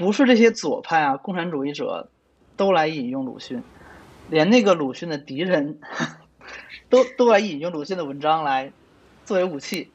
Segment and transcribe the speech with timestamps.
[0.00, 2.08] 不是这些左派啊、共产主义者
[2.56, 3.62] 都来引用鲁迅，
[4.30, 5.78] 连那个鲁迅的敌人
[6.88, 8.72] 都都来引用鲁迅的文章来
[9.26, 9.90] 作为武器。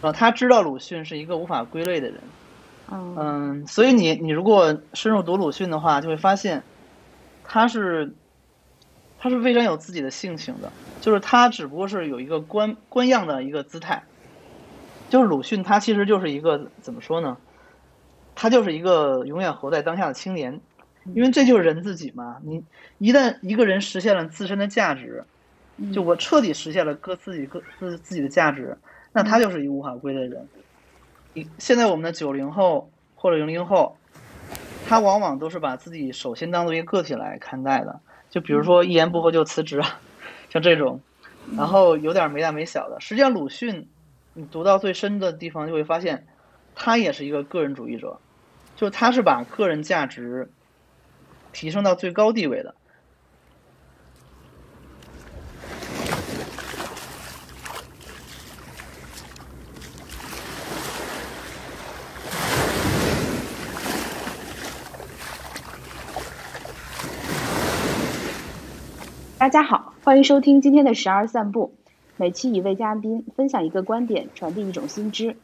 [0.00, 2.20] 啊，他知道鲁迅是一个无法归类的人，
[2.90, 6.62] 嗯，所以你你如果深入读鲁迅的话，就会发现，
[7.44, 8.14] 他是，
[9.18, 10.72] 他是非常有自己的性情的，
[11.02, 14.02] 就是他只不过是有一个官官样的一个姿态，
[15.08, 17.36] 就是鲁迅他其实就是一个怎么说呢？
[18.34, 20.60] 他就是一个永远活在当下的青年，
[21.14, 22.36] 因为这就是人自己嘛。
[22.42, 22.62] 你
[22.98, 25.24] 一旦一个人实现了自身的价值，
[25.92, 28.76] 就我彻底实现了各自己各自自己的价值。
[29.12, 30.48] 那他就是一个无法归类的人。
[31.32, 33.96] 你现在我们的九零后或者零零后，
[34.86, 38.00] 他往往都是把自己首先当做一个个体来看待的。
[38.28, 39.98] 就比如说一言不合就辞职啊，
[40.50, 41.00] 像这种，
[41.56, 43.00] 然后有点没大没小的。
[43.00, 43.88] 实际上，鲁迅，
[44.38, 46.26] 你读到最深的地方就会发现，
[46.74, 48.20] 他也是一个个人主义者，
[48.76, 50.50] 就他是把个人价值
[51.54, 52.74] 提升到最高地位的。
[69.38, 71.74] 大家好，欢迎收听今天的十二散步。
[72.18, 75.36] 每期一位嘉宾分享一个观点，传递一种新知。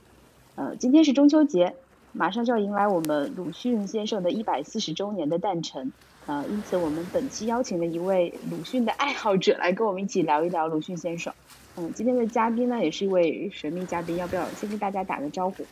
[0.55, 1.75] 呃，今天是中秋节，
[2.13, 5.93] 马上就要迎来我们鲁迅先生的一百四十周年的诞辰。
[6.25, 11.35] 呃，因此我们本期邀请了一位鲁迅的爱好者来跟我们一起聊一聊鲁迅先生。
[11.77, 15.67] 嗯，今天的嘉宾呢也是一位神秘嘉宾，要不要先跟大家打个招呼？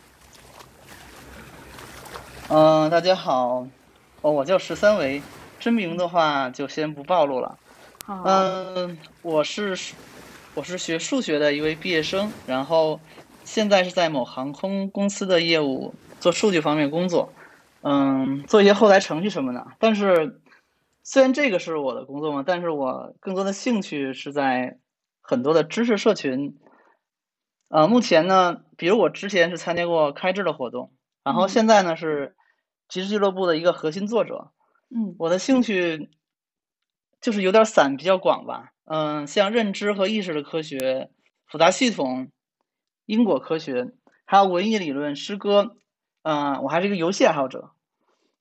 [2.49, 3.67] 嗯，大家好，
[4.21, 5.23] 哦，我叫十三维，
[5.59, 7.59] 真名的话就先不暴露了。
[8.07, 9.75] 嗯，我是
[10.61, 13.01] 我是学数学的一位毕业生，然后
[13.45, 17.33] 现在是在某航空公司的业务做数据方面工作，
[17.81, 19.67] 嗯，做一些后台程序什么的。
[19.79, 20.43] 但是
[21.03, 24.79] 虽然这个是我的工作嘛，但是我更多的兴趣是在
[25.23, 26.59] 很多的知识社群。
[27.71, 30.93] 呃，目前呢，比如我之前是参加过开智的活动，
[31.25, 32.37] 然后现在呢是
[32.87, 34.51] 极时俱乐部的一个核心作者。
[34.95, 36.11] 嗯，我的兴趣。
[37.23, 38.73] 就是有点散，比较广吧。
[38.93, 41.11] 嗯，像认知和意识的科学、
[41.47, 42.33] 复杂系统、
[43.07, 43.93] 因果科学，
[44.25, 45.77] 还有文艺理论、诗歌。
[46.23, 47.71] 嗯，我还是一个游戏爱好者，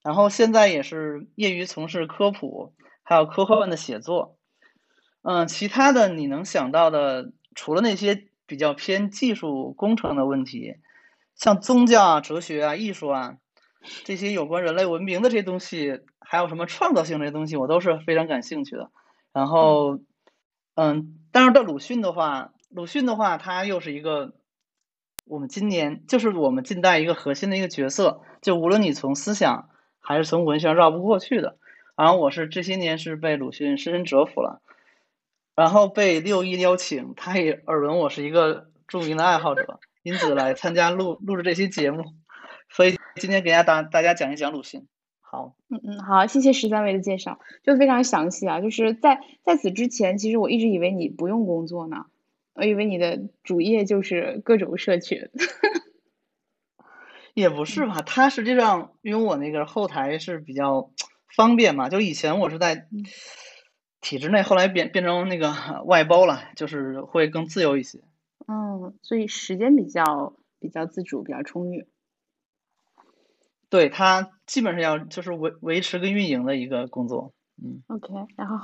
[0.02, 2.74] 然后现在也是业余从事科普，
[3.04, 4.40] 还有科幻的写作。
[5.22, 10.78] 嗯，其他的你能想到的，除了那些比较偏技术工程的问题，
[11.36, 13.38] 像宗教啊、哲学啊、艺术啊。
[14.04, 18.90] 这些有关人类文明的这些东西，还有什么创造性这些东西，我都是非常感兴趣的。
[19.32, 20.00] 然后，
[20.82, 24.34] 嗯，但是到鲁迅的话，鲁迅的话，他又是一个
[25.26, 28.22] 我们今年就是我们近代一个核心的一个角色。
[28.42, 29.68] 就无论你从思想
[30.00, 31.58] 还是从文学绕不过去的。
[31.98, 34.62] 然后我是这些年是被鲁迅深深折服了，
[35.54, 42.06] 然后被六一邀请，他也耳闻我是一个著名的爱好者，因此来参加录录制这期节目。
[42.70, 44.88] 所以今天给大家大大家讲一讲鲁迅。
[45.32, 48.62] 好，嗯嗯，好，谢谢十三位的介绍，就非常详细啊。
[48.62, 52.08] 就是在在此之前，其实我一直以为你不用工作呢，
[52.54, 55.30] 我以为你的主业就是各种社群。
[57.36, 60.90] 也不是吧，他实际上因为我那个后台是比较
[61.36, 62.88] 方便嘛，就以前我是在
[64.02, 65.54] 体制内，后来变变成那个
[65.86, 68.00] 外包了，就是会更自由一些。
[68.48, 71.86] 嗯，所以时间比较比较自主，比较充裕。
[73.70, 78.58] 对他基本上要就是维维持跟运营的一个工作，嗯，OK， 然后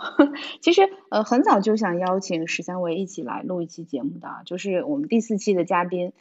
[0.61, 6.11] 其实呃很早就想邀请十三维一起来录一期节目的，就是我们第四期的嘉宾，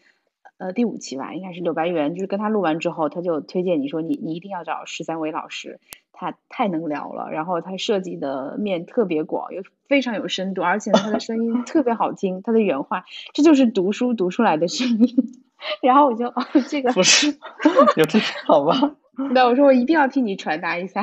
[0.59, 5.81] 呃第五期吧，应该是柳白猿，就是跟他录完之后，他就推荐你说你你一定要找十三维老师，
[6.13, 15.41] 他太能聊了，然后他涉及的面特别广，又非常有深度，而且他的声音特别好听，他的原话这就是读书读出来的声音。
[15.83, 16.35] 然后我就哦，
[16.69, 17.29] 这个不是
[17.97, 18.97] 有这个好吧？
[19.33, 21.01] 那我说我一定要替你传达一下，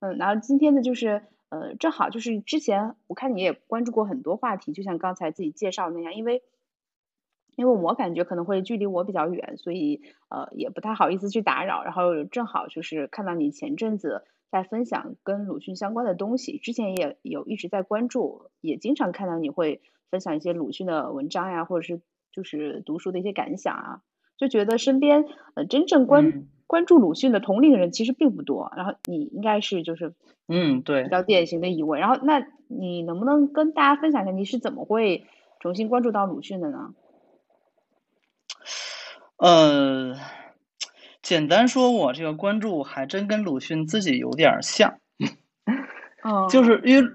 [0.00, 6.42] 嗯，然后今天的就是呃，正好就是之前我看你也关注过很多话题，就像刚才自己介绍那样，因为
[7.56, 11.84] 因为我感觉可能会距离我比较远，所以呃也不太好意思去打扰。
[11.84, 19.80] 然后正好就是看到你前阵子在分享跟鲁迅相关的东西，之前也有一直在关注，也经常看到你会
[20.10, 22.00] 分享一些鲁迅的文章呀，或者是。
[22.32, 24.00] 就是读书的一些感想啊，
[24.36, 30.14] 就觉得身边呃真正关关注鲁迅的同龄人其实并不多，然后你应该是就是
[30.46, 31.04] 嗯对。
[31.04, 35.26] 比较典型的一位，然后那你能不能跟大家分享一下你是怎么会
[35.60, 36.94] 重新关注到鲁迅的呢？
[39.38, 40.16] 呃，
[41.22, 44.98] 简单说，我这个关注还真跟鲁迅自己有点像，
[46.24, 47.12] 哦，就是因为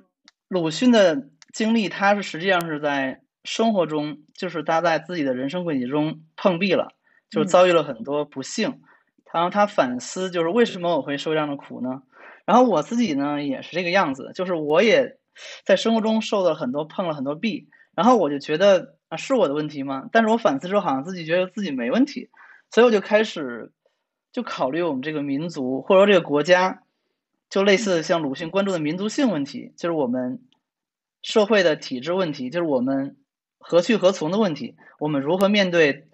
[0.48, 6.94] 鲁迅的经历，他是实际上是在生活中，就是他在自己的人生轨迹中碰壁了，
[7.30, 7.50] 就是嗯。
[7.50, 8.82] 遭遇了很多不幸，
[9.34, 12.04] 然后他反思，就是为什么我会受这样的苦呢？
[12.46, 15.18] 然后我自己呢也是这个样子，就是我也
[15.66, 20.10] 在生活中受到了很多碰了很多壁，然后我就觉得啊是我的问题吗？
[20.12, 22.30] 但是我反思之后好像自己觉得自己没问题，
[22.70, 23.72] 所以我就开始
[24.32, 26.84] 就考虑我们这个民族或者说这个国家，
[27.50, 30.42] 就类似像鲁迅关注的民族性问题，就是我们
[31.22, 33.16] 社会的体制问题，就是我们
[33.66, 36.08] 何去何从的问题，我们如何面对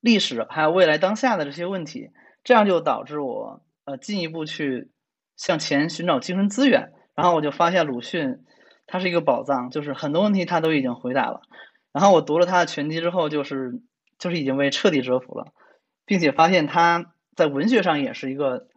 [0.00, 2.10] 历史还有未来当下的这些问题，
[2.42, 4.90] 这样就导致我呃进一步去
[5.36, 8.44] 向前寻找精神资源，然后我就发现鲁迅
[8.86, 11.42] 他是一个宝藏，就是很多问题他都已经回答了。
[11.92, 13.80] 然后我读了他的全集之后，就是
[14.18, 15.52] 就是已经被彻底折服了，
[16.06, 18.68] 并且发现他在文学上也是一个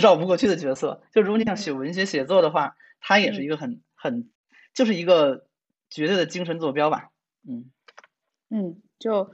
[0.00, 1.02] 绕不过去的角色。
[1.12, 4.28] 就如果你想写文学写作的话，他也是一个很很
[4.74, 5.46] 就是一个
[5.88, 7.08] 绝对的精神坐标吧。
[7.46, 7.70] 嗯
[8.50, 9.30] 嗯，就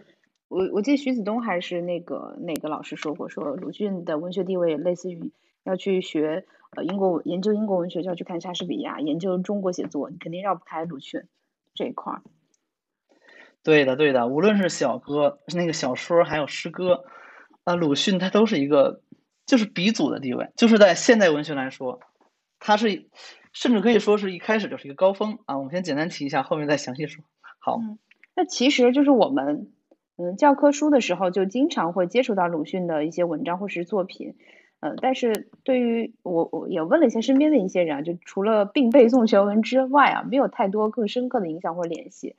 [0.49, 5.33] 我我记得徐子东还是那个哪个老师说过，说鲁迅的文学地位类似于
[5.65, 6.47] 要去学
[6.77, 11.25] 呃英国研究英国文学就要去看莎士比亚，研究中国写作你肯定绕不开鲁迅
[11.75, 12.23] 这一块儿。
[13.63, 17.05] 对的，对的，无论是小歌、那个小说，还有诗歌，
[17.65, 19.03] 啊，鲁迅他都是一个
[19.45, 22.01] 就是鼻祖的地位，就是在现代文学来说，
[22.61, 23.09] 他是
[23.53, 25.59] 甚至可以说是一开始就是一个高峰啊。
[25.59, 27.23] 我们先简单提一下，后面再详细说。
[27.69, 27.99] 好，嗯，
[28.35, 29.69] 那其实就是我们
[30.17, 34.37] 嗯教科书的时候就经常会接触到鲁迅的一些文章或是作品，
[34.81, 42.37] 呃，但是对于我我也问了一下身边的一些人啊，就除了并背诵全文之外啊，没有太多更深刻的影响或联系，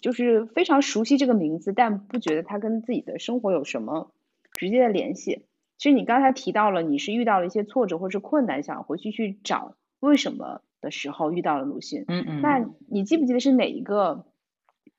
[0.00, 4.12] 就是非常熟悉这个名字，但不觉得他跟自己的生活有什么
[4.52, 5.44] 直接的联系。
[5.78, 12.04] 其实你刚才提到了，你是遇到了一些挫折或是困难，想回去去找为什么的时候遇到了鲁迅。
[12.06, 14.26] 嗯嗯，那你记不记得是哪一个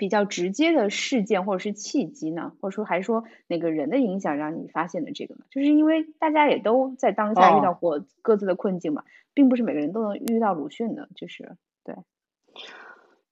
[0.02, 2.54] 比较直接的事件或者是契机呢？
[2.60, 5.42] 或者说还是说哪个人的影响让你发现的这个呢？
[5.52, 9.04] 就是因为大家也都在当下遇到哦过各自的困境嘛，
[9.36, 11.94] 并不是每个人都能遇到鲁迅的，就是对，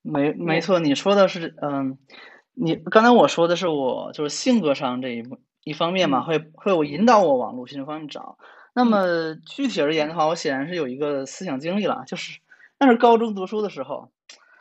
[0.04, 1.98] 没没错，你说的是嗯，
[2.54, 5.24] 你刚才我说的是我就是性格上这一
[5.64, 8.38] 一方面嘛，嗯会会有引导我往鲁迅的方面找。
[8.76, 12.40] 那嗯么具体而言的话，我显然是有一个思想经历了，就是
[12.80, 14.12] 那是高中读书的时候。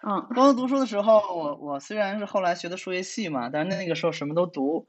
[0.03, 4.87] 嗯高中读书的时候，我我虽然是后来学的数学系嘛，但是那个时候什么都读，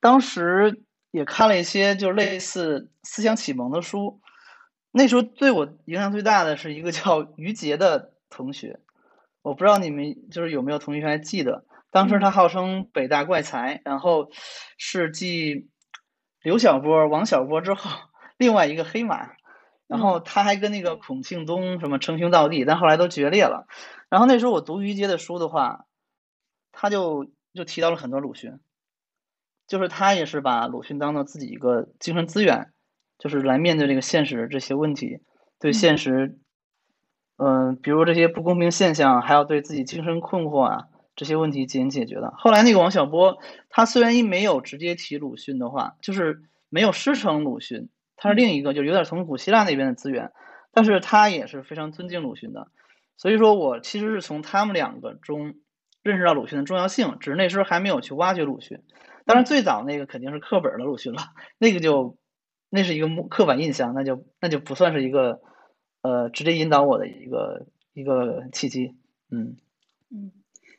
[0.00, 4.20] 当时也看了一些就类似思想启蒙的书。
[4.92, 8.80] 那时候对我影响最大的是一个叫于杰的同学，
[9.42, 14.30] 我不知道你们就是有没有同学还记得，当时嗯他号称北大怪才，然后
[14.76, 15.70] 是继
[16.42, 17.90] 刘晓波、王小波之后
[18.36, 19.30] 另外一个黑马。
[19.86, 23.66] 然后嗯他还跟那个孔庆东什么称兄道弟，但后来都决裂了。
[24.10, 25.86] 然后那时候我读于杰的书的话，
[26.72, 28.58] 他就就提到了很多鲁迅，
[29.66, 32.72] 就是他也是把鲁迅当做自己一个精神资源，
[33.18, 35.20] 就是来面对这个现实这些问题，
[35.58, 36.38] 对嗯现实，
[37.36, 42.34] 嗯、比如这些不公平现象，还要对自己精神困惑啊这些问题进行解决的。
[42.36, 50.32] 后来那个王小波，他虽然一没有直接提鲁迅的话，就是没有师承鲁迅，他是嗯另一个，就是有点从古希腊那边的资源，
[50.72, 52.68] 但是他也是非常尊敬鲁迅的。
[53.20, 55.56] 所以说我其实是从他们两个中
[56.02, 58.82] 认识到鲁迅的重要性，只是那时候还没有去挖掘鲁迅。
[59.26, 61.20] 当然，最早那个肯定是课本儿的鲁迅了，
[61.58, 62.16] 那个就
[62.70, 65.42] 那是一个刻板印象，那就那就不算是一个
[66.00, 68.96] 呃直接引导我的一个一个契机。
[69.30, 69.58] 嗯
[70.10, 70.32] 嗯，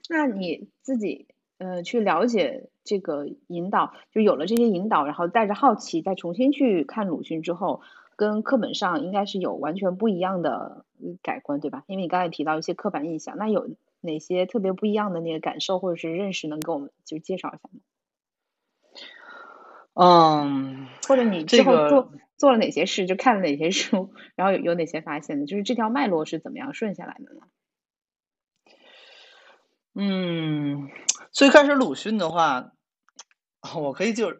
[0.10, 1.28] 那你自己
[1.60, 7.82] 呃去了解这个引导，就有了这些引导，然后带着好奇再重新去看鲁迅之后，
[8.22, 11.84] 跟课本上应该是有完全不一样的嗯改观，对吧？
[11.88, 13.68] 因为你刚才提到一些刻板印象，那有
[14.00, 17.80] 哪些特别不一样的那个感受或者是认识，能给我们就介绍一下吗？
[19.96, 27.42] 嗯，或者你之这个后做做了哪些事，就看了哪些书，然后有有哪些发现的，就是这条脉络是怎么样顺下来的呢？
[29.96, 30.90] 嗯，
[31.32, 32.74] 最开始鲁迅的话，
[33.76, 34.32] 我可以就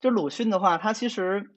[0.00, 1.50] 就鲁迅的话，他其实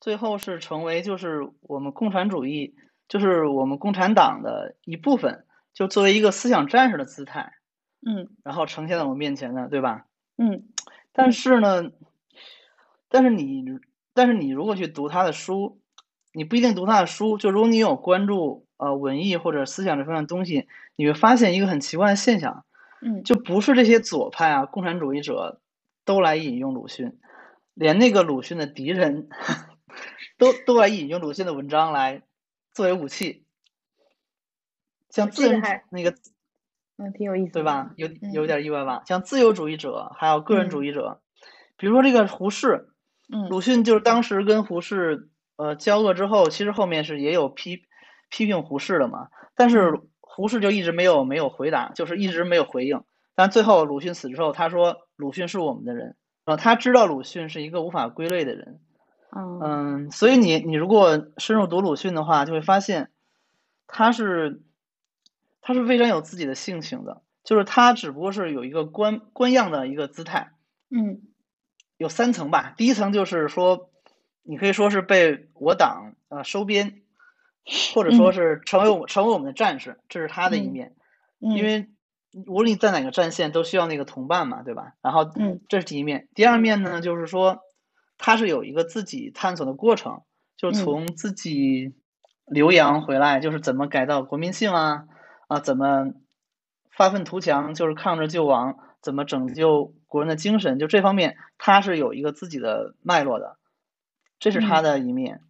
[0.00, 2.74] 最后是成为就是我们共产主义，
[3.08, 7.52] 就是我们共产党的一部分，就作为一个思想战士的姿态，
[8.06, 10.06] 嗯然后呈现在我们面前的，对吧？
[10.36, 10.64] 嗯
[11.12, 11.90] 但是呢，
[13.08, 13.64] 但是你
[14.14, 15.80] 但是你如果去读他的书，
[16.32, 22.64] 你不一定读他的书，就如果你有关注呃文艺或者思想这方面的东西，你会发现一个很奇怪的现象。
[23.00, 25.60] 嗯就不是这些左派啊、共产主义者
[26.04, 27.16] 都来引用鲁迅，
[27.74, 29.28] 连那个鲁迅的敌人
[30.36, 32.22] 都都来引用鲁迅的文章来
[32.72, 33.44] 作为武器，
[35.10, 36.14] 像自由那个，
[36.96, 37.92] 嗯，挺有意思，对吧？
[37.96, 39.02] 有有点意外吧？
[39.06, 41.20] 像自由主义者，还有个人主义者，
[41.76, 42.88] 比如说这个胡适，
[43.32, 47.82] 嗯，鲁迅就是当时跟胡适呃交恶之后，其实后面是也有批
[48.28, 53.02] 批评胡适的嘛，但是胡适就一直没有没有回答，就是一直没有回应。
[53.34, 58.80] 但最后鲁迅死之后，他说鲁迅是我们的人，呃，他知道鲁迅是一个无法归类的人。
[59.30, 63.10] 嗯，所以你你如果深入读鲁迅的话，就会发现，
[63.86, 64.62] 他是
[65.60, 70.52] 他是非常有自己的性情的，就是他只不过是有一个官官样的一个姿态，
[70.90, 71.20] 嗯，
[71.98, 72.72] 有三层吧。
[72.78, 73.90] 第一层就是说，
[74.42, 77.02] 你可以说是被我党呃收编，
[77.94, 80.96] 或者说是成为我成为我们的战士，这是他的一面，
[81.38, 81.90] 因为
[82.46, 84.94] 无论你在哪个战线都需要那个同伴嘛，对吧？
[85.02, 86.28] 然后，嗯，这是第一面。
[86.34, 87.62] 第二面呢，就是说。
[88.18, 90.22] 他是有一个自己探索的过程，
[90.56, 91.94] 就是从自己
[92.44, 95.06] 留洋回来，就是怎么改造国民性啊
[95.46, 96.12] 啊，怎么
[96.90, 103.56] 发愤图强，就是抗日救亡，怎么拯救国人的精神，就这方面他是有一个自己的脉络的，
[104.38, 105.40] 这是他的一面。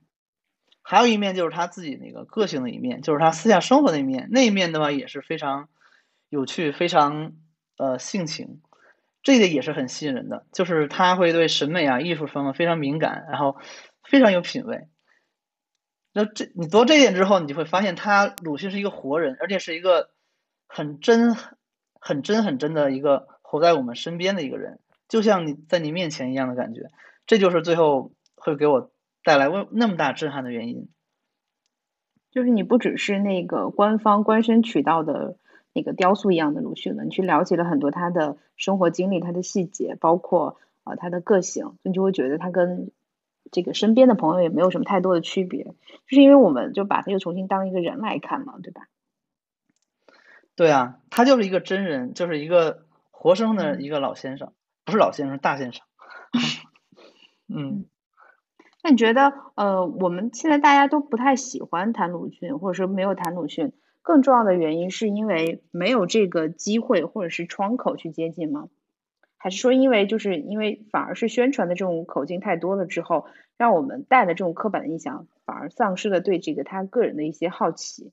[0.82, 5.68] 还有一面就是他自己那个个性的一面，就是他私下生活的一面，那一面的话也是非常
[6.30, 7.32] 有趣，非常
[7.76, 8.62] 呃性情。
[9.22, 13.56] 这个也是很吸引人的，就是他会对审美啊、艺术方面非常敏感，然后
[14.04, 14.88] 非常有品味。
[16.14, 20.10] 那这你读到这点之后，你就会发现他鲁迅是一个活人，而且是一个
[20.66, 21.34] 很真、
[22.00, 26.82] 很真、很真的一个活在我们身边的一个人，就像你在你面前一样的感觉。
[27.26, 28.92] 这就是最后会给我
[29.25, 30.88] 带来为那么大震撼的原因。
[32.30, 35.37] 就是你不只是那个官方官宣渠道的。
[35.78, 42.90] 那个雕塑一样的鲁迅了，你去了解了很多他的生活经历，他的细节，包括呃他的个性，你就会觉得他跟
[43.52, 45.75] 这个身边的朋友也没有什么太多的区别，就
[46.08, 48.88] 是因为我们就把他又重新当一个人来看嘛，对吧？
[50.56, 52.82] 对啊，他就是一个真人，就是一个
[53.12, 54.52] 活生生的一个老先生，
[54.85, 55.87] 不是老先生，大先生。
[57.47, 57.87] 嗯，
[58.82, 63.73] 那你觉得呃，我们现在大家都不太喜欢谈鲁迅，或者说没有谈鲁迅？
[64.02, 68.69] 更重要的原因是因为没有这个机会或者是窗口去接近吗？
[69.37, 73.26] 还是说因为就是因为反而是宣传的这种口径太多了之后，
[73.57, 78.12] 让我们带的这种刻板的印象反而丧失了对这个他个人的一些好奇？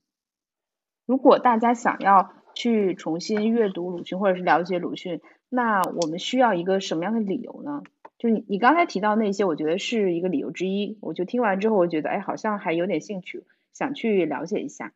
[1.06, 7.82] 如果大家想要去重新阅读鲁迅或者是了解鲁迅，那我们需要一个什么样的理由呢？
[8.18, 10.98] 就你你刚才提到那些，我觉得是一个理由之一。
[11.01, 14.94] 我就听完之后，我觉得哎，好像还有点兴趣，想去了解一下。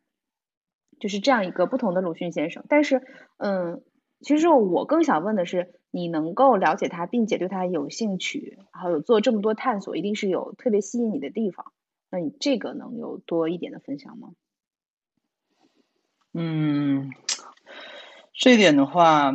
[0.99, 3.01] 就是这样一个不同的鲁迅先生，但是，
[3.37, 3.81] 嗯，
[4.21, 11.71] 其实我更想问的是，你能够了解他，并且对他有兴趣，还有做这么多探索，一定是有特别吸引你的地方。
[12.11, 14.29] 那你这个能有多一点的分享吗？
[16.33, 17.11] 嗯，
[18.33, 19.31] 这点的话，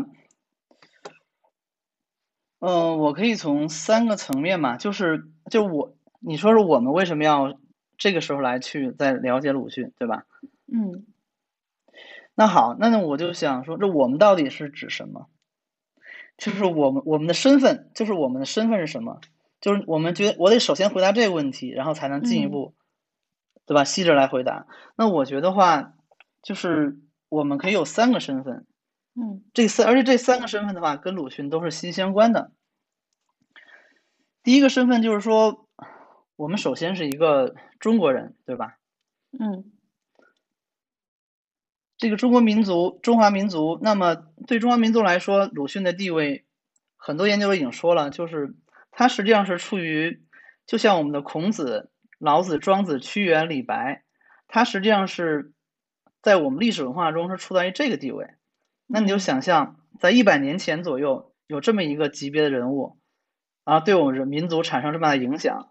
[2.61, 7.59] 嗯，我可以从三个层面嘛，就是就我，你说说我们为什么要
[7.97, 10.26] 这个时候来去再了解鲁迅，对吧？
[10.66, 11.06] 嗯。
[12.34, 15.28] 那好，那那我就想说，这我们到底是指什么？
[16.36, 19.20] 就是我们我们的身份，就是我们的身份是什么？
[19.60, 22.74] 就是我们觉得我得首先回答这个问题，然后才能进一步，
[23.66, 23.84] 对吧？
[23.84, 24.66] 细致来回答。
[24.96, 25.94] 那我觉得话，
[26.42, 26.98] 就是
[27.28, 28.66] 我们可以有三个身份，
[29.14, 32.50] 嗯，这三而且这三个身份的话，跟鲁迅都是息息相关的。
[34.42, 35.68] 第一个身份就是说，
[36.36, 38.78] 我们首先是一个中国人，对吧？
[39.38, 39.70] 嗯。
[41.96, 46.44] 这个中国民族，中华民族，那么对中华民族来说，鲁迅的地位，
[46.96, 48.54] 很多研究都已经说了，就是
[48.90, 50.20] 他实际上是处于，
[50.66, 54.02] 就像我们的孔子、老子、庄子、屈原、李白，
[54.48, 55.52] 他实际上是
[56.20, 58.30] 在我们历史文化中是处在于这个地位。
[58.86, 62.98] 那你就想象，在一百年前左右，有这么一个级别的人物，
[63.62, 65.70] 啊，对我们人民族产生这么大的影响，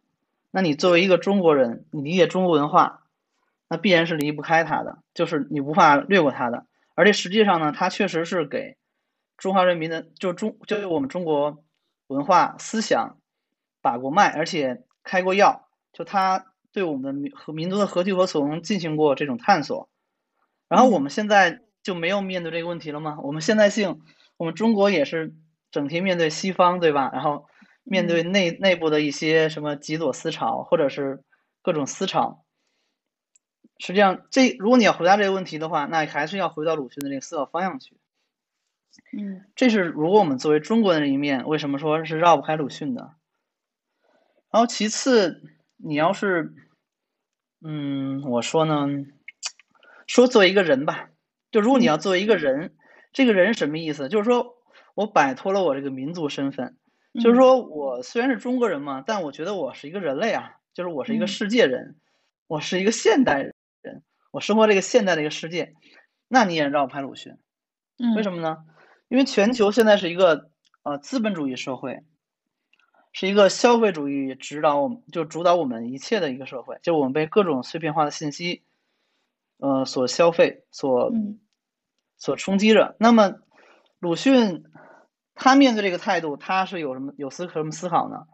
[0.52, 3.03] 那你作为一个中国人，你理解中国文化。
[3.74, 6.68] 那必然是离不开它的，就是你无法略过它的。
[6.94, 8.78] 而且实际上呢，它确实是给
[9.36, 11.64] 中华人民的，就中就我们中国
[12.06, 13.18] 文化思想
[13.82, 15.68] 把过脉，而且开过药。
[15.92, 19.90] 就它对我们民和民族的何去何从进行过这种探索。
[20.70, 23.18] 然后我们现在就没有面对这个问题了吗？
[23.24, 24.02] 我们现在性，
[24.38, 25.34] 我们中国也是
[25.72, 27.10] 整天面对西方，对吧？
[27.12, 27.48] 然后
[27.84, 31.24] 面对内内部的一些什么极左思潮，或者是
[31.64, 32.43] 各种思潮。
[33.86, 37.98] 实际上，这如果你要回答这个问题的话，那还是要回到鲁迅的这个思考方向去。
[39.12, 43.16] 嗯，这是如果我们作为中国人的一面，为什么说是绕不开鲁迅的？
[44.52, 45.42] 然后其次，
[45.76, 46.54] 你要是，
[47.62, 48.88] 嗯，我说呢，
[50.08, 51.10] 说作为一个人吧，
[51.52, 52.74] 就如果你要作为一个人，
[53.12, 54.08] 这个人什么意思？
[54.08, 54.56] 就是说
[54.94, 56.78] 我摆脱了我这个民族身份，
[57.22, 61.98] 就是说我虽然是中国人嘛，但我觉得我是一个人类啊，就是我是一个世界人，
[62.48, 63.54] 我是一个现代人，
[64.34, 65.76] 我生活这个现代的一个世界，
[66.28, 67.38] 那你也让我拍鲁迅，
[68.16, 68.58] 为什么呢？
[69.08, 70.50] 因为全球现在是一个
[70.82, 72.04] 呃资本主义社会。
[73.16, 78.64] 是一个消费主义指导我们，就主导我们一切的一个社会，就我们被各种碎片化的信息，
[79.58, 81.12] 呃，所消费，所
[82.18, 82.96] 所冲击着。
[82.98, 83.36] 那么，
[84.00, 84.64] 鲁迅
[85.36, 88.26] 他面对这个态度，他是有什么有思什么思考呢？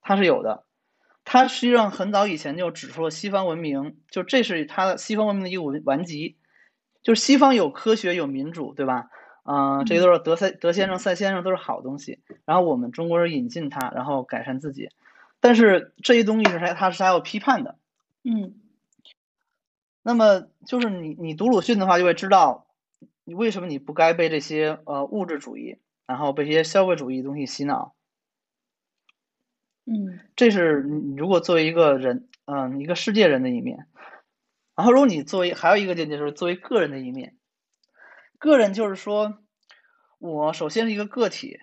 [0.00, 0.64] 他是有的。
[1.24, 6.36] 他实际上很早以前就指出了西方文明，就这是他的西方文明的一个顽顽疾，
[7.02, 9.10] 就是西方有科学有民主，对吧？
[9.44, 12.20] 嗯，这些都是德赛德先生、赛先生都是好东西。
[12.44, 14.88] 然后我们中国人引进它，然后改善自己。
[15.40, 17.76] 但是这些东西是他他是还要批判的。
[18.22, 18.54] 嗯。
[20.02, 22.66] 那么就是你你读鲁迅的话，就会知道
[23.24, 27.94] 你为什么你不该被这些呃物质主义，然后被这些消费主义东西洗脑。
[29.86, 30.20] 嗯。
[30.36, 33.86] 这是你如果作为一个人，嗯，一个世界人的一面。
[34.76, 37.36] 然后如果你作为还有一个见解，就是作为个人的一面。
[38.38, 39.38] 个人就是说，
[40.18, 41.58] 我首先是一个个体，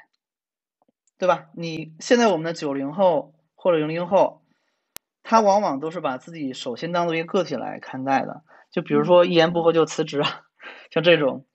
[1.17, 1.49] 对吧？
[1.55, 4.43] 你现在我们的九零后或者零零后，
[5.23, 8.43] 他往往都是把自己首先当做一个个体来看待的。
[8.71, 10.43] 就比如说一言不合就辞职啊，
[10.91, 11.45] 像这种，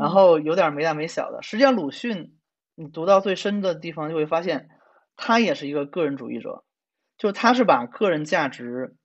[0.00, 1.42] 然后有点没大没小的。
[1.42, 2.34] 实际上，鲁迅
[2.74, 4.70] 你读到最深的地方，就会发现
[5.16, 6.64] 他也是一个个人主义者，
[7.18, 8.96] 就他是把个人价值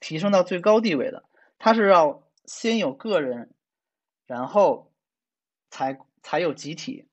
[0.00, 1.24] 提升到最高地位的。
[1.58, 3.50] 他是要先有个人。
[4.26, 4.92] 然后，
[5.70, 7.08] 才才有集体。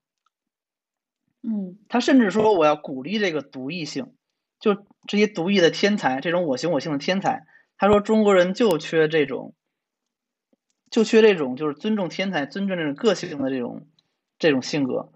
[1.40, 4.14] 嗯，他甚至说我要鼓励这个独异性，
[4.60, 7.46] 就这些独异的天才，这种我行我性的天才。
[7.78, 9.54] 他说中国人就缺这种，
[10.90, 13.88] 就缺这种就是尊重天才、尊重这种个性的这种
[14.38, 15.10] 这种性格。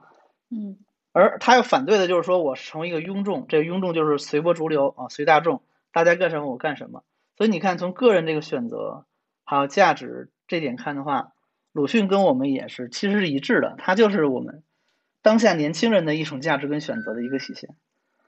[0.49, 0.79] 嗯，
[1.13, 7.05] 而他要反对的就是说我成为一个庸众，这个庸众就是随波逐流啊，随大众，大家干什么我干什么。
[7.37, 9.07] 所以你看，从个人这个选择
[9.45, 11.33] 还有价值这点看的话。
[11.73, 13.77] 鲁迅跟我们也是，其实是一致的。
[13.79, 14.65] 他就是我们
[15.23, 17.71] 当下年轻人的一种价值跟选择的一个体现。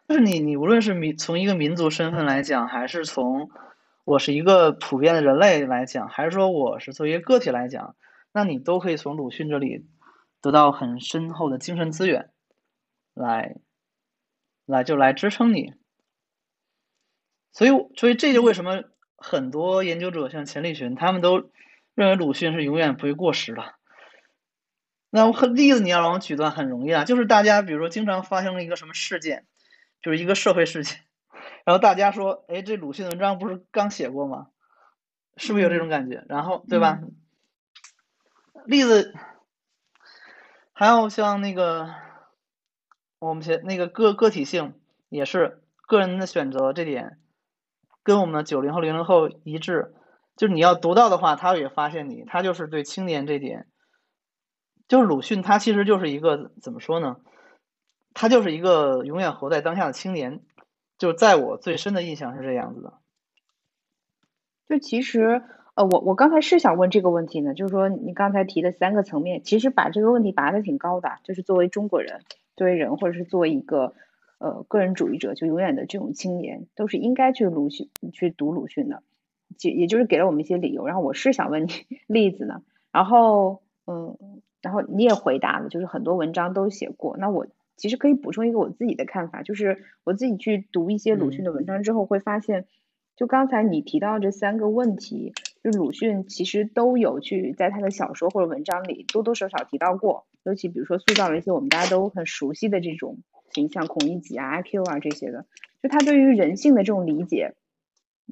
[0.07, 3.51] 就是你，你无论是民从一个民族身份来讲，还是从
[4.05, 7.97] 我是一个普遍的人类来讲，还是说我是作为一个个体来讲，
[8.33, 9.87] 那你都可以从鲁迅这里
[10.41, 12.31] 得到很深厚的精神资源，
[13.15, 13.57] 来，
[14.67, 15.75] 来就来支撑你。
[17.53, 18.85] 所以，所以这就为什么
[19.17, 21.51] 很多研究者像钱理群他们都。
[21.95, 23.75] 认为鲁迅是永远不会过时的。
[25.11, 29.45] 那我例子你要让我举段很容易啊，就是大家比如说经常发生了一个什么事件，
[30.01, 31.01] 就是一个社会事件，
[31.67, 34.47] 然后大家说，哎，这鲁迅文章不是刚写过吗？
[35.37, 36.25] 是不是有这种感觉？
[36.31, 37.01] 然后对吧？
[38.65, 39.15] 例子
[40.73, 41.95] 还有像那个
[43.29, 44.75] 我们写那个个个体性
[45.09, 47.19] 也是个人的选择这点，
[48.03, 49.95] 跟我们的九零后零零后一致。
[50.35, 53.69] 就是你要读到的话，他也发现你，他就是对青年这点，
[54.89, 57.19] 就是鲁迅，他其实就是一个怎么说呢？
[58.13, 60.41] 他就是一个永远活在当下的青年，
[60.99, 62.95] 就在我最深的印象是这样子的。
[64.67, 72.23] 就其实，呃，我我刚才是想问这个问题呢，就是说你刚才提的三个层面，其实把这个问题拔的挺高的，就是作为中国人，
[72.57, 73.95] 作为人，或者是作为一个
[74.39, 79.03] 呃个人主义者，就永远的这种青年，都是应该去鲁迅去读鲁迅的。
[79.61, 81.69] 也也就是给了我们一些理由，然后我是想问你
[82.09, 84.17] 例子呢，然后嗯，
[84.63, 87.19] 然后你也回答了，就是很多文章都写过。
[87.19, 92.65] 那我其实可以补充一个我自己的看法，就是我自己去读一些鲁迅的文章之后，会发现，
[93.15, 103.19] 就刚才你提到这三个问题，就鲁迅其实都有去在他的小说或者文章里多多少少提到过，尤其比如说塑造了一些我们大家都很熟悉的这种
[103.51, 105.47] 形象，孔乙己啊、阿 Q 啊这些的，
[105.83, 107.55] 就他对于人性的这种理解。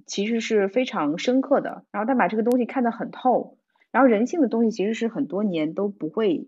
[0.06, 3.58] 其实是非常深刻的，然后他把这个东西看得很透，
[3.90, 6.46] 然后人性的东西其实是很多年都不会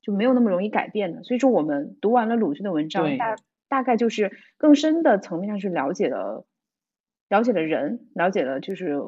[0.00, 1.22] 就没有那么容易改变的。
[1.22, 3.36] 所以说，我们读完了鲁迅的文章，大
[3.68, 6.46] 大概就是更深的层面上去了解了
[7.28, 8.98] 了解了人，了解了就是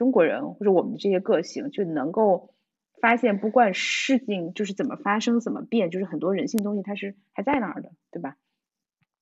[0.00, 2.54] 中国人或者我们的这些个性，就能够
[3.02, 8.38] 发现不管事情就是怎么发生怎么变，就是很多人性东西它是还在那儿的，对吧？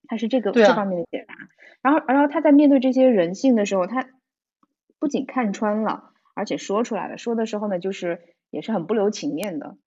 [0.07, 1.35] 他是这个这方面的解答，
[1.83, 4.09] 然后，然后他在面对这些人性的时候，他
[5.01, 7.19] 不仅看穿了，而且说出来了。
[7.19, 9.79] 说的时候呢，就是也是很不留情面的。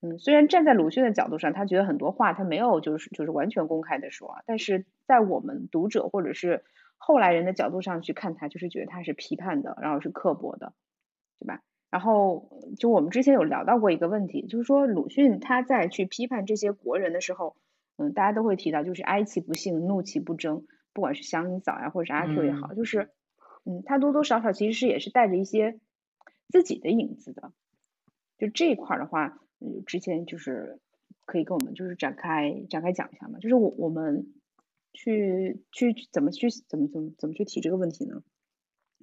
[0.00, 6.64] 嗯，虽然站在鲁迅的角度上，他觉得很多话他没有就是就是完全公开的说，但是在我们读者或者是
[6.96, 10.72] 后来人的角度上去看他，就是觉得他是批判的，然后是刻薄的，
[11.38, 11.62] 对吧？
[11.88, 17.56] 然后就我们之前有聊到过一个问题，就是说鲁迅他在去批判这些国人的时候，
[17.96, 23.10] 嗯，大家都会提到就是哀其不幸，怒其不争，不管是祥林嫂呀，或者是阿 Q 也好，就是
[23.64, 25.78] 嗯，他多多少少其实是也是带着一些
[26.48, 27.52] 自己的影子的。
[28.36, 30.80] 就这一块的话，嗯，之前就是
[31.24, 34.26] 可以跟我们就是展开展开讲一下嘛，就是我我们
[34.96, 38.22] 去去怎么去怎么怎么怎么去提这个问题呢？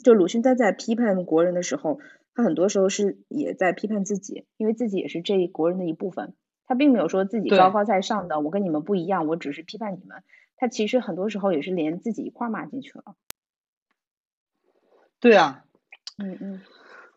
[0.03, 1.99] 就鲁迅他在批判国人的时候。
[2.35, 6.33] 他很多时候是也在批判自己，因为自己也是这一国人的一部分。
[6.65, 10.23] 他并没有说自己高高在上的，我跟你们不一样，我只是批判你们。
[10.57, 13.15] 他其实很多时候也是连自己一块骂进去了。
[15.19, 15.63] 对啊，
[16.17, 16.61] 嗯嗯，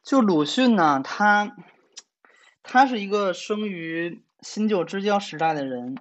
[0.02, 1.56] 就鲁迅呢，他
[2.62, 5.96] 他是一个生于新旧之交时代的人，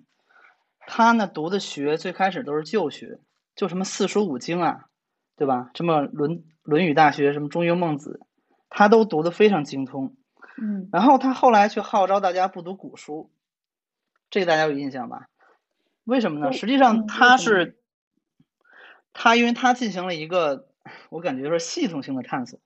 [0.88, 3.20] 他呢读的学最开始都是旧学，
[3.56, 4.86] 就什么四书五经啊，
[5.36, 5.72] 对吧？
[5.76, 8.20] 什么《论论语》《大学》，什么《中庸》《孟子》。
[8.68, 10.18] 他都读得非常精通，
[10.62, 13.32] 嗯，然后他后来却号召大家不读古书，
[14.30, 15.30] 这个大家有印象吧？
[16.04, 16.52] 为什么呢？
[16.52, 17.80] 实际上他是，
[19.14, 20.68] 他因为他进行了一个，
[21.10, 22.60] 我感觉是系统性的探索，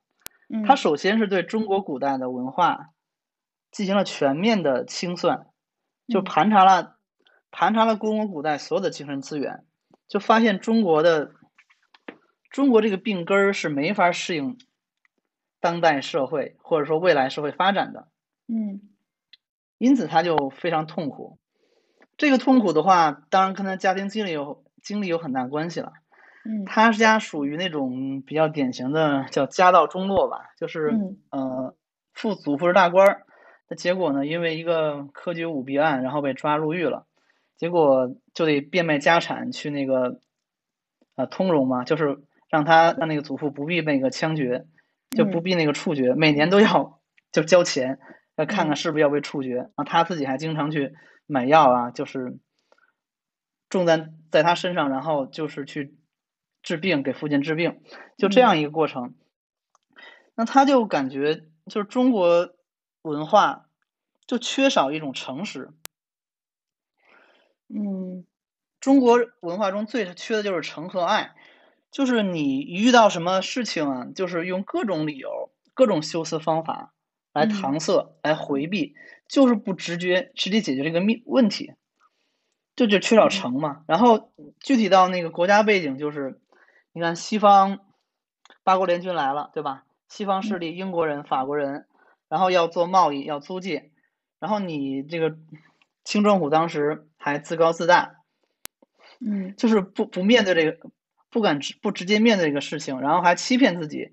[0.65, 2.89] 他首先是对中国古代的文化
[3.69, 5.45] 进行了全面的清算，
[6.07, 6.97] 就盘查了
[7.51, 9.63] 盘查了中国古代所有的精神资源，
[10.07, 11.31] 就发现中国的
[12.49, 14.57] 中国这个病根儿是没法适应。
[15.61, 18.07] 当代社会或者说未来社会发展的，
[18.47, 18.79] 嗯，
[19.77, 21.37] 因此他就非常痛苦。
[22.15, 25.91] 这个痛苦的话，当然跟他家庭经历有经历有很大关系了。
[26.45, 30.97] 嗯，他家属于那种比较典型的叫家道中落吧，就是
[31.29, 31.75] 呃，
[32.13, 33.25] 父祖父是大官儿，
[33.67, 37.05] 那结果呢，因为一个科举舞弊案，然后被抓入狱了，
[37.59, 40.19] 结果就得变卖家产去那个
[41.13, 44.65] 呃通融嘛，就是让他让那个祖父不必那个枪决。
[45.17, 47.97] 就不必那个处决，每年都要就交钱，
[48.35, 49.55] 要看看是不是要被处决。
[49.55, 50.93] 然后他自己还经常去
[51.25, 52.37] 买药啊，就是
[53.71, 55.97] 重担在他身上，然后就是去
[56.61, 57.81] 治病，给父亲治病，
[58.19, 59.15] 就这样一个过程。
[60.35, 62.53] 那他就感觉就是中国
[63.01, 63.65] 文化
[64.27, 65.71] 就缺少一种诚实。
[67.73, 68.25] 嗯，
[68.79, 71.35] 中国文化中最缺的就是诚和爱。
[71.91, 76.93] 就是你遇到什么事情啊，就是用各种理由、各种修辞方法
[77.33, 78.93] 来搪塞、来回避，
[79.27, 81.73] 就是不直接直接解决这个命问题，
[82.75, 83.83] 这就缺少诚嘛。
[83.87, 86.39] 然后具体到那个国家背景，就是
[86.93, 87.79] 你看西方
[88.63, 89.85] 八国联军来了，对吧？
[90.07, 91.87] 西方势力，英国人、法国人，
[92.27, 93.91] 然后要做贸易、要租界，
[94.39, 95.35] 然后你这个
[96.09, 98.15] 清政府当时还自高自大，
[99.19, 100.89] 嗯，就是不不面对这个。
[101.31, 104.11] 不敢直不直接面对这个事情，然后还欺骗自己，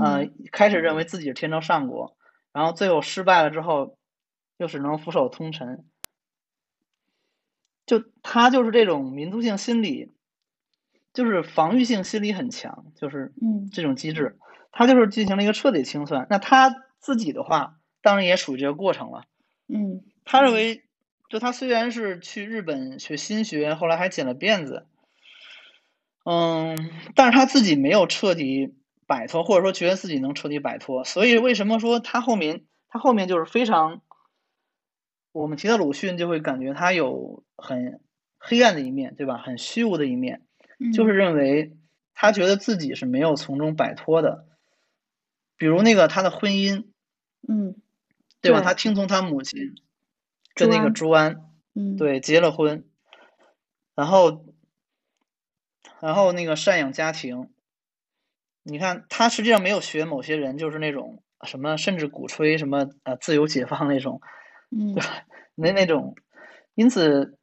[0.00, 2.16] 呃，开始认为自己是天朝上国，
[2.52, 3.98] 然后最后失败了之后，
[4.58, 5.84] 又只能俯首通臣。
[7.84, 10.14] 就他就是这种民族性心理，
[11.12, 13.32] 就是防御性心理很强，就是
[13.72, 14.38] 这种机制，
[14.70, 16.28] 他就是进行了一个彻底清算。
[16.30, 19.24] 那他自己的话，当然也属于这个过程了。
[19.66, 20.84] 嗯，他认为，
[21.32, 24.86] 就他虽然是去日本学新学，后来还剪了辫子。
[26.26, 26.76] 嗯，
[27.14, 28.74] 但是他自己没有彻底
[29.06, 34.02] 摆脱，或者说觉得自己能彻底摆脱，所以为什么说他后面他后面就是非常，
[35.32, 38.02] 我们提到鲁迅就会感觉他有很
[38.36, 39.38] 黑暗的一面，对吧？
[39.38, 40.42] 很虚无的一面，
[40.92, 41.72] 就是认为
[42.12, 44.44] 他觉得自己是没有从中摆脱的，
[45.56, 46.84] 比如那个他的婚姻，
[47.48, 47.74] 嗯，
[48.42, 48.60] 对吧？
[48.60, 49.74] 他听从他母亲
[50.54, 51.42] 跟那个朱安，
[51.74, 52.84] 嗯，对，结了婚，
[53.94, 54.44] 然后。
[56.00, 57.52] 然后那个赡养家庭，
[58.64, 64.20] 你看他实际上没有学某些人，就是那种什么，甚至鼓吹什么呃自由解放那种，
[64.76, 64.96] 嗯，
[65.54, 66.16] 那那种，
[66.74, 67.38] 因此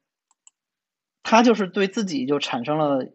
[1.23, 3.09] 他就是对自己就产生了，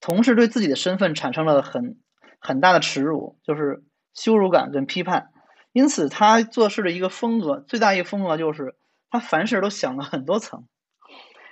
[0.00, 2.00] 同时对自己的身份产生了很
[2.40, 3.84] 很大的耻辱，就是
[4.14, 5.30] 羞辱感跟批判。
[5.72, 8.78] 因此他做事的一个风格，最大一个风格就是
[9.10, 10.66] 他凡事都想了很多层，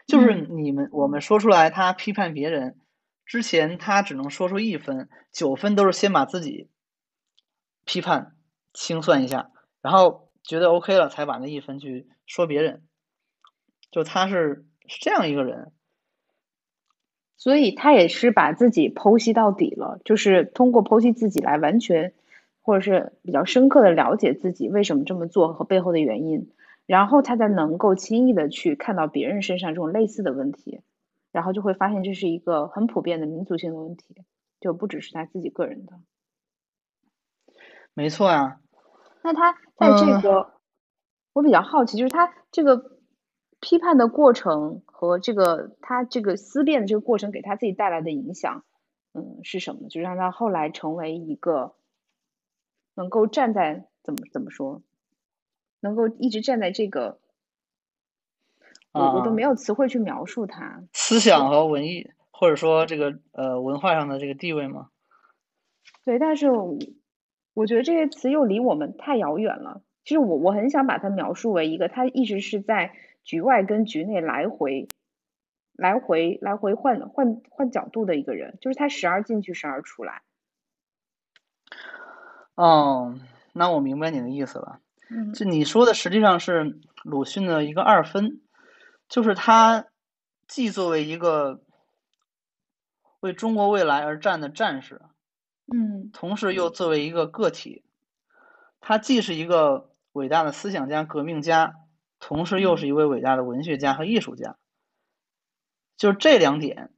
[0.06, 2.78] 就是你们我们说出来，他批判别人。
[3.24, 6.70] 之前他只能说出一分，九分都是先把自己
[7.84, 8.36] 批判
[8.72, 9.50] 清算一下，
[9.82, 12.84] 然后觉得 OK 了，才把那一分去说别人。
[13.90, 15.72] 就他是是这样一个人，
[17.36, 22.14] 所以他也是把自己剖析到底了，就是通过剖析自己来完全
[22.60, 26.52] 或者是比较深刻的了解自己为什么这么做和背后的原因，
[26.86, 30.80] 然后他才能够轻易的去看到别人身上这种类似的问题，
[31.32, 34.14] 然后就会发现这是一个很普遍的民族性的问题，
[34.60, 35.98] 就不只是他自己个人的。
[37.92, 38.60] 没错呀。
[39.22, 40.52] 那他在这个，
[41.32, 42.98] 我比较好奇，就是他这个
[43.58, 48.64] 批判的过程和这个他这个思辨的这个过程给他自己带来的影响，
[49.12, 49.88] 嗯，是什么？
[49.88, 51.74] 就让他后来成为一个
[52.94, 54.82] 能够站在怎么怎么说，
[55.80, 57.18] 能够一直站在这个，
[58.92, 64.90] 我我都没有词汇去描述他思想和文艺，或者说这个呃文化上的这个地位吗？
[66.04, 66.48] 对，但是。
[67.58, 69.80] 我觉得这些词又离我们太遥远了。
[70.04, 72.92] 其实我我很想把它描述为一个，他一直是在
[73.24, 74.88] 局外跟局内来回、
[75.72, 80.20] 来回、来回换换换角度的一个人，就是他时而进去，时而出来。
[82.56, 83.18] 哦，
[83.54, 84.80] 那我明白你的意思了。
[85.08, 88.40] 嗯，就你说的实际上是鲁迅的一个二分，
[89.08, 89.86] 就是他
[90.48, 91.62] 既作为一个
[93.20, 95.00] 为中国未来而战的战士。
[95.72, 97.84] 嗯，同时又作为一个个体，
[98.80, 101.74] 他既是一个伟大的思想家、革命家，
[102.20, 104.56] 同时又是一位伟大的文学家和艺术家。
[105.96, 106.90] 就是这两点，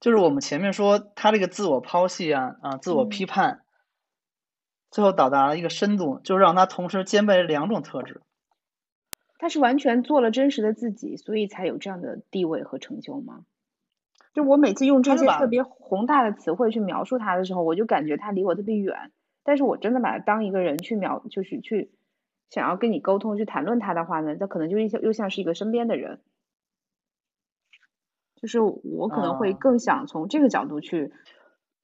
[0.00, 3.64] 就是我们前面说他这个自我剖析啊啊，自我批判，
[4.90, 8.22] 最后到达了一个深度，就让他同时兼备两种特质。
[9.38, 13.44] 他是完全做了真实的自己，所以才有这样的地位和成就吗？
[14.32, 19.12] 就我每次用这些特别宏大的词汇去描述他的时候，我就感觉他离我特别远。
[19.44, 21.90] 但是我真的把他当一个人去描，就是去
[22.48, 26.20] 想要跟你沟通、去谈论他的话呢，他可能就又又像是一个身边的人。
[28.36, 31.12] 就是我可能会更想从这个角度去。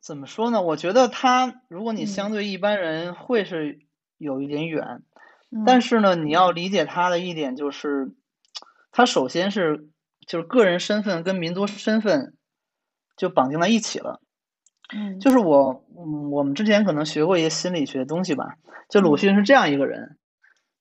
[0.02, 0.60] 怎么说呢？
[0.60, 3.78] 我觉得他，如果你相对一般人，会是
[4.18, 5.02] 有一点远。
[5.64, 8.12] 但是呢，你要理解他的一点就是，
[8.90, 9.88] 他首先是
[10.26, 12.34] 就是个人身份跟民族身份。
[13.14, 14.20] 就绑定在一起了，
[14.92, 18.56] 嗯，就是我，嗯，我们之前可能学过一些心理学东西吧。
[18.88, 20.16] 就鲁迅是这样一个人，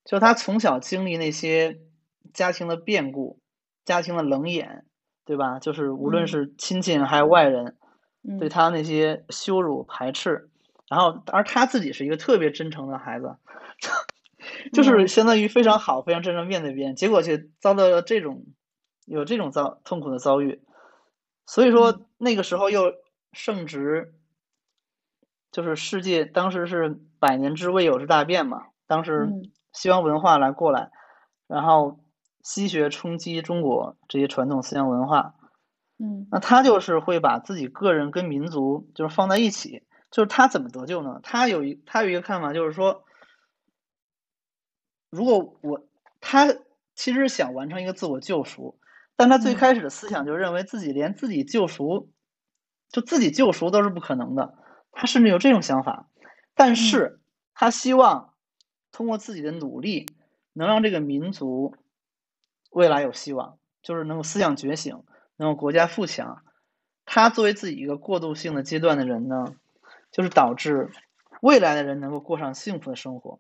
[0.05, 1.81] 就他从小经历那些
[2.33, 3.41] 家庭的变故、
[3.83, 4.85] 家庭的冷眼，
[5.25, 5.59] 对吧？
[5.59, 7.75] 就是无论是亲戚还是外人，
[8.39, 10.49] 对他那些羞辱排斥，
[10.87, 13.35] 然后而他自己是一个特别真诚的孩子，
[14.73, 18.45] 就是相当于非常好、非常真诚面对别人，结果却遭到了这种
[19.05, 20.61] 有这种遭痛苦的遭遇。
[21.45, 22.93] 所以说那个时候又
[23.33, 24.13] 圣职，
[25.51, 29.29] 就是世界当时是百年之未有之大变嘛，当时
[29.73, 30.91] 西方文化来过来，
[31.47, 31.99] 然后
[32.43, 35.33] 西学冲击中国这些传统思想文化，
[36.01, 41.19] 嗯，那他就是会把自己个人跟民族就是放在一起，就是他怎么得救呢？
[41.21, 43.03] 他有一他有一个看法，就是说，
[45.09, 45.87] 如果我
[46.19, 46.47] 他
[46.95, 48.77] 其实想完成一个自我救赎。
[49.17, 52.11] 但他最开始的思想就认为自己连自己救赎，
[52.89, 54.55] 就自己救赎都是不可能的。
[54.91, 56.09] 他甚至有这种想法，
[56.55, 57.19] 但是
[57.53, 58.33] 他希望
[58.91, 60.07] 通过自己的努力，
[60.53, 61.75] 能让这个民族
[62.71, 65.03] 未来有希望，就是能够思想觉醒，
[65.41, 66.43] 能够国家富强。
[67.03, 69.55] 他作为自己一个过渡性的阶段的人呢，
[70.11, 70.91] 就是导致
[71.41, 73.39] 未来的人能够过上幸福的生活。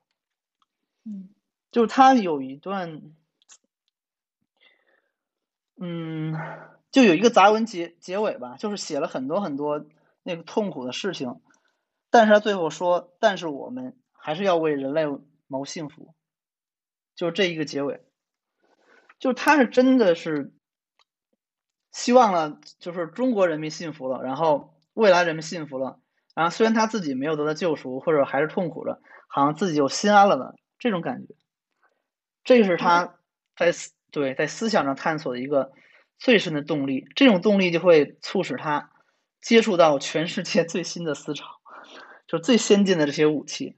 [1.05, 1.29] 嗯，
[1.69, 3.13] 就是他有一段。
[5.83, 6.35] 嗯，
[6.91, 9.85] 就有一个杂文结结尾吧，就是写了很多很多
[10.23, 11.39] 那个痛苦的事情，
[12.09, 15.05] 但是他最后说，但是我们还是要为人类
[15.47, 16.13] 谋幸福，
[17.15, 18.03] 就是这一个结尾，
[19.17, 20.53] 就是他是真的是
[21.91, 25.99] 希望了，就是中国人民幸福了，然后未来人民幸福了，
[26.35, 31.35] 然后虽然他自己没有得到救赎，或者还是痛苦着，好像自己就心安了的这种感觉，
[32.43, 33.15] 这是他
[33.55, 33.93] 在思。
[34.13, 35.71] 对，在思想上探索的一个
[36.19, 38.91] 最深的动力，这种动力就会促使他
[39.39, 41.45] 接触到全世界最新的思潮，
[42.27, 43.77] 就最先进的这些武器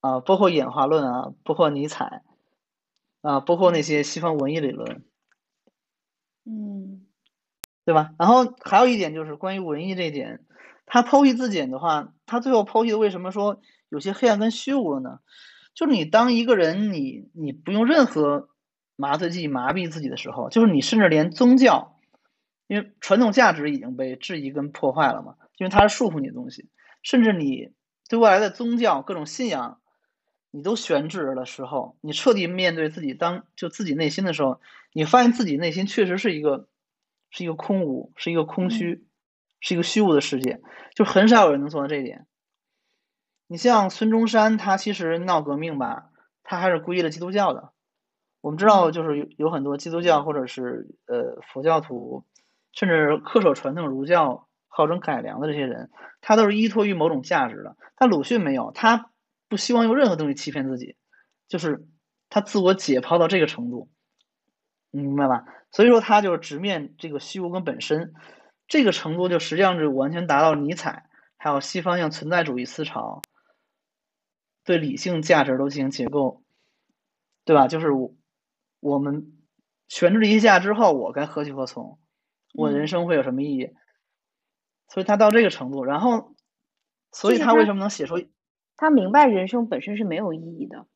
[0.00, 2.22] 啊，包括演化论啊，包括尼采
[3.22, 5.02] 啊，包括那些西方文艺理论，
[6.44, 7.06] 嗯，
[7.88, 8.10] 对吧？
[8.18, 10.44] 然后还有一点就是关于文艺这一点，
[10.84, 15.20] 他剖析自检的话，他最后剖析的为什么说有些黑暗跟虚无了呢？
[15.72, 18.50] 就是你当一个人，你你不用任何。
[19.00, 21.96] 麻醉剂麻痹自己的时候，就是你甚至连宗教，
[22.66, 26.68] 因为传统价值已经被质疑跟破坏了嘛，因为它是束缚你的东西，
[27.04, 27.70] 甚至你
[28.08, 29.78] 对未来的宗教各种信仰，
[30.50, 34.60] 你都悬置的时候，你彻底面对自己当就自己内心的时候，
[34.92, 36.66] 你发现自己内心确实是一个
[37.30, 39.06] 是一个空无，是一个空虚，
[39.60, 40.60] 是一个虚无的世界，
[40.94, 42.26] 就很少有人能做到这一点。
[43.46, 46.10] 你像孙中山，他其实闹革命吧。
[46.50, 47.74] 他还是皈依了基督教的。
[48.40, 52.24] 我们知道，就是有有很多基督教或者是呃佛教徒，
[52.72, 55.90] 甚至恪守传统儒教、号称改良的这些人，
[56.22, 57.76] 他都是依托于某种价值的。
[57.96, 59.10] 但鲁迅没有，他
[59.46, 60.96] 不希望用任何东西欺骗自己，
[61.48, 61.86] 就是
[62.30, 63.90] 他自我解剖到这个程度，
[64.90, 65.44] 你明白吧？
[65.70, 68.14] 所以说他就是直面这个虚无跟本身，
[68.66, 73.22] 这个程度就实际上是完全达到尼采还有西方向存在主义思潮
[74.64, 76.42] 对理性价值都进行解构，
[77.44, 77.68] 对吧？
[77.68, 78.14] 就是我。
[78.80, 79.32] 我们
[79.88, 81.98] 悬置一下之后，我该何去何从？
[82.54, 83.74] 我人生会有什么意义？
[84.86, 86.36] 所以他到这个程度，然后，
[87.10, 88.24] 所以他为什么能写出？
[88.76, 90.86] 他明白人生本身是没有意义的。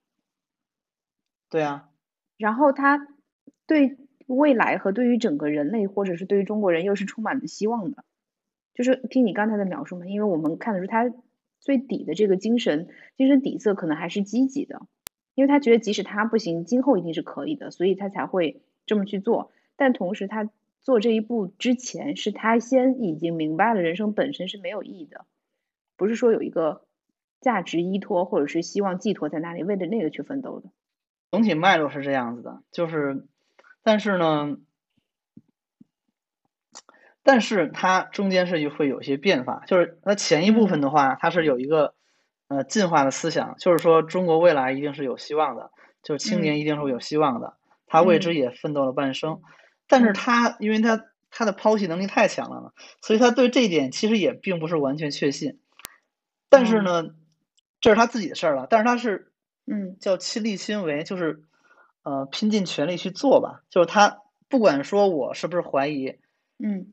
[1.51, 1.89] 对啊。
[2.37, 3.09] 然后他
[3.73, 8.05] 对未来和对于整个人类，或者是对于中国人，又是充满着希望的。
[8.75, 11.13] 就是听你刚才的描述嘛，因为我们看得出他
[11.61, 14.83] 最底的这个精神精神底色，可能还是积极的。
[15.35, 19.51] 因为他觉得即使他不行，今后一定是可以的，所以他才会这么去做。
[19.77, 25.25] 但同时，他做这一步之前，是他先已经明白了人生本身是没有意义的，
[25.97, 26.85] 不是说有一个
[27.41, 30.71] 价值依托或者是希望寄托在那里，为了那个去奋斗的。
[31.31, 33.27] 总体脉络是这样子的，就是，
[33.83, 34.57] 但是呢，
[37.23, 41.95] 但是它中间是会有一些变化，就是它前一部分的话，它是有一个。
[42.49, 45.71] 呃，进化的思想就是说，中国未来一定是有希望的，
[46.03, 47.57] 就是青年一定是有希望的。
[47.87, 49.41] 他为之也奋斗了半生，
[49.89, 55.61] 但是他因为他他的抛弃能力太强了嘛，所以他对这一点其实也并不是完全确信。
[56.51, 57.15] 但是呢，
[57.81, 58.67] 这是他自己的事儿了。
[58.69, 59.33] 但是他是，
[59.67, 61.45] 嗯，叫亲力亲为，就是
[62.03, 63.63] 呃，拼尽全力去做吧。
[63.71, 66.19] 就是他不管说我是不是怀疑，
[66.59, 66.93] 嗯，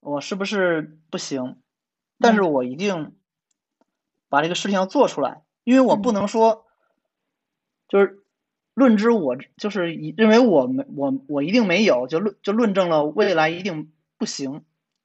[0.00, 1.56] 我是不是不行，
[2.18, 3.14] 但是我一定。
[4.32, 6.64] 把这个事情要做出来，因为我不能说，
[7.88, 8.22] 就是
[8.74, 14.64] 论之我就是以认为我没我我一定没有，就论就论证了未来一定不行。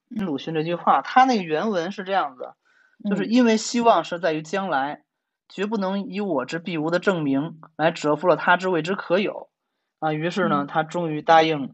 [0.10, 2.54] 鲁迅这句话，他那个原文是这样子，
[3.10, 5.05] 就是因为希望是在于将来，
[5.50, 9.50] 绝不能以我之必无的证明来折服了他之谓之可有
[10.00, 10.14] 啊。
[10.14, 11.74] 于是呢，他终于答应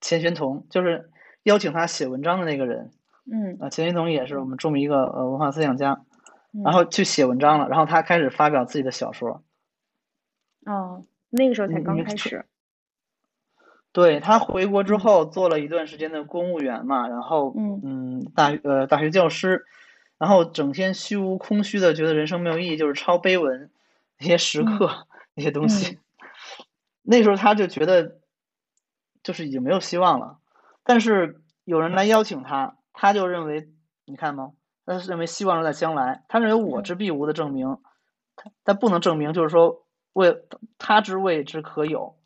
[0.00, 1.10] 钱玄同，就是
[1.42, 2.90] 邀请他写文章的那个人。
[3.30, 6.02] 嗯啊，钱玄同也是我们著名一个呃文化思想家。
[6.64, 9.44] 然后去写文章了，然后他开始发表自己的小说。
[10.66, 12.44] 哦，那个时候才刚开始。
[13.92, 19.64] 对他回国之后做了一段时间的公务员嘛，然后嗯大呃大学教师，
[20.20, 23.70] 然后整天虚无空虚的觉得人生没有意义，就是抄碑文
[24.18, 25.98] 那些时刻那些东西。
[27.00, 28.18] 那时候他就觉得
[29.22, 30.36] 就是已经没有希望了，
[30.84, 33.72] 但是有人来邀请他，他就认为
[34.04, 34.52] 你看吗？
[34.84, 37.78] 他认为希望是在将来，他认为我之必无的证明，
[38.36, 40.42] 他他不能证明，就是说未
[40.76, 42.18] 他之未之可有，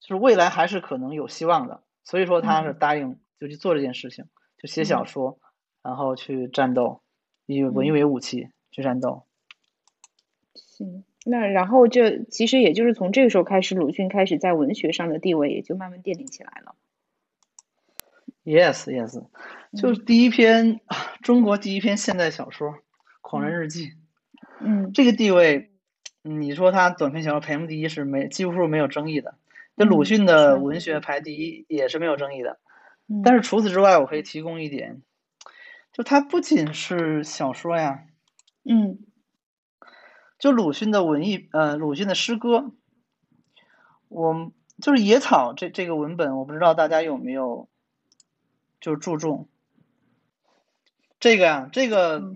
[0.00, 4.26] 就是未来还是可能有希望的，所以说他是答应就去做这件事情，
[4.58, 5.40] 就写小说，
[5.82, 7.00] 然后去战斗，
[7.46, 9.24] 以文艺为武器去战斗。
[10.54, 16.74] 行，那然后就其实也就是从这个时候开始，鲁迅开始在文学上的地位也就慢慢奠定起来了。
[18.44, 19.24] Yes, yes，
[19.74, 20.80] 就是第一篇
[21.22, 22.68] 中国第一篇现代小说
[23.22, 23.86] 《狂人日记》。
[24.60, 25.70] 嗯，这个地位，
[26.22, 29.36] 你说他短篇小说排名第一是没几乎是没有争议的。
[29.74, 32.58] 那鲁迅的文学排第一也是没有争议的。
[33.22, 35.00] 但是除此之外，我可以提供一点，
[35.94, 38.04] 就它不仅是小说呀。
[38.64, 38.98] 嗯。
[40.38, 42.72] 就鲁迅的文艺，呃，鲁迅的诗歌，
[44.08, 44.52] 我
[44.82, 47.70] 就是野草这这个文本，我不知道大家有没有。
[48.80, 49.48] 就注重
[51.18, 52.34] 这个呀，这个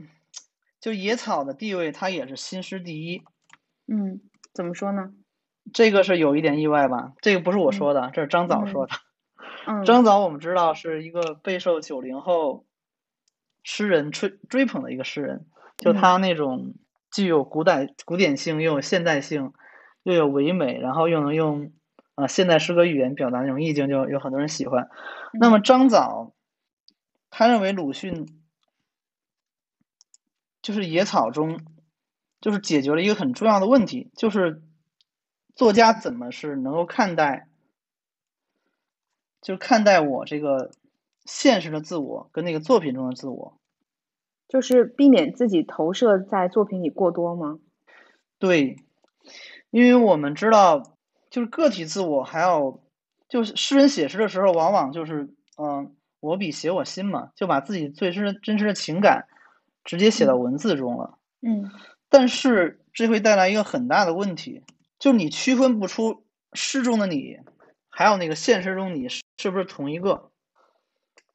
[0.81, 3.23] 就野草的地位，它也是新诗第一。
[3.87, 4.23] 嗯，
[4.55, 5.12] 怎么说呢？
[5.75, 7.12] 这个是有一点意外吧？
[7.21, 8.94] 这个不是我说的，这是张枣说的。
[9.66, 9.85] 嗯。
[9.85, 12.64] 张枣我们知道是一个备受九零后
[13.70, 15.44] 诗人追追捧的一个诗人，
[15.76, 16.74] 就他那种
[17.11, 19.53] 既有古代古典性，又有现代性，
[20.05, 21.70] 又有唯美，然后又能用
[22.14, 24.88] 啊现代诗歌语言表达那种意境，就有很多人喜欢。
[25.38, 26.32] 那么张枣。
[27.30, 28.26] 他认为鲁迅
[30.62, 31.61] 就是野草中，
[32.40, 34.62] 就是解决了一个很重要的问题，就是
[35.55, 37.49] 作家怎么是能够看待，
[39.43, 40.70] 就看待我这个
[41.26, 43.57] 现实的自我跟那个作品中的自我，
[44.49, 47.59] 就是避免自己投射在作品里过多吗？
[48.38, 48.76] 对，
[49.70, 50.82] 因为我们知道，
[51.30, 52.80] 就是个体自我还要，
[53.28, 55.94] 就是诗人写诗的时候，往往就是嗯。
[56.20, 59.28] 我笔写我心嘛，就把自己最真真实的情感
[59.84, 61.16] 直接写到文字中了。
[61.42, 61.70] 嗯，
[62.09, 64.64] 但是这会带来一个很大的问题，
[64.99, 66.24] 就是你区分不出
[66.55, 67.38] 诗中的你，
[67.88, 70.32] 还有那个现实中你是是不是同一个？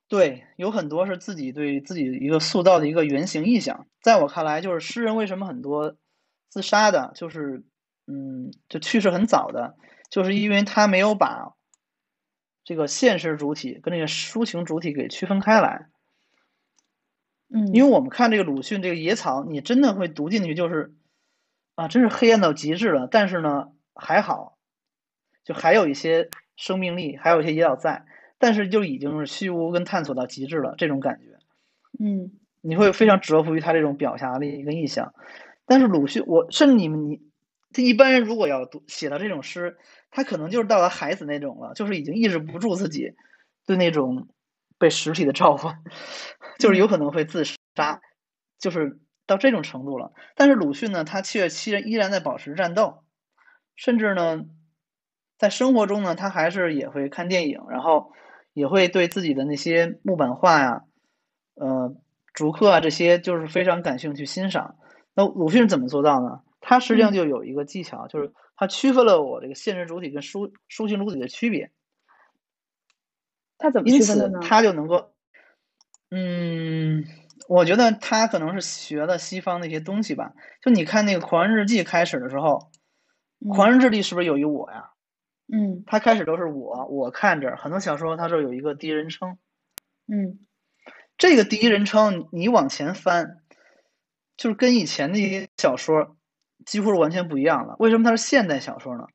[0.08, 3.88] 对，有很多是自己对自己一个塑造的一个原型意象。
[4.02, 5.96] 在我看来，就是诗人为什么很多
[6.50, 7.64] 自杀的，就是
[8.06, 9.76] 嗯，就去世很早的，
[10.10, 11.56] 就是因为他没有把
[12.64, 15.88] 这个现实主体跟这个抒情主体给区分开来。
[17.50, 20.94] 嗯，因为我们看这个鲁迅这个《野草》，你真的会读进去，就是
[21.76, 23.08] 啊，真是黑暗到极致了。
[23.08, 24.58] 但是呢，还好，
[25.44, 28.06] 就还有一些生命力，还有一些野草在，
[28.44, 31.38] 但是就已经是虚无跟探索到极致了，这种感觉。
[31.98, 35.14] 嗯，你会非常折服于他这种表达力跟意象。
[35.66, 37.22] 但是鲁迅，我甚至你们你，
[37.72, 39.78] 这一般人如果要读写到这种诗，
[40.12, 43.14] 他可能就是到了孩子那种了，就是已经抑制不住自己
[43.66, 44.28] 对那种。
[44.80, 45.78] 被实体的召唤，
[46.60, 48.02] 就是有可能会自杀，
[48.60, 50.12] 就是到这种程度了。
[50.36, 53.06] 但是鲁迅呢，他七月七日依然在保持战斗，
[53.78, 54.44] 甚至呢，
[55.38, 58.12] 在生活中呢，他还是也会看电影，然后
[58.54, 60.84] 也会对自己的那些木板画呀、
[61.56, 61.96] 呃
[62.34, 64.76] 竹刻啊这些，就是非常感兴趣欣赏。
[65.14, 66.42] 那鲁迅怎么做到呢？
[66.62, 71.72] 他实际上就有一个技巧，就是他区分了我这个现实主体跟书书信主体的区别。
[73.60, 75.12] 他怎么因此他就能够，
[76.10, 77.06] 嗯，
[77.48, 80.34] 我觉得他可能是学了西方那些东西吧。
[80.62, 82.72] 就你看那个《狂人日记》开始的时候，
[83.54, 84.90] 《狂人日记》是不是有一我呀？
[85.56, 89.38] 嗯，他开始都是我，我看着很多小说，他是有一个第一人称。
[90.08, 90.40] 嗯，
[91.18, 93.38] 这个第一人称你往前翻，
[94.36, 96.18] 就是跟以前那些小说
[96.66, 97.76] 几乎是完全不一样的。
[97.78, 99.06] 为什么它是现代小说呢？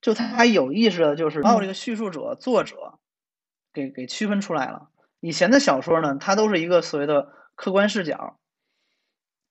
[0.00, 3.00] 就他有意识的，就是把我这个叙述者、作者。
[3.72, 4.88] 给给区分出来了。
[5.18, 8.38] 以前的小说呢，它都是一个所谓的客观视角。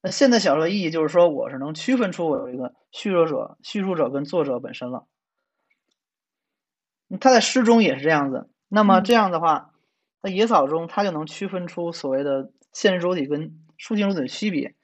[0.01, 5.07] 那现在小说的意义就是说，我是能区分出我有一个叙述者、叙述者跟作者本身了。
[7.19, 8.49] 他在诗中也是这样子。
[8.67, 9.73] 那么这样的话，
[10.21, 14.75] 在野草中，他就能区分出所谓的现实主体跟抒情主体的区别。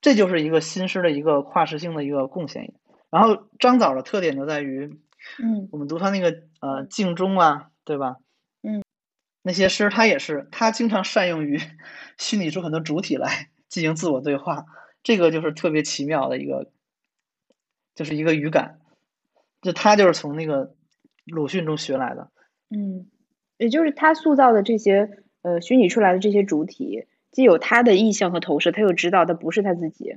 [0.00, 2.74] 这就是一个新诗的一个跨时性的一个贡献。
[3.10, 4.98] 然后张枣的特点就在于，
[5.42, 7.66] 嗯，我们读他那个呃镜中啊。
[7.82, 8.18] 对吧？
[8.62, 8.84] 嗯，
[9.42, 11.58] 那些诗他也是，他经常善用于
[12.18, 14.64] 虚拟出很多主体来 进行自我对话，
[15.02, 16.70] 这个就是特别奇妙的一个，
[17.96, 18.79] 就是一个语感，
[19.62, 20.74] 就他就是从那个
[21.24, 22.30] 鲁迅中学来的。
[22.70, 23.08] 嗯，
[23.56, 25.10] 也就是他塑造的这些
[25.42, 30.16] 呃虚拟出来的这些主体，既有他的意象和投射，他又知道他不是他自己。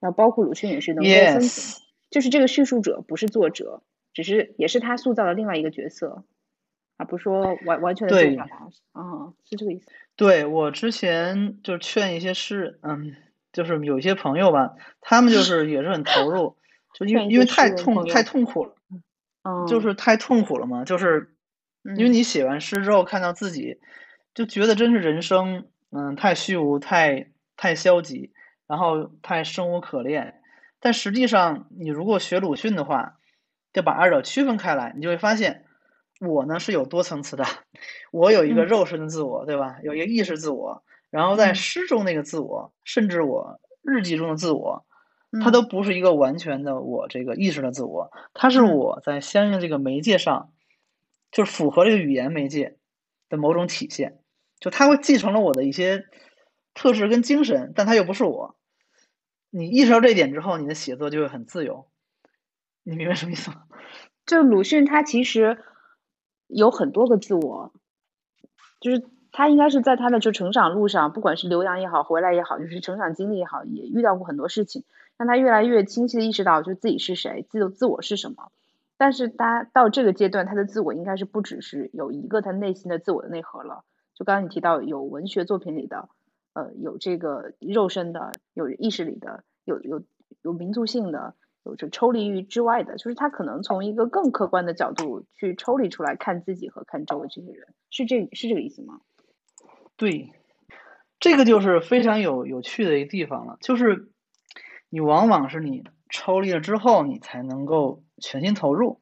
[0.00, 3.82] 那包括鲁迅也是能够分清，就是这个叙述者不是作者，
[4.12, 6.24] 只是也是他塑造的另外一个角色。
[6.96, 8.44] 啊，不说完完全的对他，
[8.92, 9.86] 啊，是这个意思。
[10.14, 13.16] 对我之前就劝一些诗，嗯，
[13.52, 16.56] 就是有一些朋友吧，他们就是也是很投入，
[16.94, 18.74] 就因为因为太痛太痛苦了，
[19.42, 21.34] 嗯，就是太痛苦了嘛，就是
[21.98, 23.78] 因为你写完诗之后看到自己，
[24.32, 28.32] 就觉得真是人生，嗯，太虚无，太太消极，
[28.66, 30.40] 然后太生无可恋。
[30.80, 33.18] 但实际上，你如果学鲁迅的话，
[33.74, 35.64] 就把二者区分开来，你就会发现。
[36.20, 37.44] 我呢是有多层次的，
[38.12, 39.78] 我有一个肉身的自我，对吧？
[39.82, 44.86] 有一个意识自我，然后在诗中那个自我，甚至我日记中的自我，
[45.42, 50.52] 它都不是一个完全的我这个意识的自我，它是我在相应这个媒介上，
[51.30, 52.78] 就是符合这个语言媒介
[53.28, 54.20] 的某种体现，
[54.60, 56.06] 就它会继承了我的一些
[56.74, 58.56] 特质跟精神，但它又不是我。
[59.50, 61.88] 你意识到这一点之后，你的写作就会很自由。
[62.82, 63.64] 你明白什么意思吗？
[64.26, 65.58] 就鲁迅他其实。
[66.46, 67.72] 有很多个自我，
[68.78, 69.02] 就是
[69.36, 74.84] 他应该是在他的就成长路上，不管是留洋也好，回来也好，就是成长经历也好，也遇到过很多事情，
[75.16, 78.52] 让他越来越清晰的意识到，就自己是谁，自自我是什么。
[78.96, 83.82] 但是他到这个阶段，他的自我应该是不只是有一个他内心的自我的内核了。
[84.14, 86.08] 就刚刚你提到有文学作品里的，
[86.52, 90.04] 呃，有这个肉身的，有意识里的，有有
[90.42, 91.34] 有民族性的。
[91.64, 99.00] 有着抽离于之外的，就是他可能从一个更客观的角度去抽离出来看自己和看周围这些人，是这是这个意思吗？
[99.96, 100.32] 对，
[101.18, 104.10] 这个就是非常有有趣的一个地方了，就是
[104.88, 109.00] 你往往是你抽离了之后，你才能够全心投入。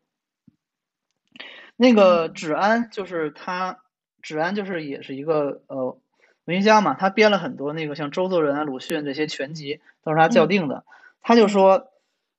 [1.76, 3.82] 那个芷安就是他，
[4.22, 5.98] 芷安就是也是一个呃
[6.44, 10.84] 文学家嘛，他编了很多那个像周作人啊、鲁迅这些全集都是他校订的，
[11.20, 11.88] 他就说。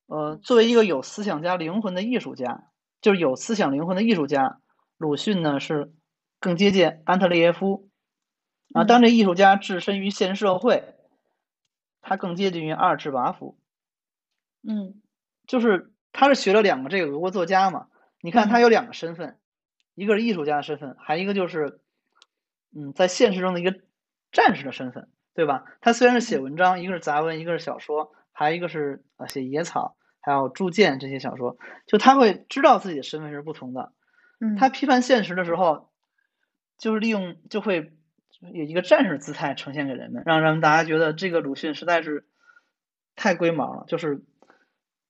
[0.06, 2.66] 呃，作为一个有思想家灵魂的艺术家，
[3.02, 4.60] 就是有思想灵魂的艺术家，
[4.98, 5.94] 鲁迅呢是
[6.42, 7.88] 更接近安特烈耶夫
[8.74, 8.84] 啊。
[8.84, 10.96] 当这艺术家置身于现实社会，
[12.02, 13.58] 他更接近于阿尔智巴夫。
[14.62, 15.02] 嗯，
[15.46, 17.88] 就是他是学了两个这个俄国作家嘛，
[18.22, 19.38] 你看他有两个身份，
[19.94, 21.82] 一个是艺术家的身份，还一个就是，
[22.76, 23.76] 嗯，在现实中的一个
[24.32, 25.66] 战士的身份，对吧？
[25.82, 31.58] 他虽然是写文章，一个是杂文，一个是小说，还有一个是呃写野草，还有铸剑这些小说，
[31.88, 33.92] 就他会知道自己的身份是不同的。
[34.40, 35.92] 嗯，他批判现实的时候，
[36.78, 37.94] 就是利用就会
[38.52, 42.26] 有一个战士姿态呈现给人们，让让大家觉得这个鲁迅实在是
[43.16, 44.24] 太龟毛了，就是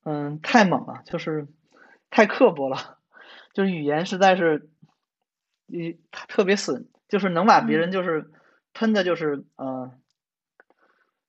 [0.04, 1.48] 嗯太猛了，就是
[2.10, 3.00] 太刻薄了，
[3.54, 4.70] 就是语言实在是
[5.68, 8.30] 一特别损，就是能把别人就是
[8.74, 9.92] 喷的，就是呃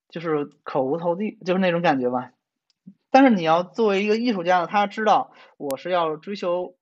[0.09, 2.33] 就是口无头地，就是那种感觉吧。
[3.11, 6.77] 但是你要作为一个艺术家呢，他知道我是要追求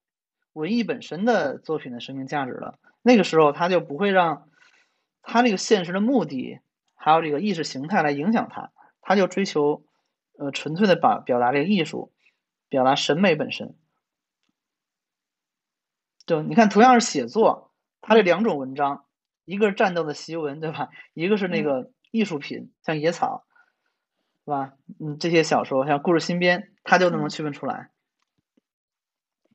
[0.54, 4.48] 文艺本身的作品的生命价值的，那个时候他就不会让
[5.22, 6.60] 他这个现实的目的，
[6.94, 9.84] 还有这个意识形态来影响他，他就追求
[10.38, 12.12] 呃纯粹的把表达这个艺术，
[12.68, 13.74] 表达审美本身。
[16.24, 19.06] 就你看，同样是写作，他这两种文章，
[19.44, 20.90] 一个是战斗的檄文，对吧？
[21.14, 23.44] 一个是那个艺术品，像野草，
[24.44, 24.74] 是吧？
[25.00, 27.90] 嗯，这些小说像《故事新编》，他就能区分出来。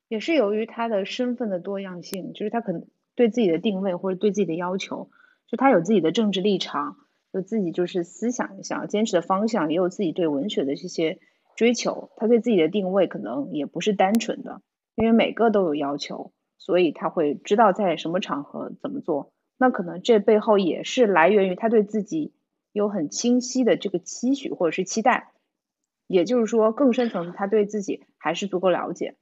[0.08, 5.10] 也是由于他的身份的多样性，就是他可能对自己的定位或者对自己的要求，
[5.48, 6.96] 就他有自己的政治立场，
[7.32, 11.18] 有自己就是思想想要坚持的方向，也有自己对文学的这些
[11.56, 12.10] 追求。
[12.16, 14.60] 他对自己的定位可能也不是单纯的，
[14.94, 19.32] 因为每个都有要求，所以他会知道在什么场合怎么做。
[19.56, 22.32] 那可能这背后也是来源于他对自己
[22.72, 25.32] 有很清晰的这个期许或者是期待，
[26.06, 29.16] 也就是说更深层次他对自己还是足够了解。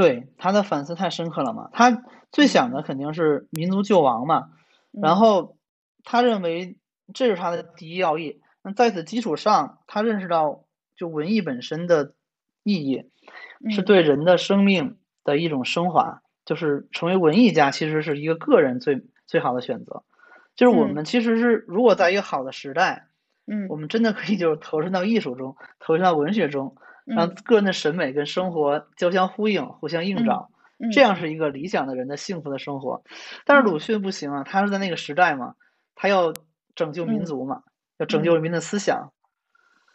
[0.00, 4.50] 对他的反思太深刻了嘛，他最想的肯定是民族救亡嘛，
[4.92, 5.58] 嗯然后
[6.04, 6.78] 他认为
[7.12, 8.40] 这是他的第一要义。
[8.62, 10.64] 那在此基础上，他认识到
[10.96, 12.14] 就文艺本身的
[12.62, 13.10] 意义
[13.70, 20.02] 是嗯对人的生命的一种升华，就是成为文艺家其实是一个个人最最好的选择。
[20.56, 23.08] 就是我嗯们其实是如果在一个好的时代，
[23.46, 26.76] 嗯我们真的可以就是投身到艺术中，投身到文学中，
[27.14, 30.88] 让嗯个人的审美跟生活交相呼应、互相映嗯照，嗯。
[30.90, 33.02] 这样是一个理想的人的幸福的生活。
[33.44, 33.64] 但是嗯。
[33.64, 35.54] 鲁迅不行啊，他是在那个时代嘛，
[35.94, 36.32] 他要
[36.74, 37.24] 拯救民嗯。
[37.24, 37.62] 族嘛，
[37.98, 39.12] 要拯救人民的思想，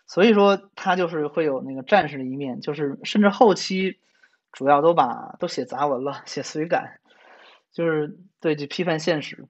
[0.08, 4.00] 所以说他就是会有那个战士的一面，就是甚至后期
[4.52, 7.00] 主要都把都写杂文了，写随感，
[7.72, 9.48] 就是对就批判现实。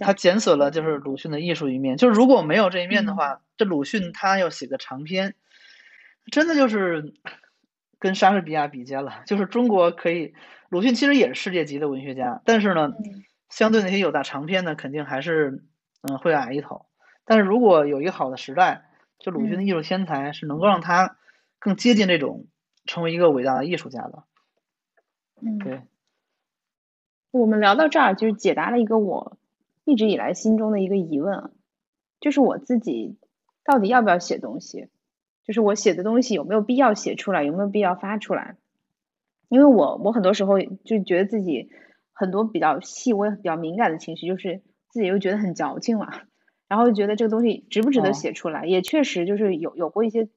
[0.00, 3.16] 他减损了就是鲁迅的艺术一面，就是如果没有这一面的嗯。
[3.16, 5.34] 话，这鲁迅他要写个长篇，
[6.26, 7.14] 真的就是
[7.98, 9.22] 跟莎士比亚比肩了。
[9.26, 10.34] 就是中国可以，
[10.68, 15.64] 鲁迅其实也是世界级的文学家，但是呢，嗯相对那些有大长篇呢，肯定还是
[16.02, 16.86] 嗯会矮一头。
[17.24, 18.84] 但是如果有一个好的时代，
[19.18, 21.16] 就鲁迅的嗯艺术天才是能够让他
[21.58, 22.46] 更接近这种
[22.84, 24.24] 成为一个伟大的艺术家的。
[25.42, 25.82] 嗯，对，
[27.32, 29.36] 我们聊到这儿，就是解答了一个我
[29.84, 31.50] 一直以来心中的一个疑问啊，
[32.20, 33.18] 就是我自己
[33.64, 34.88] 到底要不要写东西，
[35.50, 38.54] 就是我写的东西有没有必要写出来，有没有必要发出来？
[39.48, 41.70] 因为我我很多时候就觉得自己
[42.12, 46.06] 很多比较细微、比较敏感的情绪，就是自己又觉得很矫情嘛，
[46.68, 50.28] 然后就觉得这个东西值不值得哦写出来，也确实就是有有过一些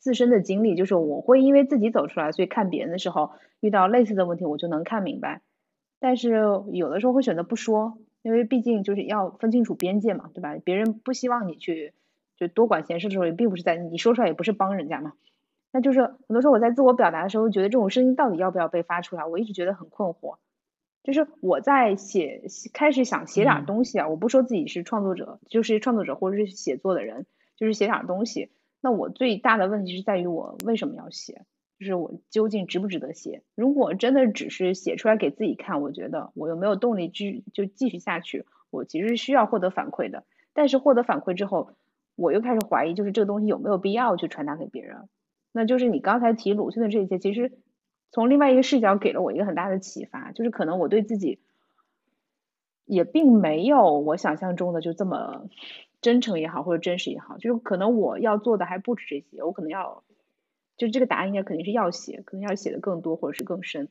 [0.00, 3.30] 自身的经历，就是我会因为自己走出来，所以看别人的时候
[3.60, 5.40] 遇到类似的问题，我就能看明白。
[6.00, 6.32] 但是
[6.72, 10.56] 有的时候会选择不说，因为毕竟就是要分清楚边界嘛，对吧？
[10.64, 11.94] 别人不希望你去
[12.42, 15.12] 就多管闲事的时候，也并不是在你说出来，也不是帮人家嘛。
[15.70, 20.36] 那就是很多时候我在自我表达的时候，觉得这种声音到底要不要被发出来，我一直觉得很困惑。
[21.04, 27.26] 就是我在写开始想写点嗯东西啊，我不说自己是创作者，就是创作者或者是写作的人，
[27.56, 28.50] 就是写点东西。
[28.80, 31.42] 那我最大的问题是在于我为什么要写，
[31.78, 33.42] 就是我究竟值不值得写？
[33.54, 38.44] 如果真的只是写出来给自己看，我觉得我又没有动力继就继续下去？
[38.70, 41.72] 我其实是需要获得反馈的，但是获得反馈之后，
[42.14, 45.08] 我又开始怀疑，就是这个东西有没有必要去传达给别人？
[45.52, 47.58] 那就是你刚才提鲁迅的这些，其实
[48.10, 51.40] 从另外一个视角给了我一个很大的启发，就是可能我对自己
[52.84, 55.48] 也并没有我想象中的就这么
[56.00, 60.04] 真诚也好，或者真实也好，就是可能我要做的还不止这些，我可能要，
[60.76, 63.88] 就这个答案应该肯定是要写，可能要写的更多或者是更深，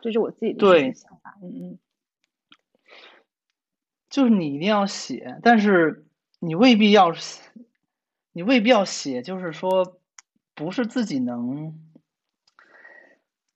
[0.00, 1.78] 这是我自己的一对些想法，嗯嗯
[4.08, 6.04] 就是你一定要写，但是
[6.44, 7.40] 你未必要写，
[8.32, 10.00] 你未必要写，就是说
[10.56, 11.78] 不是自己能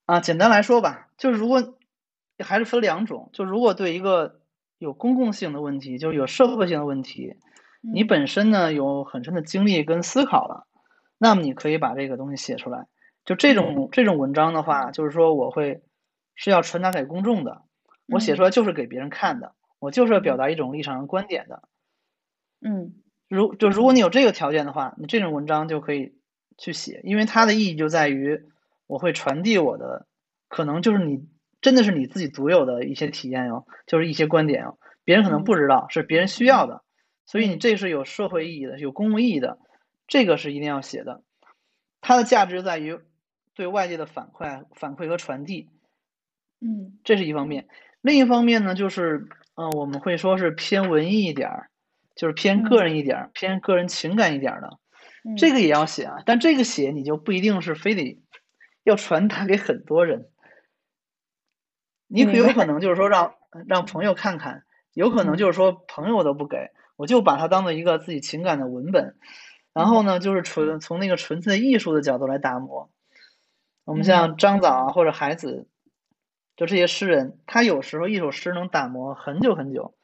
[0.05, 0.21] 啊。
[0.21, 1.77] 简单来说吧，就是如果
[2.39, 4.41] 还是分两种，就如果对一个
[4.79, 7.35] 有公共性的问题，就是有社会性的问题，
[7.81, 10.69] 你嗯本身呢有很深的经历跟思考了，
[11.19, 12.87] 那么你可以把这个东西写出来。
[13.25, 15.83] 就这种这种文章的话，就是说我会
[16.37, 17.63] 是要传达给公众的，
[18.07, 21.69] 我写出来就是给别人看的，我就是要表达一种立场和观点的。
[22.67, 22.95] 嗯。
[23.29, 26.15] 如就如果你有这个条件的话，你这种文章就可以
[26.59, 28.45] 去写，因为它的意义就在于
[28.87, 30.07] 我会传递我的，
[30.49, 31.27] 可能就是你
[31.61, 36.85] 真的是你自己独有的一些体验哟，就是一些观点哦，别人可能不知道，是别人需要的，
[37.25, 39.59] 所以你这是有社会意义的，有公共意义的，
[40.07, 41.23] 这个是一定要写的。
[42.01, 43.01] 它的价值在于
[43.55, 45.69] 对外界的反馈、反馈和传递，
[46.61, 46.99] 嗯。
[47.03, 47.67] 这是一方面。
[48.03, 51.71] 另一方面呢，就是呃，我们会说是偏文艺一点儿，
[52.17, 54.79] 就是偏个人一点儿，偏个人情感一点儿的，
[55.25, 56.17] 嗯，这个也要写啊。
[56.27, 58.21] 但这个写你就不一定是非得
[58.83, 60.31] 要传达给很多人，
[62.09, 63.35] 你可有可能就是说让
[63.69, 64.65] 让朋友看看，
[64.95, 65.37] 有可能嗯。
[65.37, 69.17] 就是说朋友都不给，我就把它当做一个自己情感的文本，
[69.75, 72.91] 然后呢，就是纯从那个纯粹艺术的角度来打磨。
[73.85, 75.69] 我们像张枣啊或者海子，
[76.57, 79.96] 就这些诗人，他有时候一首诗能打磨很久很久，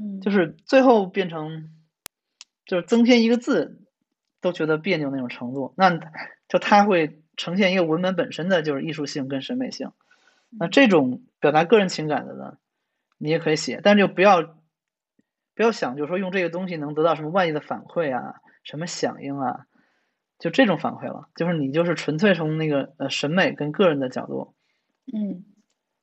[0.00, 0.20] 嗯。
[0.20, 1.68] 就是最后变成
[2.64, 3.80] 就是增添一个字
[4.40, 5.98] 都觉得别扭那种程度，那
[6.48, 9.92] 就它会呈现一个文本本身的就是艺术性跟审美性。
[10.58, 12.58] 那这种表达个人情感的呢，
[13.18, 14.42] 你也可以写，但是就不要
[15.54, 19.66] 不要想就是说用这个东西能得到什么外界的反馈啊，什么响应啊，
[20.38, 24.54] 就这种反馈了，就是你就是纯粹从那个呃审美跟个人的角度
[25.12, 25.44] 嗯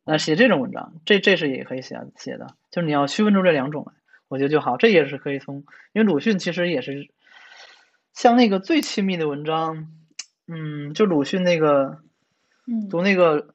[0.08, 3.94] 那写这种文章，这这是也可以写写的，就是你要区分出这两种来，
[4.30, 4.78] 我觉得就好。
[4.78, 7.10] 这也是可以从，因为鲁迅其实也是
[8.14, 9.92] 像那个最亲密的文章，
[10.48, 12.00] 嗯，就鲁迅那个
[12.66, 13.54] 嗯读那个，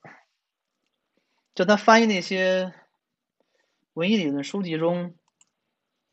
[1.54, 2.74] 就他翻译那些
[3.94, 5.14] 文艺理论书籍中，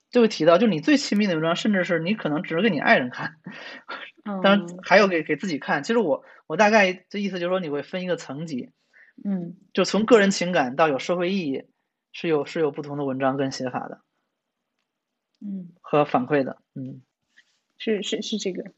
[0.09, 3.35] 就会提到，就你最亲密的文章，甚至是你可能只是给你爱人看，
[4.23, 5.83] 当然嗯还有给给自己看。
[5.83, 8.71] 其实我我大概这意思就是说，你会分一个层级，
[9.23, 11.65] 嗯就从个人情感到有社会意义，
[12.11, 14.01] 是有是有不同的文章跟写法的
[15.41, 17.01] 嗯，和反馈的，嗯。
[17.77, 18.71] 是是是这个。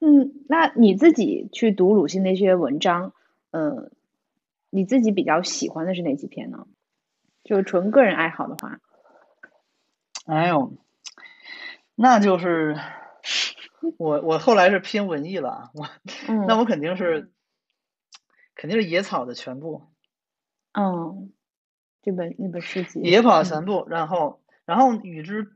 [0.00, 3.12] 嗯，那你自己去读鲁迅那些文章，
[3.52, 3.92] 呃，
[4.70, 6.66] 你自己比较喜欢的是哪几篇呢？
[7.44, 8.80] 就纯个人爱好的话，
[10.26, 10.74] 哎呦，
[11.94, 12.76] 那就是
[13.98, 15.88] 我我后来是偏文艺了啊，我
[16.28, 17.30] 嗯那我肯定是
[18.60, 19.84] 肯定是野草的全部，
[20.72, 21.32] 嗯，
[22.02, 25.50] 这本那本诗集，野草全部，然后然后与之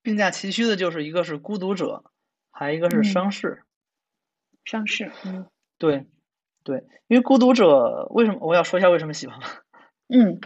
[0.00, 2.04] 并驾齐驱的就是一个是孤独者，
[2.50, 3.64] 还有一个是嗯伤逝。
[4.64, 5.46] 上市，嗯
[5.76, 6.06] 对
[6.64, 9.46] 对，因为孤独者为什么我要说一下为什么喜欢吗？
[10.08, 10.40] 嗯，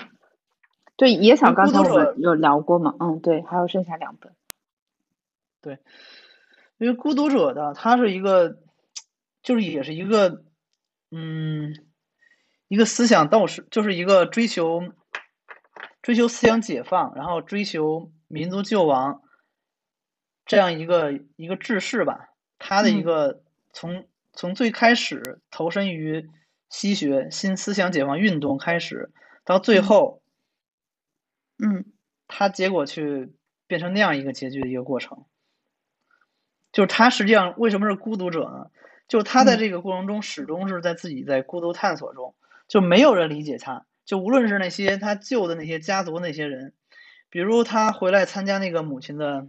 [0.97, 4.35] 对，野草刚才我有聊过嘛，嗯，对，还有剩下两本，
[5.61, 5.79] 对
[6.79, 8.59] 因为孤独者的他是一个，
[9.45, 10.43] 就是也是一个，
[11.11, 11.74] 嗯，
[12.68, 14.92] 一个思想斗士，就是一个追求
[16.02, 19.22] 追求思想解放，然后追求民族救亡
[20.46, 22.28] 这样一个一个志士吧。
[22.58, 23.42] 他的一嗯个
[23.72, 26.30] 从从最开始投身于
[26.68, 29.11] 西学新思想解放运动开始，
[29.44, 30.22] 到最嗯后
[31.58, 31.84] 嗯
[32.28, 33.32] 他结果去
[33.66, 35.24] 变成那样一个结局的一个过程。
[36.70, 38.70] 就是他实际上为什么是孤独者呢？
[39.11, 42.32] 就是他在嗯这个过程中始终是在自己在孤独探索中，
[42.68, 43.84] 就没有人理解他。
[44.04, 46.74] 就无论是那些他救的那些家族那些人，
[47.28, 49.48] 比如他回来参加那个母亲的，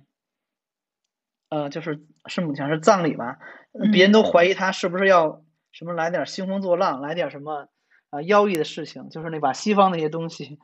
[1.49, 3.37] 呃，就是是母亲还是葬礼吧，
[3.73, 7.69] 嗯别人都怀疑他是不是要什么来点兴风作浪，来点什么
[8.09, 10.57] 啊、呃妖异的事情，就是那把西方那些东西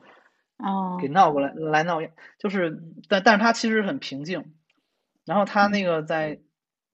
[0.58, 2.00] 哦给闹过来来闹，
[2.36, 4.52] 就是但但是他其实很平静，
[5.24, 6.40] 然后他那个在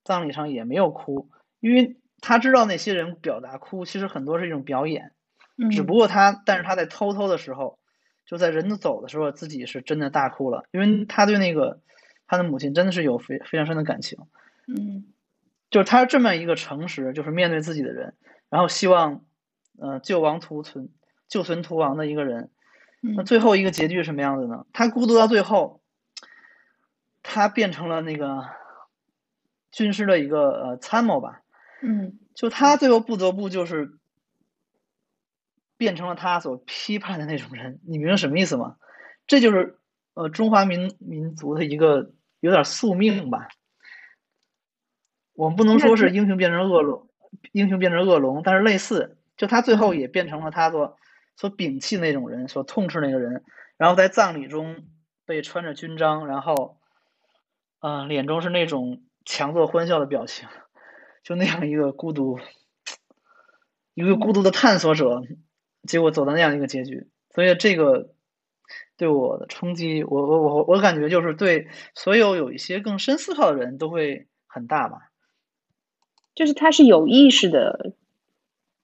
[0.04, 1.30] 葬礼上也没有哭，
[1.64, 5.12] 因为他知道那些人表达哭其实很多是一种表演，
[5.72, 7.78] 只嗯不过他但是他在偷偷的时候，
[8.26, 11.80] 就在人都走的时候，自己是真的大哭了，因为他对那个
[12.26, 14.18] 他的母亲真的是有非非常深的感情，
[14.66, 15.06] 嗯。
[15.70, 18.14] 就是他这么一个诚实，就是面对自己的人，
[18.48, 19.24] 然后希望
[19.76, 20.90] 呃救亡图存、
[21.26, 22.50] 救存图亡的一个人，
[23.00, 24.66] 那嗯最后一个结局是什么样子呢？
[24.72, 25.80] 他孤独到最后，
[27.24, 28.44] 他变成了那个
[29.72, 31.40] 军师的一个呃参谋吧，
[31.82, 33.98] 嗯就他最后不得不就是
[35.76, 38.76] 变成了他所批判的那种人，你明白什么意思吗？
[39.26, 39.78] 这就是
[40.14, 43.48] 呃中华民民族的一个有点宿命吧。
[45.34, 47.08] 我们不能说是英雄变成恶龙，
[47.52, 50.96] 英雄变成恶龙，但是类似，就他最后嗯也变成了他所
[51.36, 53.42] 所摒弃那种人，所痛斥那个人，
[53.76, 54.86] 然后在葬礼中
[55.26, 56.78] 被穿着军章，然后，
[57.80, 60.48] 嗯，脸中是那种强作欢笑的表情，
[61.24, 62.38] 就那样一个孤独，
[63.94, 65.22] 一个孤独的探索者，
[65.88, 68.14] 结果走到那样一个结局，所以这个
[68.98, 75.10] 对我的冲击，我我我我感觉就是对所有有一些更深思考的人都会很大吧。
[76.34, 77.94] 就是他是有意识的，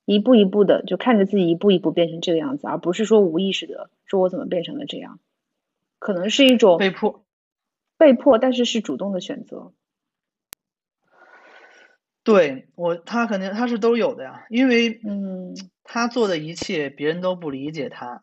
[0.06, 5.20] 一步一步的就看着自己一步一步变成这个样子，而不是说无意识的说我怎么变成了这样，
[5.98, 7.22] 可能是一种被迫，
[7.98, 9.74] 被迫，但是是主动的选择。
[12.24, 15.54] 对我，他肯定他是都有的呀，因为嗯，
[15.84, 18.22] 他做的一切别人都不理解他，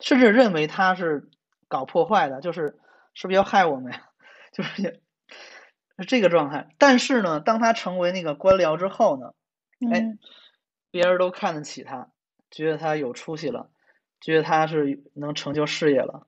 [0.00, 1.28] 甚至认为他是
[1.68, 2.78] 搞破坏的，就是
[3.14, 4.08] 是不是要害我们呀？
[4.52, 5.00] 就是
[5.98, 6.68] 是这个状态。
[6.78, 9.32] 但是呢，当他成为那个官僚之后呢，
[9.92, 10.18] 哎，
[10.90, 12.10] 别人都看得起他，
[12.50, 13.70] 觉得他有出息了，
[14.20, 16.26] 觉得他是能成就事业了。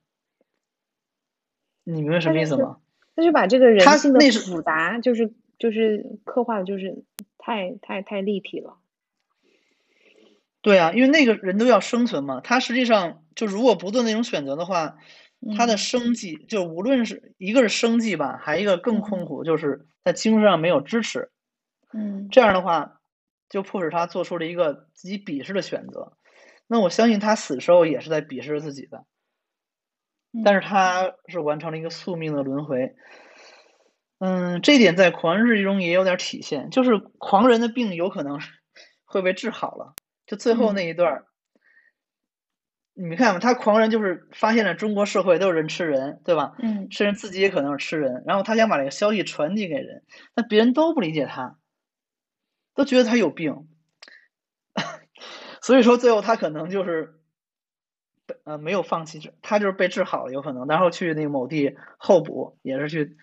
[1.84, 2.78] 你明白什么意思吗？
[3.14, 7.04] 他就把这个人性的复杂，就是就是刻画的，就是
[7.38, 8.78] 太太太立体了。
[10.60, 14.98] 对啊，因为那个人都要生存嘛，他实际上就如果不做那种选择的话，
[15.56, 21.30] 他的生计就无论是一个是生计吧，还一个更痛苦，就是在精神上没有支持。
[21.92, 23.00] 嗯，这样的话，
[23.48, 26.16] 就迫使他做出了一个自己鄙视的选择。
[26.66, 29.04] 那我相信他死时候也是在鄙视自己的，
[30.44, 32.96] 但是他是完成了一个宿命的轮回。
[34.18, 38.38] 嗯，这点在狂人日记中也有点体现，就是狂人的病有可能
[39.04, 39.94] 会被治好了。
[40.26, 41.26] 就最后那一段儿，
[42.94, 46.54] 你们看嘛，他狂人就是发现了中国社会都是人吃人，对吧？
[46.58, 50.02] 嗯，甚至自己也可能是吃人，然后他想把这个消息传递给人，
[50.34, 51.58] 但别人都不理解他，
[52.74, 53.68] 都觉得他有病，
[55.60, 57.20] 所以说最后他可能就是
[58.44, 63.16] 呃没有放弃，他就是被治好了有可能，然后去那个某地候补，也是去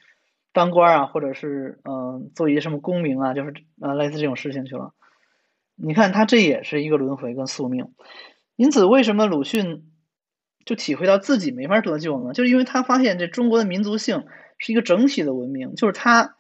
[0.54, 4.94] 当官啊，或者是嗯做一些什么功名啊，就是呃类似这种事情去了。
[5.76, 7.94] 你看，他这也是一个轮回跟宿命，
[8.56, 9.92] 因此为什么鲁迅
[10.66, 12.34] 就体会到自己没法得救呢？
[12.34, 14.26] 就是因为他发现这中国的民族性
[14.60, 16.36] 是一个整体的文明，就是他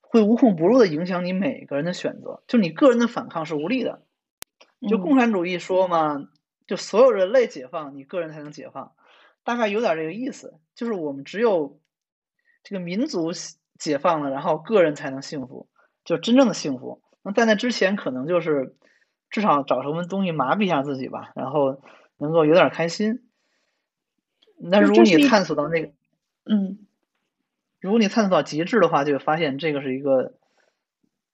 [0.00, 4.02] 会无孔不入的影响你每个人的选择，就你个人的反抗是无力的。
[4.88, 6.28] 就共产主义说嘛，
[6.66, 8.92] 就所有人类解放，你个人才能解放，
[9.42, 10.54] 大概有点这个意思。
[10.74, 11.80] 就是我们只有
[12.62, 13.32] 这个民族
[13.78, 15.68] 解放了，然后个人才能幸福，
[16.04, 17.02] 就真正的幸福。
[17.22, 18.76] 那在那之前，可能就是
[19.30, 21.82] 至少找什么东西麻痹一下自己吧，然后
[22.18, 23.28] 能够有点开心。
[24.56, 25.92] 那如果你探索到那个，
[26.44, 26.86] 嗯，
[27.80, 30.34] 如果你探索到极致的话，就发现这个是一个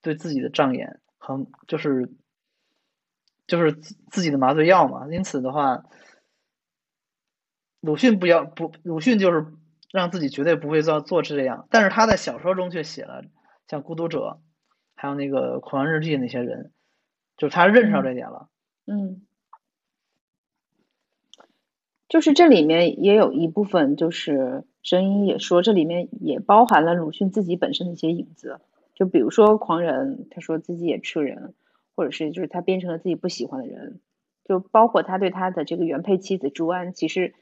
[0.01, 2.11] 对自己的障眼，很就是
[3.47, 5.07] 就是自己的麻醉药嘛。
[5.11, 5.85] 因此的话，
[7.81, 9.47] 鲁迅不要不，鲁迅就是
[9.91, 13.25] 让自己绝对不会做做这样，但是他在小说中却写了
[13.67, 14.41] 像《孤独者》。
[15.01, 16.73] 还有那个《狂人日记》那些人，
[17.37, 18.49] 就他认识到这点了。
[18.85, 19.23] 嗯，
[22.09, 28.61] 就是这里面也有一部分，就是声音也说，这里面也包含了鲁迅自己本身的一些影子。
[28.97, 31.55] 就比如说狂人，他说自己也吃人，
[31.95, 34.01] 或者是就是他变成了自己不喜欢的人。
[34.45, 37.35] 就包括他对他的这个原配妻子朱安，其实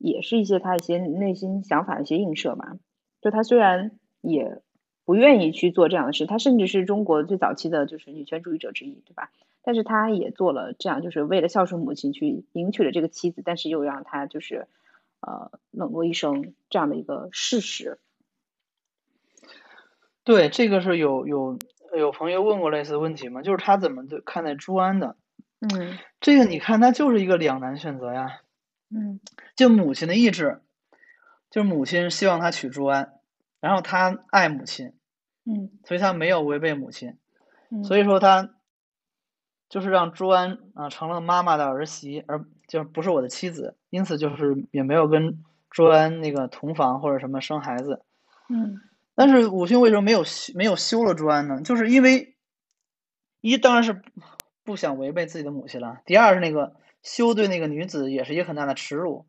[0.00, 2.76] 也是一些他一些内心想法的一些映射吧。
[3.20, 4.60] 就他虽然也。
[5.06, 9.32] 不愿意去做这样的事，他甚至是中国最早期的就是女权主义者之一，对吧？
[9.60, 14.68] 但是他也做了这样，就是为了孝顺母亲去迎娶了这个妻子，但是又让他就是
[15.20, 17.98] 呃冷落一生这样的一个事实。
[20.22, 21.58] 对，这个是有有
[21.98, 23.42] 有朋友问过类似问题吗？
[23.42, 25.16] 就是他怎么看待朱安的？
[25.58, 28.42] 嗯，这个你看，他就是一个两难选择呀。
[28.90, 29.20] 嗯，
[29.56, 30.60] 就母亲的意志，
[31.50, 33.14] 就是母亲希望他娶朱安，
[33.60, 34.92] 然后他爱母亲。
[35.46, 37.16] 嗯，所以他没有违背母亲，
[37.70, 38.50] 嗯，所以说他
[39.70, 48.04] 就是让朱安啊成了妈妈的儿媳，而就不是我的妻子，因此就是也没有跟朱安那个同房或者什么生孩子，
[48.50, 48.82] 嗯，
[49.14, 50.24] 但是武勋为什么没有
[50.54, 51.62] 没有休了朱安呢？
[51.62, 52.36] 就是因为
[53.40, 54.02] 一当然是
[54.62, 59.26] 不想违背自己的母亲了，第二是那个休对那个女子也是一个很大的耻辱，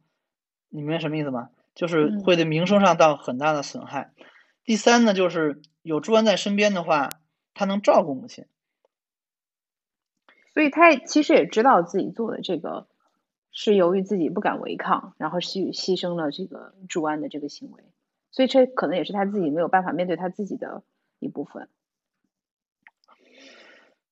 [0.70, 1.50] 你明白什么意思吗？
[1.74, 4.12] 就是会对名声上到很大的损害。
[4.66, 7.10] 第三呢，就是有朱安在身边的话，
[7.54, 8.46] 他能照顾母亲，
[10.54, 12.88] 所以他其实也知道自己做的这个
[13.52, 17.84] 是由于自己不敢违抗，然后牺牺牲了这个朱安的这个行为，
[18.32, 20.84] 所以这可能也是他自己没有办法面对他自己的
[21.20, 21.70] 一部分。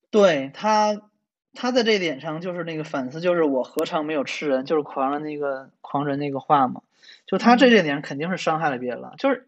[0.10, 1.10] 对他，
[1.54, 6.82] 他在这点上就是那个反思，就是我何尝没有吃人，就是狂人那个狂人那个话嘛。
[7.26, 9.48] 就他这这点肯定是伤害了别人了，就是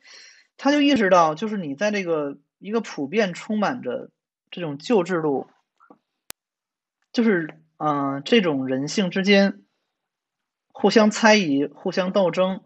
[0.58, 4.10] 他就意识到，就是你在这个一个普遍充满着
[4.52, 5.48] 这种旧制度，
[7.12, 9.62] 就是嗯这种人性之间
[10.72, 12.62] 互相猜疑、互相斗争，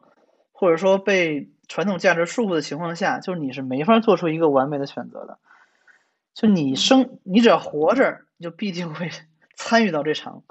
[0.51, 5.39] 或者说被传统价值束缚的情况下，就是你是没法做出一个完美的选择的。
[6.33, 9.09] 就你生，你只要活着，就必定会
[9.55, 10.43] 参与到这场，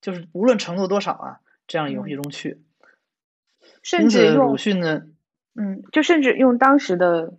[0.00, 2.62] 就是无论程度多少啊，这样游戏中去。
[3.82, 5.06] 甚至用鲁迅呢，
[5.54, 7.34] 嗯，就甚至用当时的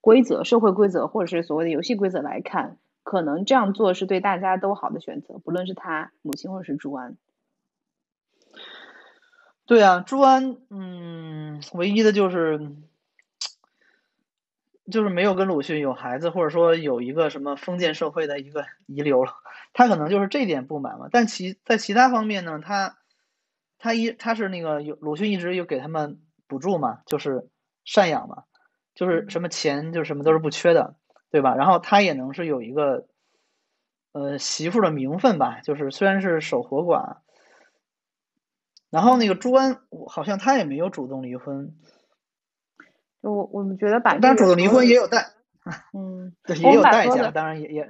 [0.00, 7.16] 规则、社会规则或者是所谓的游戏规则来看，可能这样做是对大家都好的选择，不论是他母亲或者是朱安。
[9.66, 12.72] 对啊，朱安，嗯，唯一的就是。
[14.90, 19.32] 就是没有跟鲁迅有孩子，或者说有一个什么封建社会的一个遗留了，
[19.72, 21.08] 他可能就是这点不满嘛。
[21.10, 22.98] 但其在其他方面呢，他
[23.78, 27.48] 他一他是那个有鲁迅一直有给他们补助嘛，就是
[27.86, 28.42] 赡养嘛，
[28.94, 30.96] 就是什么钱就什么都是不缺的，
[31.30, 31.54] 对吧？
[31.54, 33.06] 然后他也能是有一个
[34.10, 37.18] 呃媳妇的名分吧，就是虽然是守活寡，
[38.90, 41.76] 然后那个朱安好像他也没有主动离婚。
[43.30, 45.28] 我我们觉得把，但主动离婚也有代，
[45.94, 47.88] 嗯，对，也有代价，当然也也，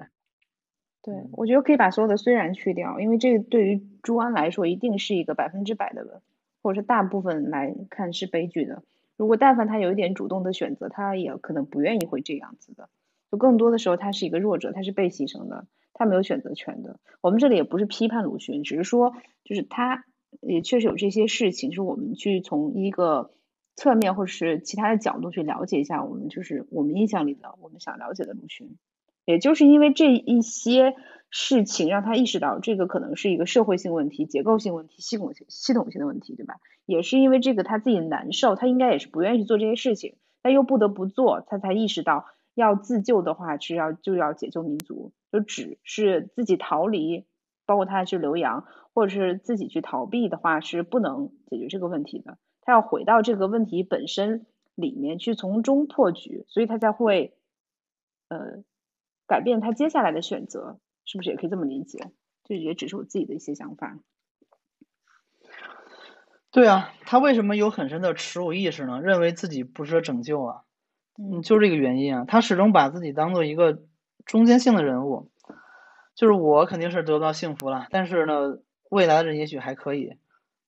[1.02, 6.20] 对，我觉得可以把所有的虽然去掉，因为这个对于朱安来说，一定是一个百分之百的，
[6.62, 8.82] 或者是大部分来看是悲剧的。
[9.16, 12.90] 如果但凡他有一点主动的选择，他也可能不愿意会这样子的。
[13.30, 17.00] 就更多的时候，他是一个弱者，他是被牺牲的，他没有选择权的。
[17.22, 19.14] 我们这里也不是批判鲁迅，只是说，
[19.44, 20.04] 就是他
[20.40, 23.30] 也确实有这些事情，是我们去从一个。
[23.74, 28.76] 侧面或者是其他的角度去了解一下我们就是我们印象里的我们想了解的鲁迅，
[29.24, 30.94] 也就是因为这一些
[31.30, 36.56] 事情让他意识到这个可能是一个社会性问题、结构性问题、系统性系统性的问题，对吧？
[36.84, 47.24] 也是因为这个他自己难受，他应该也是不愿意去做这些事情，但又不得不做，他才意识到要自救的话是要就要解救民族，就只是自己逃离，
[47.64, 52.36] 包括他去留洋或者是自己去逃避的话是不能解决这个问题的。
[52.62, 57.34] 他要回到这个问题本身里面去从中破局，所以他才会
[58.28, 58.64] 呃
[59.26, 62.10] 改变他接下来的选择，是不是也可以这么理解？
[62.44, 63.98] 这也只是我自己的一些想法。
[66.50, 69.00] 对啊，他为什么有很深的耻辱意识呢？
[69.00, 70.62] 认为自己不值得拯救啊？
[71.16, 72.24] 嗯，就这个原因啊。
[72.26, 73.82] 他始终把自己当做一个
[74.26, 75.30] 中间性的人物，
[76.14, 78.58] 就是我肯定是得不到幸福了，但是呢，
[78.90, 80.18] 未来的人也许还可以。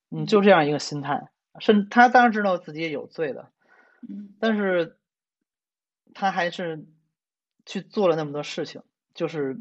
[0.09, 1.29] 嗯，就这样一个心态。
[1.59, 3.49] 甚他当然知道自己也有罪的，
[4.39, 4.97] 但是
[6.13, 6.85] 他还是
[7.65, 8.81] 去做了那么多事情，
[9.13, 9.57] 就是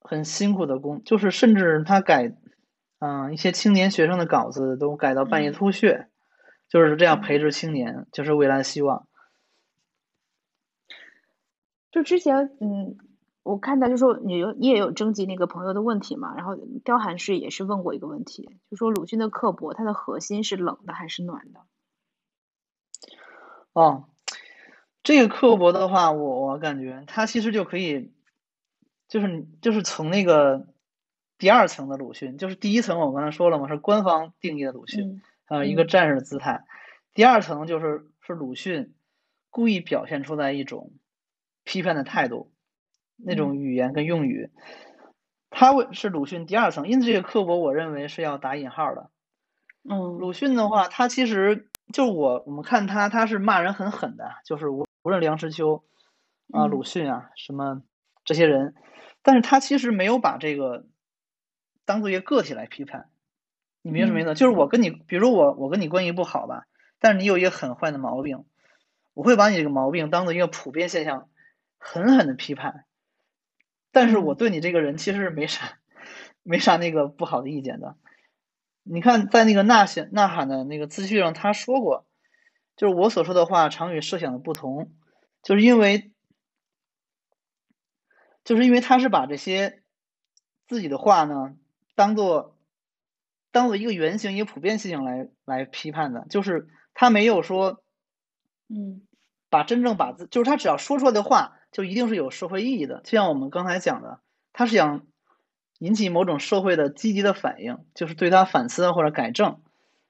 [0.00, 2.34] 很辛苦的工，就是甚至他改，
[2.98, 6.08] 嗯，一些青年学生的稿子都改到半夜吐血，
[6.68, 9.06] 就是这样培植青年，就是未来希望。
[11.90, 12.96] 就之前，嗯。
[13.48, 21.60] 我看到就说你有你也有征集那个朋友的问题嘛，然后刁寒士也是问过一个问题，就说鲁迅的刻薄，它的核心是冷的还是暖的？
[23.72, 24.04] 哦，
[25.02, 28.12] 这个刻薄的话，我我感觉他其实就可以，
[29.08, 30.66] 就是就是从那个
[31.38, 36.66] 第二层的鲁迅，就是第一层我刚才说了嘛，是官方定义的鲁迅，啊，一个战士的姿态，
[37.14, 38.92] 第二层就是是鲁迅
[39.48, 40.92] 故意表现出来一种
[41.64, 42.52] 批判的态度。
[43.18, 44.50] 那种语言跟用语，
[45.50, 49.10] 他会是鲁迅第二层，因此这个刻薄，我认为是要打引号的。
[49.82, 55.84] 嗯，鲁迅的话，他其实就我我们看他，他是骂人很狠的，就是无无论梁实秋
[56.52, 57.82] 啊、鲁迅啊什么
[58.24, 58.74] 这些人，
[59.22, 60.86] 但是他其实没有把这个
[61.84, 63.08] 当做一个个体来批判。
[63.82, 64.34] 你明什么意思？
[64.34, 66.66] 就是我跟你，比如我我跟你关系不好吧，
[66.98, 68.44] 但是你有一个很坏的毛病，
[69.14, 71.28] 我会把你这个毛病当做一个普遍现象，
[71.78, 72.84] 狠狠的批判。
[73.98, 75.80] 但是我对你这个人其实是没啥，
[76.44, 77.96] 没啥那个不好的意见的。
[78.84, 82.06] 你看，在那个呐喊呐喊的那个自序上，他说过，
[82.76, 84.92] 就是我所说的话常与设想的不同，
[85.42, 86.12] 就是因为，
[88.44, 89.82] 就是因为他是把这些
[90.68, 91.56] 自己的话呢，
[91.96, 92.56] 当做
[93.50, 97.82] 当做一个原型、一个普遍现象来来批判的，就是他没有说，
[98.68, 99.02] 嗯，
[99.50, 101.57] 把真正把自，就是他只要说出来的话。
[101.70, 104.20] 就一定是有社会意义的，就像我们刚才讲的，
[104.52, 105.06] 他是想
[105.78, 109.62] 引起某种社会的积极的反应，就是对他反思或者改正，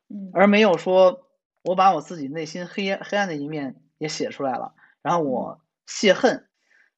[0.09, 1.27] 嗯，而没有说
[1.63, 6.49] 我把我自己内心黑黑暗的一面也写出来了，然后我泄恨，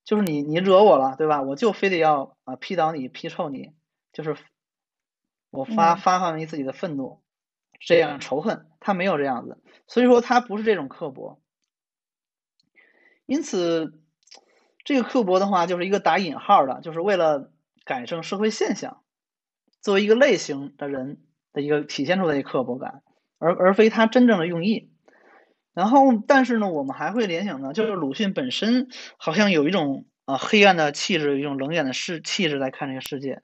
[0.04, 1.42] 就是你你惹我了，对吧？
[1.42, 3.72] 我就非得要啊批倒你批臭你，
[4.12, 4.36] 就是
[5.50, 7.22] 我发发放于自己的愤怒，
[7.80, 9.58] 这样仇恨，他没有这样子，
[9.88, 11.40] 所以说他不是这种刻薄。
[13.26, 13.99] 因此，
[14.84, 17.50] 这个刻薄的话就是一个打引号的，就是为了
[17.84, 19.02] 改正社会现象，
[19.80, 21.18] 作为一个类型的人
[21.52, 23.02] 的一个体现出的一个刻薄感，
[23.38, 24.90] 而而非他真正的用意。
[25.72, 33.42] 然后，但是呢，我们还会联想呢，就是鲁迅本身好像有一种啊黑暗的气质，一种冷眼的世气质来看这个世界，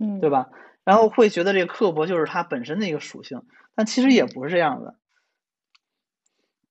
[0.00, 0.48] 嗯，对吧？
[0.84, 3.42] 然后会觉得这个刻薄就是他本身的一个属性，
[3.74, 4.96] 但其实也不是这样的。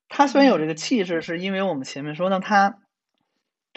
[0.09, 2.79] 他虽然有这个气质，是因为我们前面说呢，他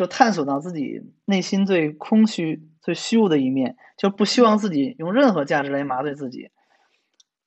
[0.01, 6.51] 就探索到自己内心最空虚、最虚无的一面，就不希望自己用任何价值来麻醉自己，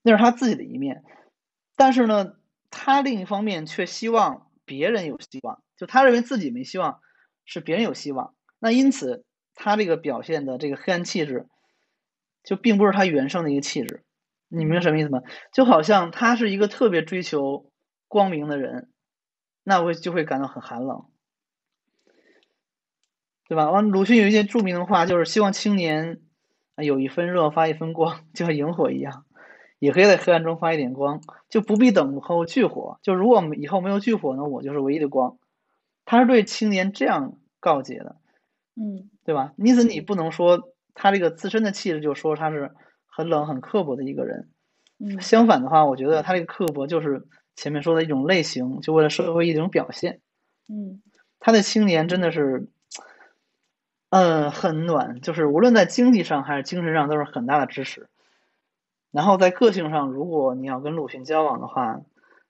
[0.03, 1.03] 那是他自己的一面。
[1.75, 2.35] 但是呢，
[2.69, 6.99] 他另一方面却希望别人有希望，就他认为自己没希望，
[7.43, 8.35] 是别人有希望。
[8.59, 9.25] 那因此，
[9.55, 11.47] 他这个表现的这个黑暗气质。
[12.43, 14.03] 就并不是他原生的一个气质，
[14.49, 15.21] 你明白什么意思吗？
[15.53, 17.71] 就好像他是一个特别追求
[18.07, 18.91] 光明的人，
[19.63, 21.05] 那我就会感到很寒冷，
[23.53, 23.69] 对吧？
[23.69, 26.21] 完，鲁迅有一些著名的话，就是希望青年
[26.75, 29.25] 有一分热发一分光， 就像萤火一样，
[29.77, 32.97] 也可以在黑暗中发一点光，就不必等候炬火。
[33.03, 35.37] 就如果以后没有炬火呢，我就是唯一的光。
[36.03, 38.15] 他是对青年这样告诫的，
[38.75, 39.53] 嗯，对吧？
[39.57, 40.73] 因此你不能说。
[40.95, 42.71] 他这个自身的气质就说他是
[43.07, 44.49] 很冷很刻薄的一个人，
[44.99, 47.25] 嗯，相反的话，我觉得他这个刻薄就是
[47.55, 50.21] 前面说的一种类型，就为了社会一种表现，
[50.67, 51.01] 嗯，
[51.39, 52.67] 他的青年真的是，
[54.15, 58.09] 嗯，很暖，就是无论在经济上还是精神上都是很大的支持。
[59.09, 61.99] 然后在个性上，如果你要跟鲁迅交往的话，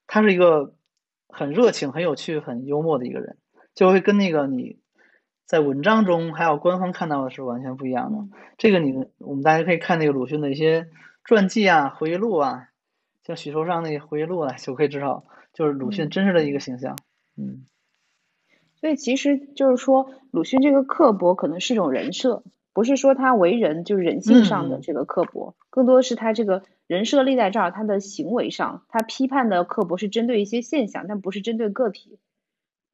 [0.06, 0.74] 他是一个
[1.30, 3.38] 很热情、很有趣、很幽默的一个人，
[3.74, 4.78] 就会跟那个你。
[5.46, 8.38] 在文章中，还有官方看到的是完全不一样的。
[8.58, 10.90] 这个你，我们大家可以看那个鲁迅的一些
[11.24, 12.68] 传记啊、回忆录啊，
[13.24, 16.98] 像许寿裳那个回忆录啊，就可以知道，就是鲁迅真实的一个形象。
[17.38, 17.64] 嗯。
[18.84, 32.20] 所以其实就是说，鲁迅这个刻薄可能是一种人设，不是说他为人就是人性上的这个刻薄，更多的是他这个人设立在这儿，他的行为上，他批判的刻薄是针对一些现象，但不是针对个体。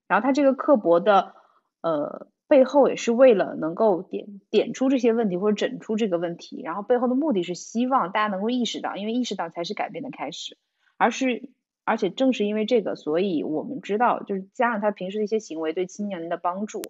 [0.07, 1.33] 然后他这个刻薄的，
[1.81, 2.27] 呃。
[2.47, 10.57] 背后也是为了能够点点出这些问题或者整出这个问题，然后背后的目的是希望大家能够意识到，因为意识到才是改变的开始，
[10.97, 11.51] 而是
[11.89, 16.83] 而且正是因为这个，所以我们知道，就是加上他平时的一些行为对青年人的帮助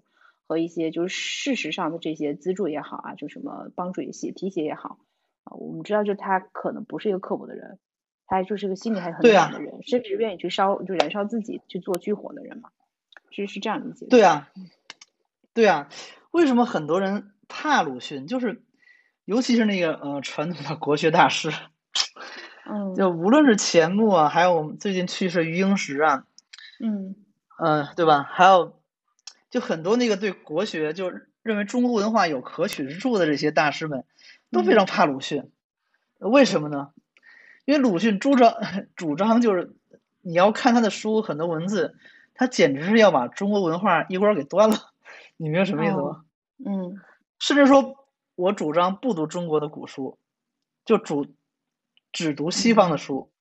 [0.45, 5.00] 和一些就是事实上的这些资助也好啊，就什么帮助也写提携也好
[5.45, 7.80] 啊，我们知道就他可能不是一个刻薄的人，
[8.28, 12.70] 他就是个心里还很暖的人，甚至愿意去烧就燃烧自己去做炬火的人嘛，
[13.30, 14.06] 其实是这样理解。
[14.08, 14.50] 对啊。
[15.52, 15.89] 对啊，
[16.32, 18.28] 为什么很多人怕鲁迅？
[18.28, 18.62] 就是，
[19.26, 21.52] 尤其是那个呃传统的国学大师，
[22.72, 26.26] 嗯，就无论是钱穆啊，还有我们最近去世余英时啊，
[26.80, 27.16] 嗯
[27.58, 28.24] 嗯，对吧？
[28.24, 28.80] 还有
[29.50, 31.12] 就很多那个对国学就
[31.42, 34.06] 认为中国文化有可取之处的这些大师们，
[34.52, 35.50] 都非常怕鲁迅。
[36.20, 36.92] 为什么呢？
[37.66, 38.54] 因为鲁迅主张
[38.96, 39.74] 主张就是
[40.22, 41.96] 你要看他的书，很多文字，
[42.34, 44.92] 他简直是要把中国文化一锅给端了。
[45.38, 46.24] 你明白什么意思吗？
[46.66, 47.00] 嗯，
[47.40, 50.18] 甚至说，我主张不读中国的古书，
[50.84, 51.26] 就主
[52.12, 53.32] 只读西方的书，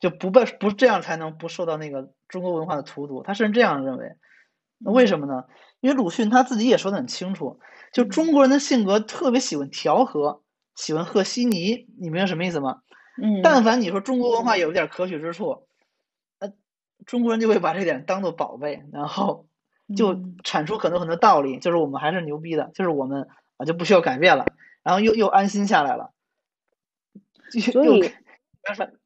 [0.00, 3.22] 就不被不这样才能不受到那个中国文化的荼毒。
[3.22, 4.16] 他甚至这样认为，
[4.78, 5.44] 那为什么呢？
[5.80, 7.60] 因为鲁迅他自己也说的很清楚，
[7.92, 10.42] 就中国人的性格特别喜欢调和，
[10.74, 11.86] 喜欢和稀泥。
[12.00, 12.80] 你明白什么意思吗？
[13.22, 15.66] 嗯，但凡你说中国文化有一点可取之处，
[16.38, 16.52] 呃，
[17.06, 19.46] 中国人就会把这点当做宝贝，然后。
[19.96, 24.44] 就产出很多很多道理，就是我们还是牛逼的，就是我们啊就不需要改变了，
[24.82, 26.12] 然后又又安心下来了，
[27.50, 28.12] 所以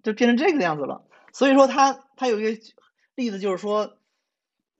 [0.02, 1.04] 就变成这个样子了。
[1.32, 2.62] 所以说他他有一个
[3.14, 3.96] 例子，就是说，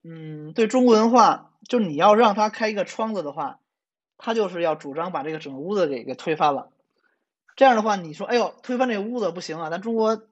[0.03, 3.61] 嗯，对中国文化，就是你要让他开一个窗子的话，
[4.19, 6.71] 他就是要主张把这个整个屋子给给推翻了。
[7.57, 10.23] 这样的话，你说，哎呦，推翻这个屋子不行啊，咱中国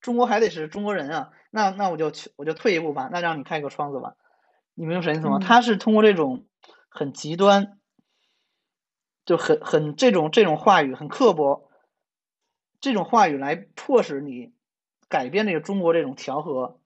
[0.00, 4.14] 中国还得是中国人啊，那那我就去我就退一步吧，那让你开个窗子吧。
[4.74, 5.38] 你明白什么意思吗？
[5.38, 6.46] 他是通过这种
[6.88, 7.78] 很极端，
[9.24, 11.67] 就很很这种这种话语很刻薄，
[12.80, 14.52] 这种话语来迫使你
[15.08, 16.78] 改变这个中国这种调和，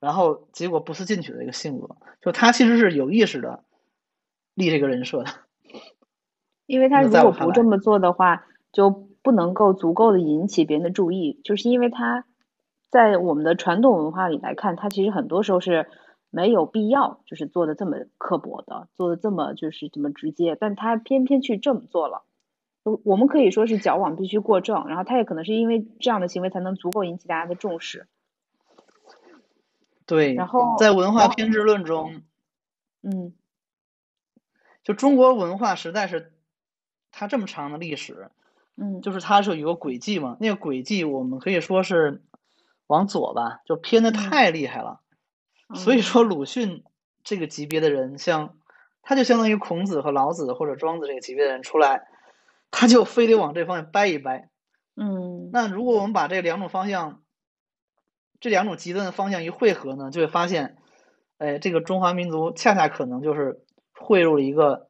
[0.00, 1.96] 然后结果不思进取的一个性格。
[2.20, 3.64] 就他其实是有意识的
[4.54, 5.30] 立这个人设的，
[6.66, 8.90] 因为他如果不这么做的话，就
[9.22, 12.24] 不能够足够的引起别人的注意，就是因为他
[12.88, 15.86] 在我们的传统文化里来看，他其实很多时候是。
[16.30, 22.22] 没有必要，就是做的这么刻薄的，做的这么就是这么直接，但他偏偏去这么做了，
[22.88, 28.08] 我我们可以说是矫枉必须过正，然后他也可能是因为这样的行为才能足够引起大家的重视。
[30.06, 32.22] 对，然后在文化偏执论中，
[33.02, 33.34] 嗯
[34.82, 36.32] 就中国文化实在是
[37.10, 38.30] 它这么长的历史，
[38.76, 42.22] 嗯就是它是有个轨迹嘛，那个轨迹我们可以说是
[42.86, 45.00] 往左吧，就偏的嗯太厉害了。
[45.74, 46.84] 所以嗯说鲁迅
[47.22, 48.56] 这个级别的人，像
[49.02, 52.08] 他就相当于孔子和老子或者庄子这个级别的人出来，
[52.70, 54.50] 他就非得往这方向掰一掰。
[54.96, 57.22] 嗯那如果我们把这两种方向，
[58.40, 60.76] 这两种极端的方向一汇合呢，就会发现，
[61.38, 64.88] 哎，这个中华民族恰恰可能就是汇入了一个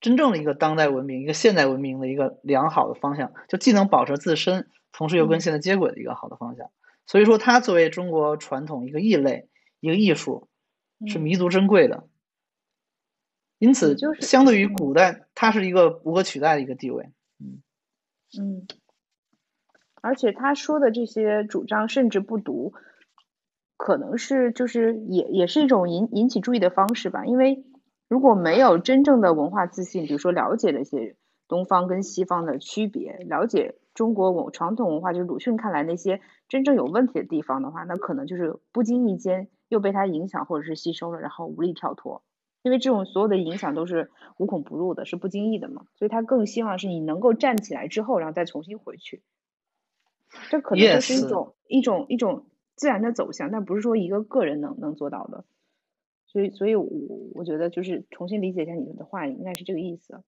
[0.00, 6.70] 真正的一个当代文明、一个现代文明的一个良好的方向，就既能保持自身，同时又跟嗯现在接轨的一个好的方向。
[7.06, 9.48] 所以说，它作为中国传统一个异类、
[9.80, 10.48] 一个艺术，
[11.06, 12.08] 是嗯弥足珍贵的。
[13.58, 17.10] 因此，就是相对于嗯古代，它是一个无可取代的一个地位。
[17.40, 17.62] 嗯
[18.38, 18.66] 嗯，
[20.02, 22.74] 而且他说的这些主张甚至不读，
[23.76, 27.24] 可能是就是也也是一种引引起注意的方式吧。
[27.24, 27.64] 因为
[28.08, 31.16] 如果没有真正的文化自信，比如说了解了一些
[31.48, 42.22] 东方跟西方的区别，了解中国文传统文化，就是鲁迅看来那些真正有问题的地方的话，那可能就是不经意间又被他影响或者是吸收了，然后无力跳脱。
[42.66, 49.22] 因为这种所有的影响都是无孔不入的，是不经意的嘛，所以他更希望是你能够站起来之后，然后再重新回去。
[50.50, 55.44] 这可能就是一种一种一种自然的走向，但不是说一个个人能能做到的。
[56.26, 56.88] 所以，所以我
[57.34, 60.24] 我觉得就是重新理解一下你们的话，应该是这个意思。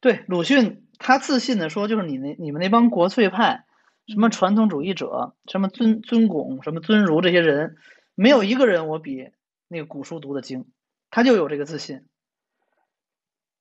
[0.00, 3.66] 对，鲁迅他自信的说，就是你那你们那帮国粹派，
[4.08, 7.76] 什么嗯传统主义者，什么尊尊拱，什么尊儒这些人，
[8.16, 9.30] 没有一个人我比
[9.68, 10.66] 那个古书读的精，
[11.16, 12.04] 他就有这个自信。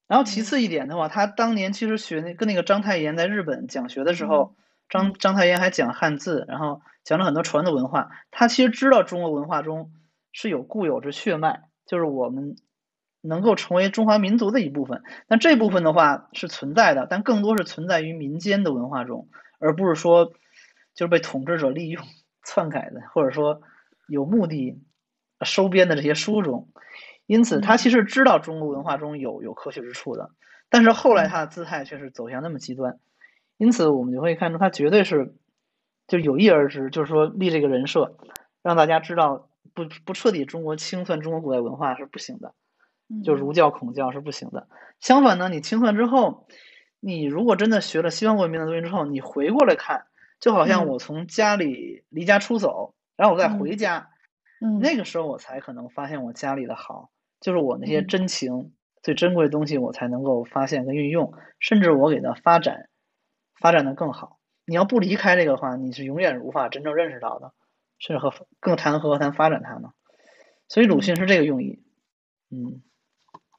[0.07, 4.55] 然后其嗯次一点的话，他当年其实学那跟那个章太炎在日本讲学的时嗯候，
[4.89, 8.09] 章章太炎还讲汉字，然后讲了很多传统文化。
[8.29, 9.93] 他其实知道中国文化中
[10.33, 12.57] 是有固有之血脉，就是我们
[13.21, 15.01] 能够成为中华民族的一部分。
[15.29, 19.29] 但这部分的话是存在的，但更多是存在于民间的文化中，
[19.59, 20.25] 而不是说
[20.93, 22.03] 就是被统治者利用
[22.43, 23.61] 篡改的，或者说
[24.09, 24.77] 有目的
[25.45, 26.67] 收编的这些书中。
[27.27, 30.31] 因此，他嗯其实知道中国文化中有有科学之处的，
[30.69, 32.99] 但是后来嗯他的姿态却是走向那么极端，
[33.57, 35.35] 因此我们就会看出他绝对是
[36.07, 38.17] 就有意而之，就是说立这个人设，
[38.61, 42.53] 让大家知道不不彻底中国清算中国古代文化是不行的，
[43.23, 44.67] 就嗯儒教孔教是不行的。
[44.99, 46.47] 相反呢，你清算之后，
[46.99, 50.05] 你如果真的学了西方文明的东西之后，你回过来看，
[50.39, 50.87] 就好像嗯。
[50.87, 53.49] 我从家里离家出走，然后我再嗯。
[53.49, 54.09] 回家，
[54.61, 54.79] 嗯。
[54.79, 57.09] 那个时候我才可能发现我家里的好，
[57.45, 58.73] 就是我那些嗯真情、
[59.03, 62.89] 最珍贵的东西，我才能够发现跟运用，甚至我给它发展，
[63.61, 64.39] 发展的更好。
[64.65, 67.53] 你要不离开这个的话，你是永远无法真正认识到的，
[67.99, 69.93] 甚至和更谈何谈发展它呢？
[70.67, 71.83] 所以鲁迅嗯是这个用意，
[72.49, 72.81] 嗯，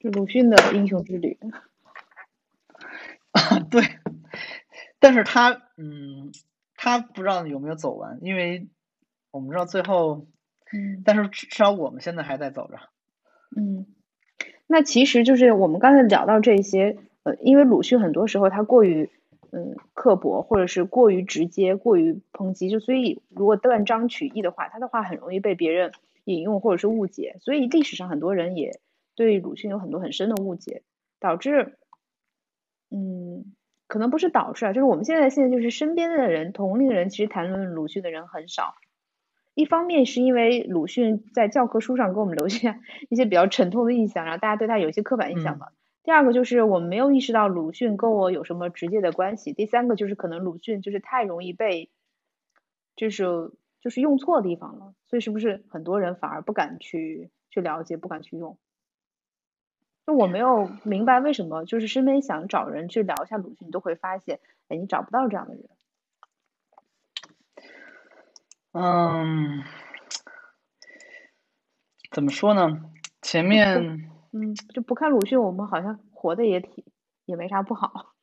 [0.01, 1.39] 就鲁迅的英雄之旅。
[3.71, 3.81] 对。
[4.99, 6.33] 但是他，嗯，
[6.75, 8.67] 他不知道有没有走完，因为
[9.31, 10.27] 我们知道最后，
[10.73, 12.77] 嗯但是至少我们现在还在走着。
[13.57, 13.85] 嗯，
[14.67, 19.09] 那其实就是我们刚才聊到这些，呃，因为鲁迅很多时候他过于
[19.51, 25.91] 嗯刻薄，或者是过于直接、过于抨击，就所以如果断章取义的话，他的话很容易被别人
[26.25, 28.79] 引用或者是误解，所以历史上很多人也
[29.15, 30.83] 对鲁迅有很多很深的误解，
[31.19, 31.77] 导致
[32.91, 33.53] 嗯。
[33.89, 38.75] 可能不是导致啊，就是我们现在现在就是身边的人，同龄人其实谈论鲁迅的人很少。
[39.57, 42.79] 一方面是因为鲁迅在教科书上给我们留下
[43.09, 45.67] 一些比较沉痛的印象，然后大家对他有一些刻板印象嗯嘛。
[46.03, 49.53] 第二个就是我们没有意识到鲁迅跟我有什么直接的关系。
[49.53, 51.89] 第三个就是可能鲁迅就是太容易被，
[52.95, 53.51] 就是
[53.81, 58.59] 就是用错地方了，所以是不是很多人反而不敢去去了解，不敢去用？
[60.05, 65.63] 就我没有明白为什么，就是身边想找人去聊一下鲁迅，都会发现，哎，你找不到这样的人。
[68.79, 69.63] 嗯，
[72.11, 72.79] 怎么说呢？
[73.23, 73.99] 前面
[74.31, 76.83] 嗯，就不看鲁迅，我们好像活的也挺
[77.25, 78.13] 也没啥不好。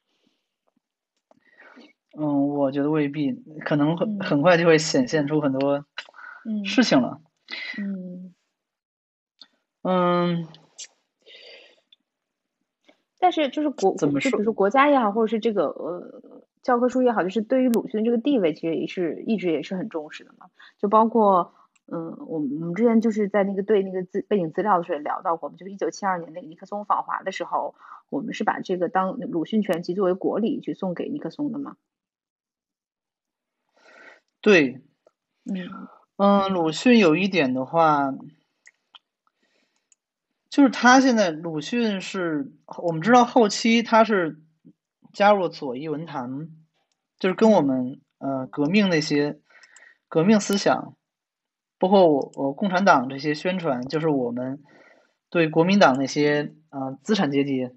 [2.17, 3.33] 嗯，我觉得未必，
[3.65, 5.85] 可能很嗯很快就会显现出很多
[6.45, 7.21] 嗯事情了。
[7.77, 8.33] 嗯，
[9.83, 10.47] 嗯，
[13.19, 16.23] 但是就是国怎么说就比如说国家也好，或者是这个呃
[16.65, 20.47] 教科书也好，就是对于鲁迅这个地位，其实也是一直也是很重视的嘛。
[20.79, 21.55] 就包括
[21.87, 27.75] 嗯，我们我们之前就是在那个对那个资背景资料的时候也聊到过，就是一九七二年那个尼克松访华的时候，
[28.09, 31.77] 我们是把这个当鲁迅全集作为国礼去送给尼克松的嘛。
[34.41, 34.81] 对，
[35.45, 35.69] 嗯
[36.17, 38.15] 嗯，鲁迅有一点的话，
[40.49, 44.41] 就是他现在鲁迅是我们知道后期他是
[45.15, 46.51] 加入了左翼文坛，
[47.19, 49.39] 就是跟我们呃革命那些
[50.09, 50.97] 革命思想，
[51.79, 54.63] 包括我我共产党这些宣传，就是我们
[55.31, 57.71] 对国民党那些呃资产阶级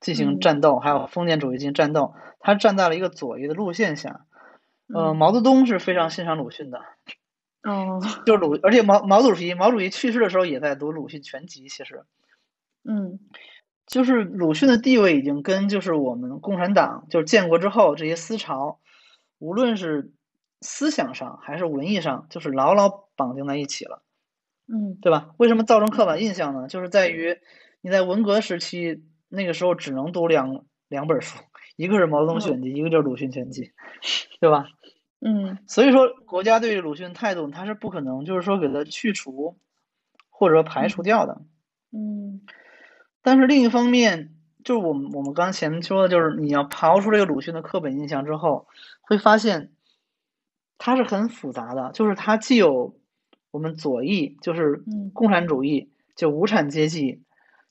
[0.00, 4.26] 进行嗯战斗，还有封建主义进行战斗，他站在了一个左翼的路线下。
[4.94, 5.16] 呃，嗯。
[5.16, 6.80] 毛泽东是非常欣赏鲁迅的，
[7.62, 8.00] 哦。
[8.24, 12.04] 就是鲁，而且毛毛主席毛主席去世的时候也在读鲁迅全集，其实。
[12.84, 13.20] 嗯
[13.86, 18.80] 就是鲁迅的地位已经跟就是我们共产党就是建国之后这些思潮，
[19.38, 20.12] 无论是
[20.60, 24.02] 思想上还是文艺上，就是牢牢绑定在一起了，
[24.66, 25.34] 嗯对吧？
[25.36, 26.68] 为什么造成刻板印象呢？
[26.68, 27.38] 就是在于
[27.80, 31.38] 你在文革时期那个时候只能读两两本书，
[31.76, 33.72] 一个是毛泽东选集，一个就是鲁迅全集，
[34.40, 34.66] 对吧？
[35.20, 39.58] 嗯 所以说，国家对鲁迅态度，他是不可能就是说给他去除
[40.30, 41.42] 或者说排除掉的。
[41.92, 42.40] 嗯
[43.22, 44.34] 但是另一方面，
[44.64, 48.66] 就是我们我们刚前面说的，就是你要刨出这个鲁迅的刻板印象之后，
[49.00, 49.72] 会发现
[50.78, 52.98] 它是很复杂的，就是它既有
[53.50, 55.10] 我们左翼，就是嗯。
[55.14, 57.22] 共产主义，就无产阶级，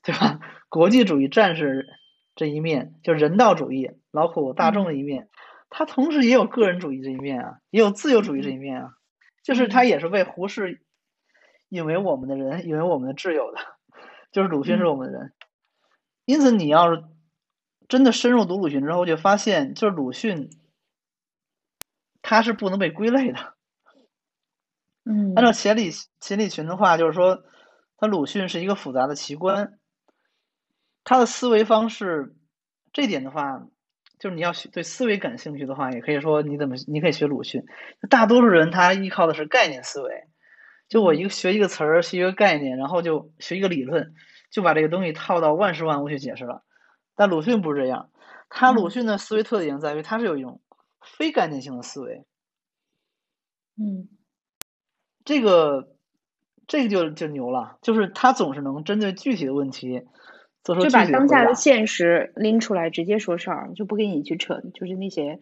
[0.02, 0.40] 对吧？
[0.70, 1.88] 国际主义战士
[2.34, 5.28] 这一面，就人道主义、劳苦大众的一面，
[5.68, 8.94] 它同时也有个人主义这一面啊，也有自由主义这一面啊，
[9.42, 10.80] 就是他也是为胡适
[11.68, 13.58] 引为我们的人，引为我们的挚友的，
[14.32, 15.32] 就是鲁迅是我们的人。
[16.24, 17.02] 因此，你要是
[17.88, 20.50] 真的深入读鲁迅之后，就发现，就是鲁迅
[22.22, 23.54] 他是不能被归类的。
[25.04, 25.90] 嗯按照钱理
[26.20, 27.42] 钱理群的话，就是说，
[27.96, 29.78] 他鲁迅是一个复杂的奇观，
[31.02, 32.36] 他的思维方式，
[32.92, 33.66] 这点的话，
[34.20, 37.64] 就是你要学对思维感兴趣的话，也可以说你怎么你可以学鲁迅。
[38.08, 40.28] 大多数人他依靠的是概念思维，
[40.88, 44.14] 就我一个学一个词儿，学一个概念，然后就学一个理论，
[44.52, 46.62] 就把这个东西套到万事万物去解释了。
[47.16, 48.10] 但鲁迅不是这样，
[48.48, 50.60] 他鲁迅的思维特点在于他是有一种
[51.00, 52.24] 非概念性的思维。
[53.76, 54.08] 嗯
[55.24, 55.96] 这个
[56.66, 60.06] 这个就就牛了，就是他总是能针对具体的问题
[60.62, 61.44] 做出就把当下。
[61.44, 65.40] 的现实拎出来直接说事儿，就不跟你去扯，就是那些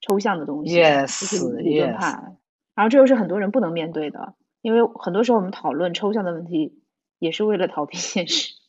[0.00, 2.36] 抽象的东西 Yes, 就是理论 yes 派。
[2.74, 6.78] 然后这又是很多人不能面对的，因为很多时候我们讨论抽象的问题，
[7.26, 8.54] 也是为了逃避现实。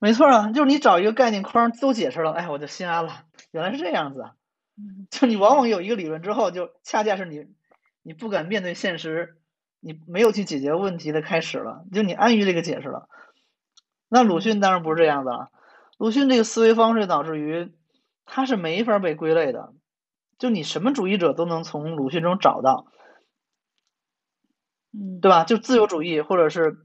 [0.00, 4.30] 没错啊，就是你找一个概念框都解释了，哎，我就心安了，原来是这样子
[5.10, 7.46] 就你往往有一个理论之后，就恰恰是你
[8.02, 9.36] 你不敢面对现实，
[9.80, 13.08] 你没有去解决问题的开始了，就你安于这个解释了。
[14.08, 15.50] 那鲁迅当然不是这样的了，
[15.96, 17.72] 鲁迅这个思维方式导致于
[18.26, 19.72] 他是没法被归类的，
[20.38, 22.86] 就你什么主义者都能从鲁迅中找到，
[24.98, 25.44] 嗯对吧？
[25.44, 26.78] 就自由主义或者是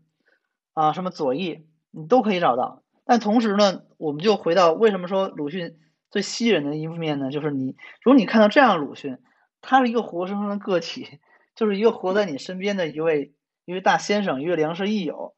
[0.73, 2.83] 啊什么左翼，你都可以找到。
[3.05, 5.77] 但同时呢，我们就回到为什么说鲁迅
[6.09, 7.31] 最吸引人的一面呢？
[7.31, 9.17] 就是你，如果你看到这样鲁迅，
[9.61, 11.19] 他是一个活生生的个体，
[11.55, 13.33] 就是一个活在你身边的一位
[13.65, 15.33] 一位大先生，一位良师益友。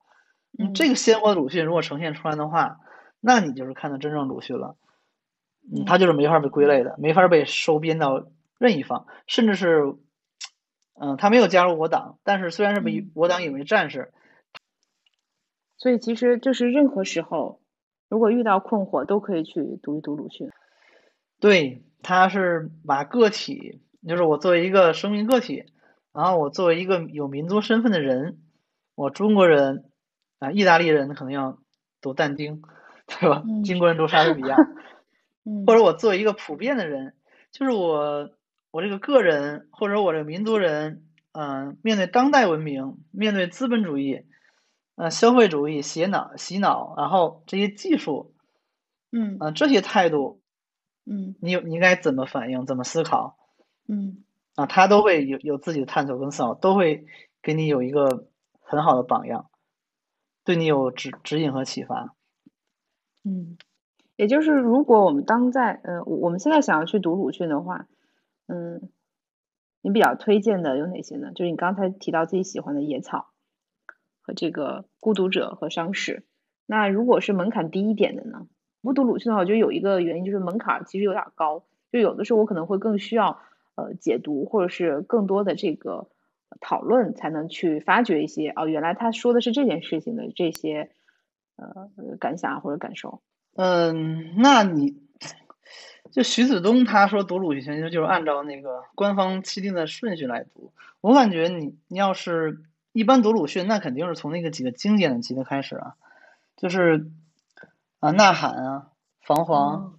[0.51, 2.79] 你嗯这个鲜活的鲁迅如果呈现出来的话，
[3.19, 4.77] 那你就是看到真正鲁迅了。
[5.73, 8.25] 嗯，他就是没法被归类的，没法被收编到
[8.59, 9.95] 任意方，甚至是，
[11.03, 14.13] 嗯，他没有加入我党，但是虽然是被嗯我党引为战士，
[15.77, 17.59] 所以其实就是任何时候，
[18.07, 20.49] 如果遇到困惑，都可以去读一读鲁迅。
[21.41, 25.65] 对，他是把个体，就是我作为一个生命个体，
[26.13, 28.39] 然后我作为一个有民族身份的人，
[28.95, 29.89] 我中国人
[30.39, 31.57] 啊、意大利人可能要
[31.99, 32.61] 读但丁，
[33.07, 33.43] 对吧？
[33.45, 34.55] 嗯英国人读莎士比亚，
[35.43, 37.13] 嗯或者我作为一个普遍的人，
[37.51, 38.29] 就是我
[38.73, 44.25] 我这个个人或者我这个民族人，嗯、面对当代文明，面对资本主义，
[44.95, 48.33] 呃，消费主义洗脑洗脑，然后这些技术，
[49.11, 50.41] 嗯啊、这些态度，
[51.05, 53.37] 嗯你有你应该怎么反应，怎么思考
[53.87, 54.23] 嗯
[54.55, 54.65] 啊？
[54.65, 57.05] 他都会有有自己的探索跟思考，都会
[57.43, 58.27] 给你有一个
[58.59, 59.51] 很好的榜样，
[60.43, 62.15] 对你有指指引和启发。
[63.23, 63.55] 嗯，
[64.15, 67.85] 也就是如果我们当在呃，我我们现在想要去读鲁迅的话，
[68.53, 68.89] 嗯，
[69.81, 71.31] 你比较推荐的有哪些呢？
[71.33, 73.31] 就是你刚才提到自己喜欢的《野草》
[74.21, 76.17] 和这个《孤独者》和《伤逝》。
[76.67, 78.47] 那如果是门槛低一点的呢？
[78.81, 83.39] 不读鲁迅的话，我觉得有一个原因就是门槛其实有点高，就有的时候我可能会更需要
[83.75, 86.09] 呃解读或者是更多的这个
[86.59, 90.91] 讨论，才能去发掘一些哦，原来他说的是这件事情的这些
[91.55, 93.21] 呃感想或者感受。
[93.55, 95.02] 嗯，那你
[96.11, 100.71] 就徐子东他说读鲁迅就是按照那个官方期定的顺序来读。
[101.01, 102.61] 我感觉你你要是
[102.91, 105.95] 一般读鲁迅，那肯定是从那个几个经典的集子开始啊，
[106.55, 107.09] 就是
[107.99, 108.91] 啊《呐喊》啊
[109.25, 109.97] 《彷徨》，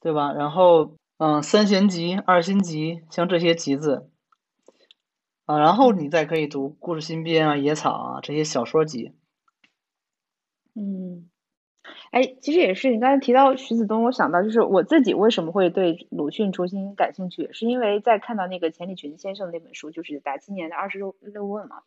[0.00, 0.32] 对吧？
[0.32, 4.10] 然后嗯《三弦集》《二心集》像这些集子
[5.46, 9.12] 啊，然后你再可以读《故事新编》啊《野草》啊这些小说集。
[10.74, 11.30] 嗯。
[12.16, 21.82] 哎，其实也是，你刚才提到徐子东，我想到就是我自己为什么会对鲁迅重新感兴趣，是因为在看到那个钱理群先生那本书，就是《打七年的二十六六问》嘛，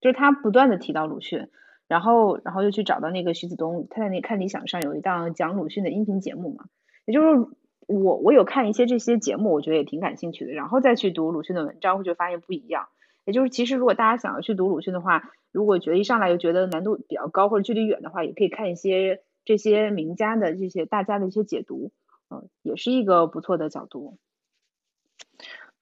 [0.00, 1.48] 就是他不断的提到鲁迅，
[1.88, 6.64] 然后然后又去找到那个徐子东，他在那看理想上有一档讲鲁迅的音频节目嘛，
[7.04, 7.46] 也就是
[7.86, 12.86] 我我有看一些这些节目，我觉得也挺感兴趣的，然后再去读鲁迅的文章，会就发现不一样，
[13.26, 19.20] 也就是其实如果大家想要去读鲁迅的话，如果觉得一上来又觉得难度比较高或者距离远的话，也可以看一些。
[19.46, 21.92] 这些名家的这些大家的一些解读，
[22.28, 24.18] 嗯，也是一个不错的角度。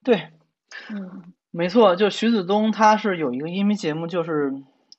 [0.03, 0.29] 对，
[0.91, 4.53] 嗯，没错，就徐子东他是有一个音频节目，就是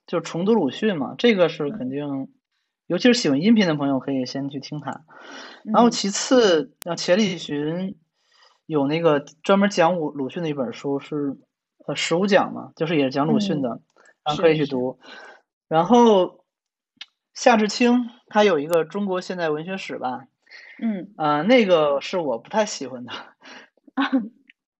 [0.05, 2.29] 就重读鲁迅嘛，这个是肯定，
[2.89, 5.05] 尤其是喜欢音频的朋友可以先去听他。
[5.63, 7.97] 然后其次，像钱理群
[8.67, 11.39] 有那个专门讲鲁鲁迅的一本书，是
[11.87, 13.81] 呃十五讲嘛，就是也是讲鲁迅的，
[14.25, 14.99] 然后可以去读。
[15.69, 16.45] 然后
[17.33, 18.11] 夏志清。
[18.29, 20.27] 他有一个中国现代文学史吧，
[20.83, 23.13] 嗯，啊，那个是我不太喜欢的，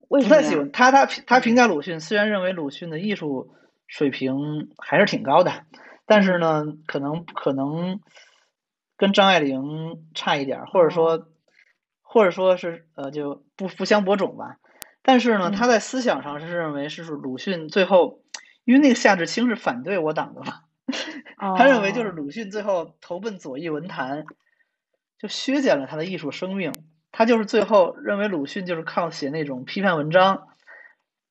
[0.07, 0.91] 不太喜欢他。
[0.91, 3.55] 他他评价鲁迅，虽然认为鲁迅的艺术
[3.87, 5.63] 水平还是挺高的，
[6.05, 7.99] 但是呢，可能可能
[8.97, 11.27] 跟张爱玲差一点，或者说
[12.01, 14.57] 或者说是呃就不不相伯仲吧。
[15.01, 18.19] 但是呢，他在思想上是认为是鲁迅最后，
[18.65, 20.63] 因为那个夏志清是反对我党的嘛。
[21.57, 24.25] 他认为就是鲁迅最后投奔左翼文坛，
[25.19, 26.71] 就削减了他的艺术生命。
[27.11, 30.47] 他就是最后认为鲁迅就是靠写那种批判文章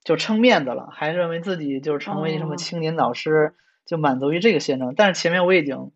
[0.03, 3.55] 就撑面子了，还认为自己就是成为什么青年导师
[3.85, 4.95] 就满足于这个现状。
[4.95, 5.93] 但是前面我已经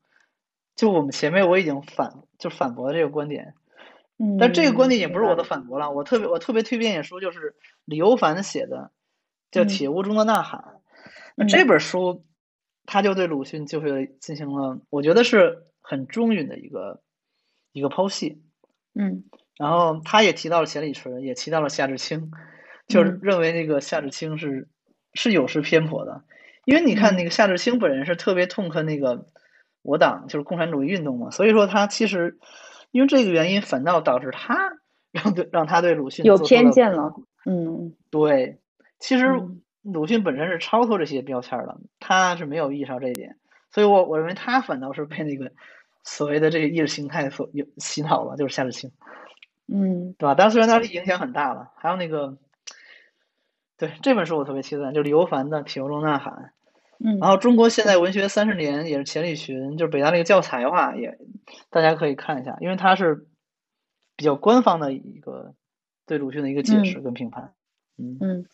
[0.77, 3.55] 就我们前面我已经反就反驳了这个观点，
[4.39, 5.91] 但这个观点也不是我的反驳了。
[5.91, 8.91] 我特别我特别推荐一本书，就是李欧凡写的
[9.51, 10.61] 叫《铁屋中的呐喊》，
[11.37, 12.25] 那这本书。
[12.93, 17.01] 他就对鲁迅就是进行了，我觉得是很中允的一个
[17.73, 18.43] 一个剖析，
[18.97, 19.23] 嗯，
[19.57, 22.33] 然后他也提到了钱理群，也提到了夏志清，
[22.89, 24.67] 就是认为那个夏志清是
[25.15, 26.25] 是有失偏颇的，
[26.65, 29.29] 因为你看那个夏志清本人是特别痛恨那个
[29.83, 32.41] 我党就是共产主义运动嘛，所以说他其实
[32.91, 34.57] 因为这个原因反倒导致他
[35.13, 37.15] 让对让他对鲁迅有偏见了，
[37.47, 38.59] 嗯，对，
[38.99, 39.27] 其实。
[39.93, 43.37] 鲁迅本身是超脱这些标签的，他是没有意识到这一点，
[43.71, 45.53] 所以我我认为他反倒是被那个
[46.03, 48.91] 所谓的这个意识形态所有洗脑了，就是夏志清，
[49.69, 50.35] 嗯，对吧？
[50.35, 52.39] 但虽然他是影响很大了，还有那个，
[53.77, 56.33] 对这本书我特别期待，就是李欧凡的《铁屋中呐喊》，
[56.99, 61.19] 嗯，然后中国现代文学三十年也是钱理群，就是北大那个教材的话，也
[61.69, 63.27] 大家可以看一下，因为他是
[64.17, 65.55] 比较官方的一个
[66.07, 67.53] 对鲁迅的一个解释跟评判，
[67.99, 68.17] 嗯。
[68.21, 68.47] 嗯。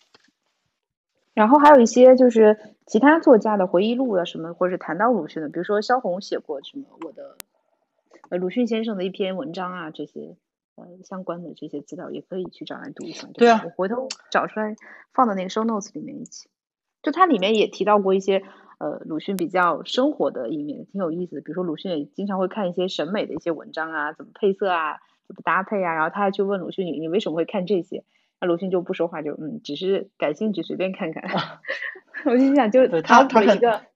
[1.36, 7.36] 然后还有一些就是其他作家的回忆录啊什么，或者是谈到鲁迅的，比如说萧红写过什么我的
[8.30, 10.34] 呃鲁迅先生的一篇文章啊，这些
[10.76, 13.28] 呃相关的这些资料也可以去找来读一下。
[13.34, 14.76] 对啊，我回头找出来
[15.12, 16.48] 放到那个 show notes 里面一起。
[17.02, 18.42] 就它里面也提到过一些
[18.78, 21.42] 呃鲁迅比较生活的一面，挺有意思的。
[21.42, 28.04] 比如说鲁迅也经常会看一些审美的一些文章啊，怎么配色啊，怎么搭配啊，然后他还去问鲁迅你你为什么会看这些？
[28.38, 31.24] 那鲁迅就不说话，就嗯，只是感兴趣，随便看看。
[32.26, 33.86] 我就想，就他他一个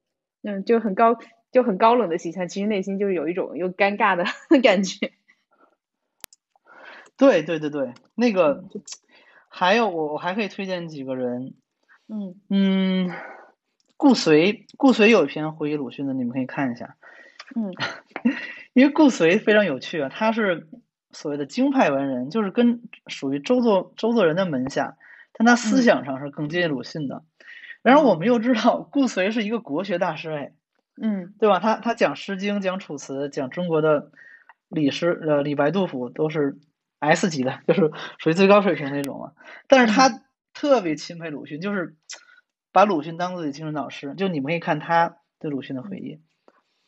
[0.43, 1.19] 嗯，就很高
[1.53, 4.25] 就很高冷的形象，其实内心就是有一种又尴尬的
[4.63, 5.13] 感觉。
[7.19, 8.65] 对对对对，那个
[9.49, 11.53] 还有我我还可以推荐几个人，
[12.09, 13.11] 嗯嗯，
[13.99, 16.97] 顾随顾随有一篇回忆鲁迅的，你们可以看一下。
[17.55, 17.75] 嗯，
[18.73, 20.67] 因为顾随非常有趣啊，他是。
[21.13, 24.97] 所谓的京派文人，就是跟属于周作周作人的门下，
[25.33, 27.25] 但他思想上是更接近鲁迅的。
[27.83, 30.53] 然后我们又知道顾随是一个国学大师，哎，
[31.01, 31.59] 嗯，对吧？
[31.59, 34.13] 他他讲《诗经》、讲《楚辞》、讲中国的
[34.69, 36.59] 李诗，呃，李白、杜甫都是
[37.01, 39.33] S 级的，就是属于最高水平那种啊。
[39.67, 40.23] 但是他
[40.55, 41.97] 特别钦佩鲁迅，就是
[42.71, 44.15] 把鲁迅当自己精神导师。
[44.15, 46.21] 就你们可以看他对鲁迅的回忆，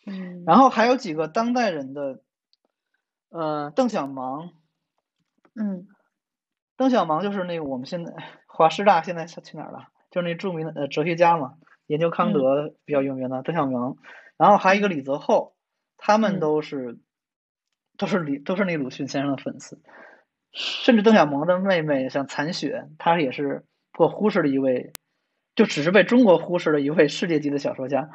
[0.07, 2.20] 嗯，然后还有几个当代人的。
[3.32, 4.50] 呃，邓小芒，
[5.54, 5.86] 嗯，
[6.76, 8.12] 邓小芒就是那个我们现在
[8.46, 9.88] 华师大现在去哪儿了？
[10.10, 11.54] 就是那著名的呃哲学家嘛，
[11.86, 13.96] 研究康德比较有名的邓小芒，
[14.36, 15.56] 然后还有一个李泽厚，
[15.96, 16.98] 他们都是
[17.96, 19.80] 都是李都是那鲁迅先生的粉丝，
[20.52, 24.92] 甚至邓小芒的妹妹像残雪，她也是被忽视的一位，
[25.54, 28.10] 就只是被中国忽视的一位世界级的小说家，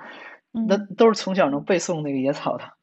[0.52, 2.77] 那都是从小能背诵那个野草的。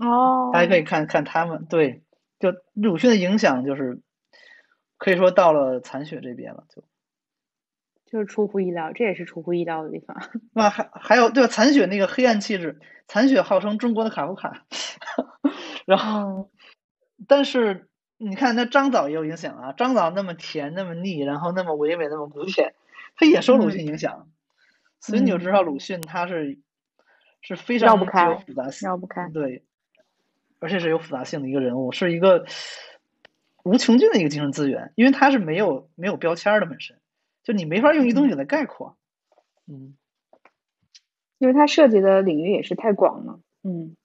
[0.00, 2.02] 哦，大家可以看看他们对，
[2.38, 4.00] 就鲁迅的影响就是
[4.98, 6.82] 可以说到了残雪这边了，就。
[8.06, 10.16] 就是出乎意料，这也是出乎意料的地方。
[10.52, 14.66] 那还还有对残雪那个黑暗气质，残雪号称中国的卡夫卡，
[15.86, 16.50] 然后
[17.28, 22.74] 但是你看那张枣也有影响啊，张枣那么甜那么腻，然后那么唯美那么古典，
[23.14, 24.28] 他也受鲁迅影响，
[25.00, 26.58] 所以你就知道鲁迅他是
[27.42, 29.62] 是非常绕不开复杂性，绕不开，对。
[30.60, 32.44] 而且是有复杂性的一个人物，是一个
[33.64, 36.98] 无穷尽的一个精神资源，因为他是没有没有标签的本身，
[37.42, 38.96] 就你没法用一东西来概括。
[39.66, 39.96] 嗯，
[41.38, 43.40] 因为他涉及的领域也是太广了。
[43.62, 43.96] 嗯，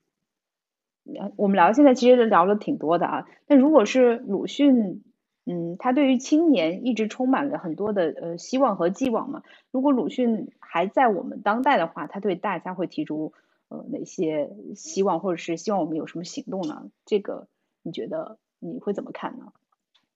[1.35, 3.27] 我们聊现在其实聊了挺多的啊。
[3.47, 5.03] 但如果是鲁迅，
[5.45, 9.43] 嗯，他对于青年一直充满了很多的呃希望和寄望嘛。
[9.71, 13.33] 如果鲁迅还在我们当代的话，他对大家会提出。
[13.67, 16.91] 呃，哪些希望或者是希望我们有什么行动呢？
[17.05, 17.47] 这个
[17.81, 19.53] 你觉得你会怎么看呢？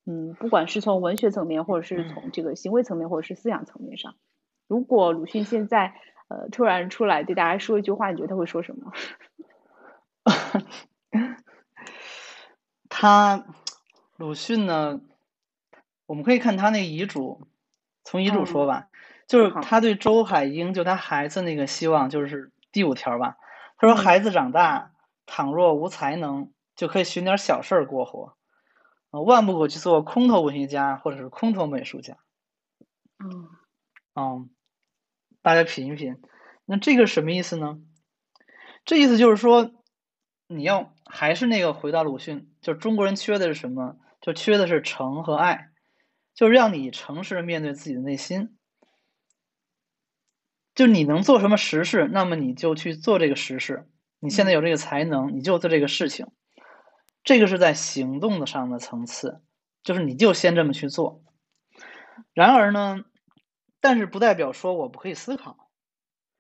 [0.06, 4.16] 嗯，不管是从文学层面，或者是从这个行为层面，或者是思想层面上，
[4.68, 5.96] 如果鲁迅现在
[6.28, 8.92] 呃突然出来对大家说一句话，你觉得他会说什么？
[12.88, 13.48] 他
[14.18, 15.02] 鲁迅呢？
[16.06, 17.48] 我们可以看他那个遗嘱，
[18.04, 18.90] 从遗嘱说吧，
[19.28, 22.52] 就是他对周海婴就他孩子那个希望就是。
[22.72, 23.38] 第五条吧，
[23.78, 24.94] 他说：“孩子长大，
[25.26, 28.36] 倘若无才能，就可以寻点小事儿过活，
[29.12, 32.18] 万不可去做空头文学家或者是空头美术家。”
[33.20, 33.50] 嗯，
[34.16, 34.50] 嗯，
[35.42, 36.22] 大家品一品，
[36.66, 37.80] 那这个什么意思呢？
[38.86, 39.72] 这意思就是说，
[40.48, 43.98] 你要还是那个回到鲁迅，就中国人缺的是什么？
[44.22, 45.70] 就缺的是诚和爱，
[46.36, 48.58] 就是让你诚实的面对自己的内心。
[50.80, 53.90] 就你能做什么实事，那么你就去做这个实事。
[54.22, 56.28] 你现在有这个才能，你就做这个事情。
[57.22, 59.42] 这个是在行动的上的层次，
[59.84, 61.22] 就是你就先这么去做。
[62.32, 63.04] 然而呢，
[63.82, 65.70] 但是不代表说我不可以思考。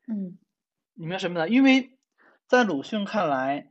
[0.07, 0.37] 嗯，
[0.93, 1.49] 你明白什么呢？
[1.49, 1.97] 因为
[2.47, 3.69] 在鲁迅看来，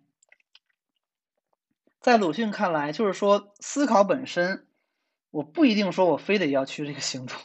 [1.99, 4.66] 在鲁迅看来，就是说思考本身，
[5.31, 7.39] 我不一定说我非得要去这个行动。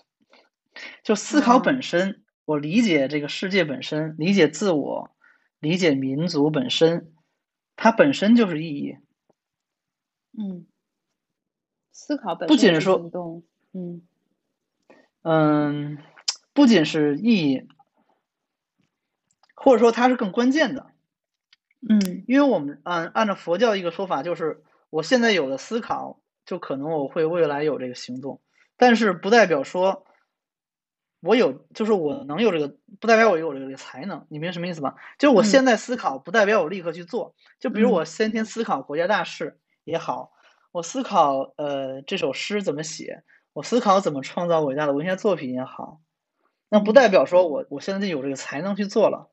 [1.05, 2.22] 就思考本身。
[2.45, 5.11] 我理解这个世界本身，理解自我，
[5.59, 7.13] 理解民族本身，
[7.75, 8.97] 它本身就是意义。
[10.37, 10.65] 嗯，
[11.91, 13.11] 思考本身不仅是说，
[13.73, 14.01] 嗯
[15.21, 15.97] 嗯，
[16.53, 17.67] 不仅是意义，
[19.55, 20.87] 或者说它是更关键的。
[21.87, 28.41] 嗯，因为我们按按照佛教一个说法，就是我现在有了思考，就可能我会未来有这个行动，
[28.75, 30.05] 但是不代表说。
[31.23, 34.27] 我有，就是我能有这个，不代表我有这个才能。
[34.29, 34.93] 你明白什么意思吗？
[35.17, 37.33] 就是我现在思考，不代表我立刻去做。
[37.59, 40.33] 就比如我先天思考国家大事也好，
[40.73, 43.23] 我思考呃这首诗怎么写，
[43.53, 46.01] 我思考怎么创造伟大的文学作品也好，
[46.67, 49.31] 那不代表说我我现在就有这个才能去做了。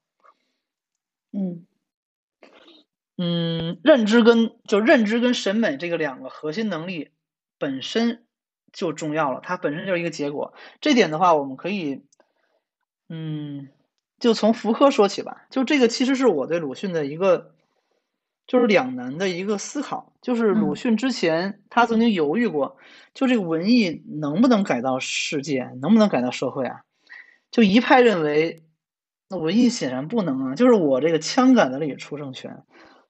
[1.33, 1.67] 嗯
[3.19, 7.11] 嗯，认知跟就认知跟审美这个两个核心能力
[7.59, 8.25] 本身。
[8.73, 10.55] 就重要了，它本身就是一个结果。
[10.81, 12.03] 这点的话，我们可以，
[13.09, 13.69] 嗯，
[14.19, 15.47] 就从福柯说起吧。
[15.51, 17.55] 就这个其实是我对鲁迅的一个，
[18.47, 20.13] 就是两难的一个思考。
[20.21, 22.77] 就是鲁迅之前他曾经犹豫过，
[23.15, 26.83] 就这个文艺能不能改造世界，能不能改造社会啊？
[27.51, 28.63] 就一派认为，
[29.29, 30.55] 那文艺显然不能啊。
[30.55, 32.63] 就是我这个枪杆子里出政权，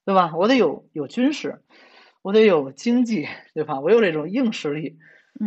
[0.05, 0.33] 对吧？
[0.37, 1.63] 我得有有军事，
[2.23, 3.81] 我得有经济，对吧？
[3.81, 4.99] 我有这种硬实力。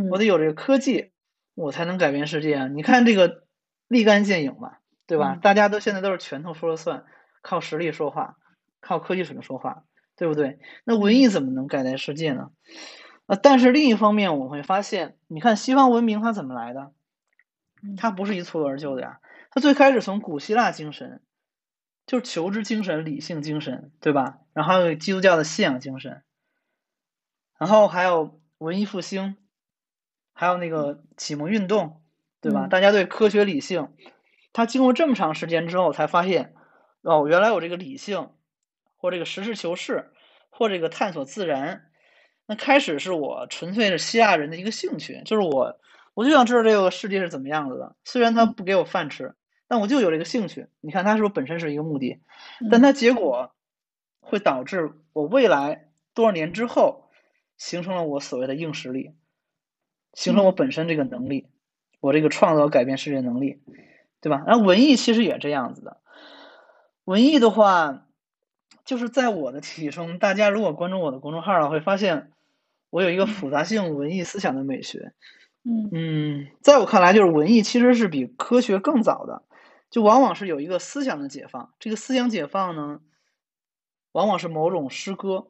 [0.09, 1.11] 我得有这个科技，
[1.53, 2.67] 我才能改变世界啊！
[2.67, 3.45] 你看这个
[3.87, 5.35] 立竿见影嘛，对吧？
[5.35, 7.05] 大家都现在都是拳头说了算，
[7.43, 8.37] 靠实力说话，
[8.79, 9.83] 靠科技水平说话，
[10.15, 10.59] 对不对？
[10.83, 12.49] 那文艺怎么能改变世界呢？
[13.27, 16.91] 呃，但是另一方面，我会发现，你看西方文明它怎么来的？
[17.97, 19.19] 它不是一蹴而就的呀。
[19.51, 21.21] 它最开始从古希腊精神，
[22.07, 24.39] 就是求知精神、理性精神，对吧？
[24.53, 26.23] 然后还有基督教的信仰精神，
[27.59, 29.37] 然后还有文艺复兴。
[30.33, 32.01] 还有那个启蒙运动，
[32.41, 32.67] 对吧？
[32.67, 33.89] 大家对科学理性，
[34.51, 36.53] 他经过这么长时间之后，才发现，
[37.01, 38.29] 哦，原来我这个理性，
[38.97, 40.11] 或这个实事求是，
[40.49, 41.85] 或这个探索自然，
[42.45, 45.79] 那开始是我纯粹是希腊人的一个兴趣，就是我
[46.13, 47.95] 我就想知道这个世界是怎么样子的。
[48.03, 49.35] 虽然他不给我饭吃，
[49.67, 50.67] 但我就有这个兴趣。
[50.81, 52.19] 你看，他是不是本身是一个目的？
[52.69, 53.53] 但他结果
[54.19, 57.09] 会导致我未来多少年之后
[57.57, 59.13] 形成了我所谓的硬实力，
[60.13, 61.47] 形成我本身这个能力，
[61.99, 63.61] 我这个创造改变世界能力，
[64.21, 64.43] 对吧？
[64.47, 65.97] 然后文艺其实也这样子的。
[67.03, 68.05] 文艺的话，
[68.85, 72.31] 就是在我的体系中，大家如果关注我的公众号了，会发现
[72.89, 75.13] 我有一个复杂性文艺思想的美学。
[75.65, 79.43] 嗯嗯，在我看来，就是文艺其实是比科学更早的，
[79.89, 81.73] 就往往是有一个思想的解放。
[81.79, 82.99] 这个思想解放呢，
[84.11, 85.47] 往往是某种诗歌，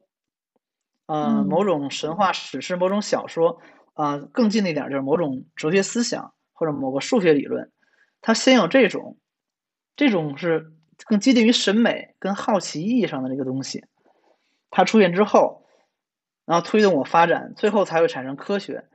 [1.07, 3.60] 呃，某种神话史诗、某种小说，
[3.94, 7.72] 啊，更近的一点就是某种哲学思想或者某个数学理论，
[8.22, 9.18] 它先有这种，
[9.95, 10.74] 这种是。
[11.06, 13.84] 更接近于审美跟好奇意义上的这个东西，
[14.70, 15.65] 它出现之后，
[16.45, 18.86] 然后推动我发展，最后才会产生科学。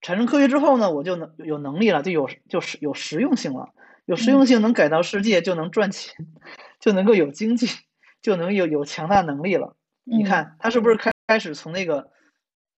[0.00, 3.74] 产生科学之后呢，我就能有能力了，就有就是有实用性了，
[4.06, 6.14] 有实用性能改造世界，就能赚钱，
[6.80, 7.66] 就能够有经济，
[8.22, 9.76] 就能有有强大能力了。
[10.04, 12.12] 你看，他是不是开开始从那个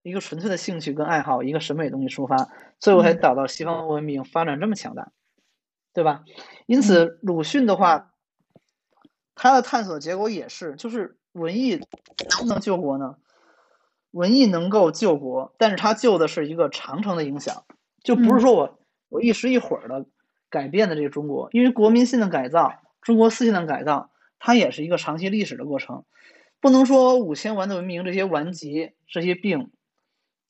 [0.04, 5.12] 一个纯粹的兴趣跟爱好，一个审美东西出发，最后才导到西方文明发展这么强大？
[5.94, 6.24] 对吧？
[6.66, 8.12] 因此，鲁迅的话，
[9.34, 11.76] 他的探索结果也是，就是文艺
[12.30, 13.16] 能不能救国呢？
[14.12, 17.64] 文艺能够救国，但是他救的是一个长程的影响，
[18.04, 20.06] 就不是说我我一时一会儿的
[20.50, 26.06] 改变的这个中国，因为国民性的改造、中国思想的改造，它也是一个长期历史的过程，
[26.60, 29.72] 不能说五千万的文明这些顽疾、这些病，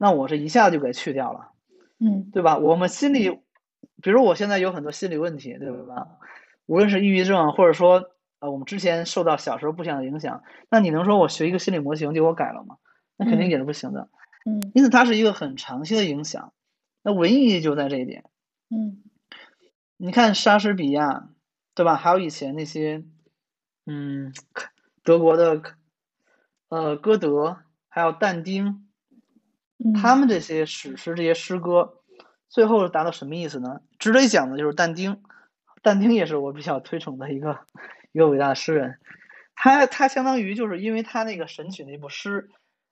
[0.04, 1.52] 那我这一下就给去掉了，
[1.98, 2.58] 嗯，对吧？
[2.58, 3.40] 我们心里。
[4.02, 6.20] 比如我现在有很多心理问题，对吧？
[6.66, 12.80] 无论是抑郁症，或者说呃，我们之前受到小时候不想的影响，那你能说我学一个心理模型就给我改了吗？
[13.16, 14.10] 那肯定也是不行的。
[14.46, 16.52] 嗯，因此它是一个很长期的影响。
[17.02, 18.26] 那文艺就在这一点。
[18.70, 19.02] 嗯，
[19.96, 21.30] 你看莎士比亚，
[21.76, 21.96] 对吧？
[21.96, 23.06] 还有以前那些，
[23.86, 24.34] 嗯，
[25.02, 25.62] 德国的，
[26.68, 28.86] 呃，歌德，还有但丁，
[30.02, 32.00] 他们这些史诗、这些诗歌。
[32.50, 33.82] 最后达到什么意思呢？
[33.98, 35.24] 值得一讲的就是但丁，
[35.82, 37.62] 但丁也是我比较推崇的一个
[38.12, 39.00] 一个伟大的诗人。
[39.56, 42.50] 他他相当于就是因为他那个《神曲》那部诗，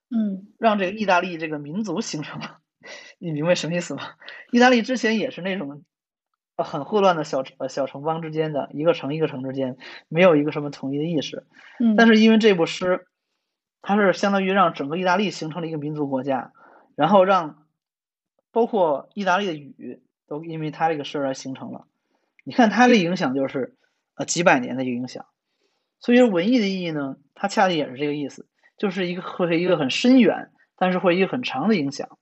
[0.09, 2.57] 嗯，让这个意大利这个民族形成了。
[3.19, 4.01] 你明白什么意思吗？
[4.51, 5.83] 意大利之前也是那种
[6.57, 9.77] 很混乱的小呃小城邦之间的一个城一个城之间
[10.07, 11.45] 没有一个什么统一的意识。
[11.79, 13.05] 嗯，但是因为这部诗，
[13.83, 16.51] 它是相当于让整个意大利形成了一个民族国家，
[17.01, 17.57] 然后让。
[18.53, 21.87] 包括意大利的雨都因为他这个事儿而形成了，
[22.43, 23.77] 你看他的影响就是
[24.15, 25.25] 呃几百年的一个影响，
[26.01, 32.17] 所以说文艺的意义呢，它恰恰也是这个意思，就是一个会一个很深远，但是会一个很长的影响。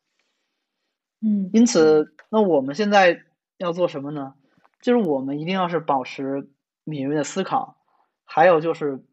[1.19, 3.23] 嗯，因此，那我们现在
[3.57, 4.35] 要做什么呢？
[4.83, 6.47] 就是我们一定要是保持
[6.83, 7.81] 敏锐的思考，
[8.23, 9.03] 还有就是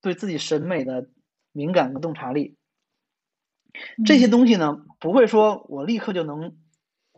[0.00, 1.10] 对自己审美的
[1.52, 2.56] 敏感跟洞察力。
[4.04, 6.56] 这些东西呢，不会说我立刻就能。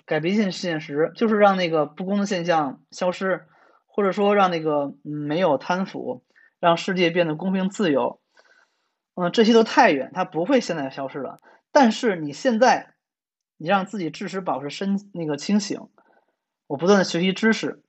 [0.06, 3.46] 改变现现实，就是让那个不公的现象消失，
[3.86, 6.22] 或者说让那个没有贪腐，
[6.60, 8.20] 让世界变得公平自由。
[9.14, 11.40] 嗯，这些都太远，它不会现在消失了。
[11.72, 12.96] 但是你现在，
[13.56, 15.80] 你让自己至少保持身那个清醒，
[16.66, 17.82] 我不断的学习知识，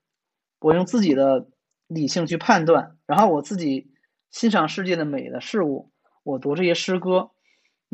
[0.61, 1.49] 我用自己的
[1.87, 3.91] 理性去判断，然后我自己
[4.31, 5.91] 欣赏世界的美的事物，
[6.23, 7.31] 我读这些诗歌，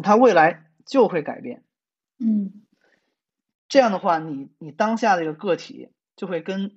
[0.02, 1.64] 它未来就会改变。
[2.20, 2.54] 嗯。
[3.68, 6.74] 这样的话，你你当下这个个体就会跟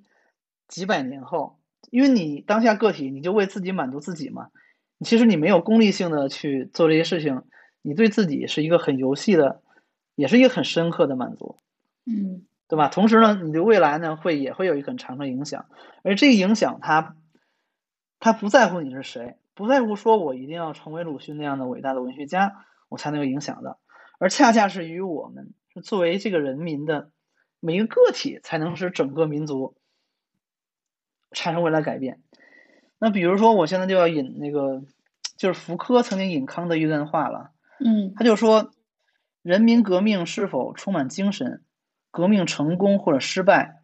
[0.69, 1.59] 几百年后，
[1.91, 4.51] 因为你当下个体，你就为自己满足自己嘛。
[5.01, 7.43] 其实你没有功利性的去做这些事情，
[7.83, 9.61] 你对自己是一个很游戏的，
[10.15, 11.59] 也是一个很深刻的满足，
[12.07, 12.89] 嗯，对吧？
[12.89, 15.67] 同时呢，你的未来呢会也会有一个很长的影响，
[16.05, 17.17] 而这个影响它，
[18.21, 23.79] 它不在乎你是谁，不在乎说我一定要成为鲁迅那样的伟大的文学家，我才能有影响的，
[24.19, 25.55] 而恰恰是与我们。
[25.83, 27.11] 作为这个人民的
[27.61, 29.77] 每一个个体，才能使整个民族
[31.33, 32.21] 产生未来改变。
[32.99, 34.85] 那比如说，我现在就要引那个，
[35.37, 37.51] 就是福柯曾经引康德一段话了。
[37.85, 38.71] 嗯，他就说
[39.43, 41.65] ：“人民革命是否充满精神？
[42.13, 43.83] 革命成功或者失败？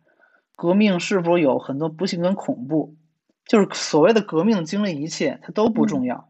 [0.54, 2.96] 革命是否有很多不幸跟恐怖？
[3.44, 6.29] 就是所谓的革命经历一切，它都不重要。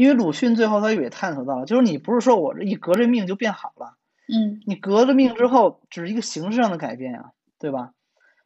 [0.00, 3.98] 因为鲁迅最后他也探索到了，就是你不是说我这一革这命就变好了。”
[4.32, 7.92] 嗯，你革了命之后，只是一个形式上的改变呀，对吧？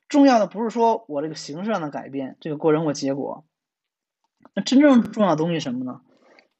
[0.08, 3.44] 重要的不是说我这个形式上的改变，这个过程或结果。
[4.52, 6.00] 那真正重要的东西什么呢？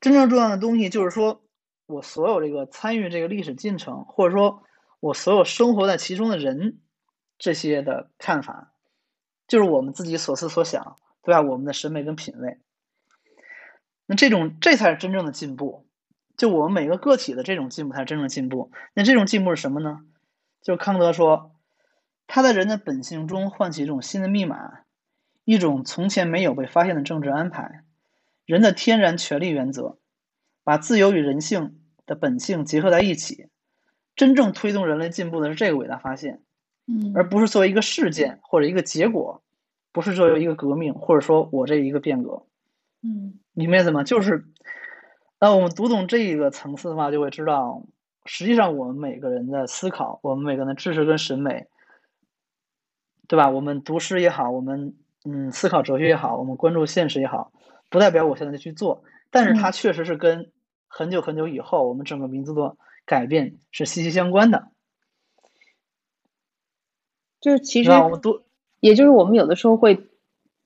[0.01, 1.43] 真正重要的东西就是说
[1.87, 4.63] 我所有这个参与这个历史进程，或者说
[5.01, 6.79] 我所有生活在其中的人
[7.37, 8.75] 这些的看法，
[9.49, 11.41] 就是我们自己所思所想，对吧？
[11.41, 12.61] 我们的审美跟品味，
[14.07, 15.87] 那这种这才是真正的进步。
[16.37, 18.73] 就我们每个个体的这种进步才是真正的进步。
[18.95, 20.01] 那这种进步是什么呢？
[20.63, 21.53] 就康德说，
[22.27, 24.81] 他在人的本性中唤起一种新的密码，
[25.45, 27.85] 一种从前没有被发现的政治安排，
[28.47, 29.99] 人的天然权利原则，
[30.65, 33.49] 把自由与人性的本性结合在一起。
[34.17, 36.43] 真正推动人类进步的是这个伟大发现，
[36.87, 39.43] 嗯，而不是作为一个事件或者一个结果，
[39.93, 42.47] 不是作为一个革命，或者说我这一个变革，
[43.05, 44.03] 嗯，明白意思吗？
[44.03, 44.47] 就是，
[45.39, 47.85] 那我们读懂这一个层次的话，就会知道，
[48.25, 51.69] 实际上我们每个人的思考，我们每个人的知识跟审美，
[53.29, 53.51] 对吧？
[53.51, 57.53] 我们读诗也好，我们嗯思考哲学也好，我们关注现实也好，
[57.91, 60.51] 不代表我现在就去做，但是它确实是跟
[60.89, 62.77] 很久很久以后我们整个民族的。
[63.07, 64.69] 改变是息息相关的，
[67.39, 68.45] 就是其实我们都，
[68.81, 70.09] 也就是我们有的时候会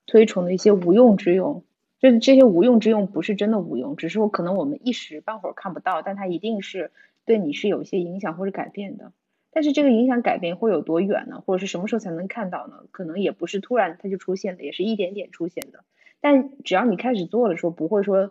[0.07, 1.65] 推崇的一些无用之用，
[1.99, 6.91] 就是这些无用之用不是真的无用，只是说可能我们一时半会儿看不到，但它一定是
[7.25, 9.13] 对你是有一些影响或者改变的。
[9.51, 11.41] 但是这个影响改变会有多远呢？
[11.41, 12.85] 或者是什么时候才能看到呢？
[12.91, 15.85] 可能也不是突然它就出现的，也是一点点出现的。
[16.21, 18.31] 但只要你开始做的时候，不会说。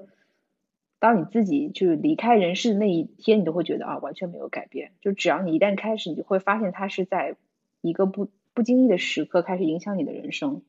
[0.99, 4.94] 当你自己就是离开人世的那一天，你都会觉得啊，完全没有改变。
[4.99, 7.35] 就只要你一旦开始，你会发现它是在
[7.81, 10.64] 一个不不经意的时刻开始影响你的人生。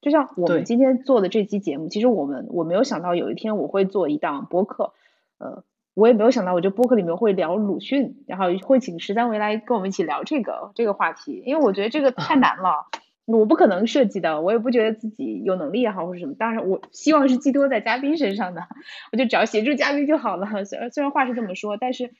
[0.00, 4.92] 就像我们今天做的这期节目，其实我们我没有想到有一天我会做一档播客，
[5.38, 5.64] 呃，
[5.94, 12.86] 我也没有想到我这播客里面会聊鲁迅，然后会请十三维来跟我们一起聊这个这个话题，因为我觉得这个太难了。
[13.26, 16.34] 我不可能设计的，我也不觉得自己有能力也好或者什么。
[16.34, 18.66] 当然，我希望是寄托在嘉宾身上的，
[19.12, 20.64] 我就只要协助嘉宾就好了。
[20.64, 22.10] 虽然虽然话是这么说，但是，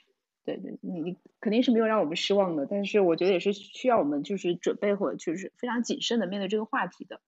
[0.44, 2.64] 对对，你你肯定是没有让我们失望的。
[2.64, 7.20] 但是我觉得也是需要我们就是准备或者就是非常谨慎的面对这个话题的。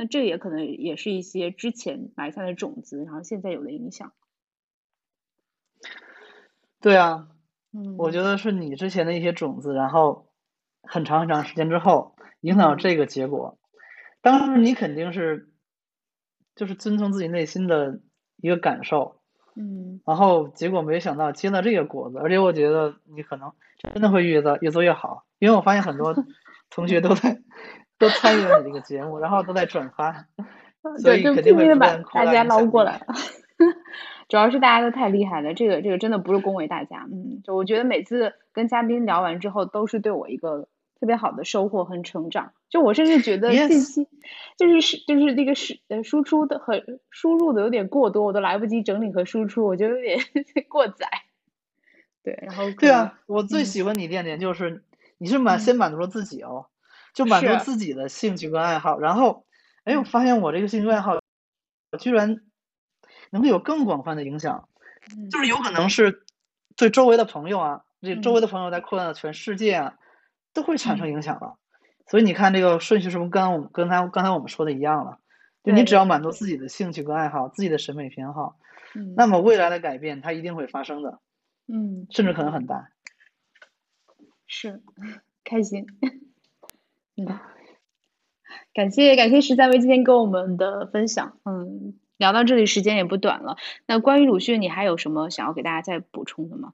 [0.00, 4.14] 那这也可能也是一些之前埋下的种子，然后现在有了影响。
[6.80, 7.28] 对啊，
[7.74, 10.30] 嗯，我觉得是你之前的一些种子，然后
[10.82, 12.16] 很长很长时间之后。
[12.40, 13.58] 影响到这个结果，
[14.22, 15.52] 当时你肯定是，
[16.56, 18.00] 就是遵从自己内心的
[18.38, 19.20] 一个感受，
[19.56, 23.52] 嗯，然后结果没想到结了这个果子，而且我觉得你可能
[23.92, 26.14] 真的会越做越做越好，因为我发现很多
[26.70, 27.42] 同学都在
[28.00, 30.26] 都参与了你这个节目，然后都在转发，
[30.98, 33.06] 所以肯定会把大家捞过来。
[34.28, 40.66] 主要是大家都太厉害了，这个这个真的不是恭维大家，嗯，就我觉得每次跟嘉宾聊完之后，都是对我一个。
[41.00, 44.06] 特别好的收获和成长，就我甚至觉得信息
[44.58, 50.20] 就是是就是那个是呃输出的和输入的有点过多，我都来不及整理和输出，我觉得有点
[50.68, 51.08] 过载。
[52.22, 54.82] 对，然后对啊，我最喜欢你一点点就是
[55.16, 56.66] 你是满先满足了自己哦，
[57.14, 59.46] 就满足自己的兴趣跟爱好，然后
[59.84, 61.18] 哎，我发现我这个兴趣爱好
[61.98, 62.42] 居然
[63.30, 64.68] 能够有更广泛的影响，
[65.30, 66.24] 就是有可能是
[66.76, 69.96] 对周围的朋友啊，这周围的朋友在扩散到全世界啊。
[70.52, 71.58] 都会产生影响了，
[72.08, 75.20] 所以你看这个顺序是不是跟我们跟才刚才我们说的一样了？
[75.62, 78.56] 就你只要满足自己的兴趣跟爱好，自己的审美偏好，
[79.14, 81.20] 那么未来的改变它一定会发生的，
[81.68, 82.90] 嗯，甚至可能很大。
[84.48, 84.82] 是，
[85.44, 86.29] 开心，嗯，
[88.72, 93.56] 感谢感谢十三位今天跟我们的分享，嗯，聊到这里时间也不短了。
[93.86, 96.72] 那关于鲁迅，你还有什么想要给大家再补充的吗？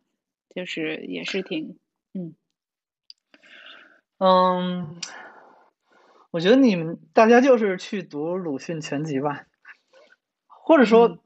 [0.55, 1.79] 就是也是挺，
[2.13, 2.35] 嗯。
[4.19, 4.99] 嗯，
[6.31, 9.45] 我觉得你们大家就是去读鲁迅全集吧，
[10.47, 11.19] 或者说，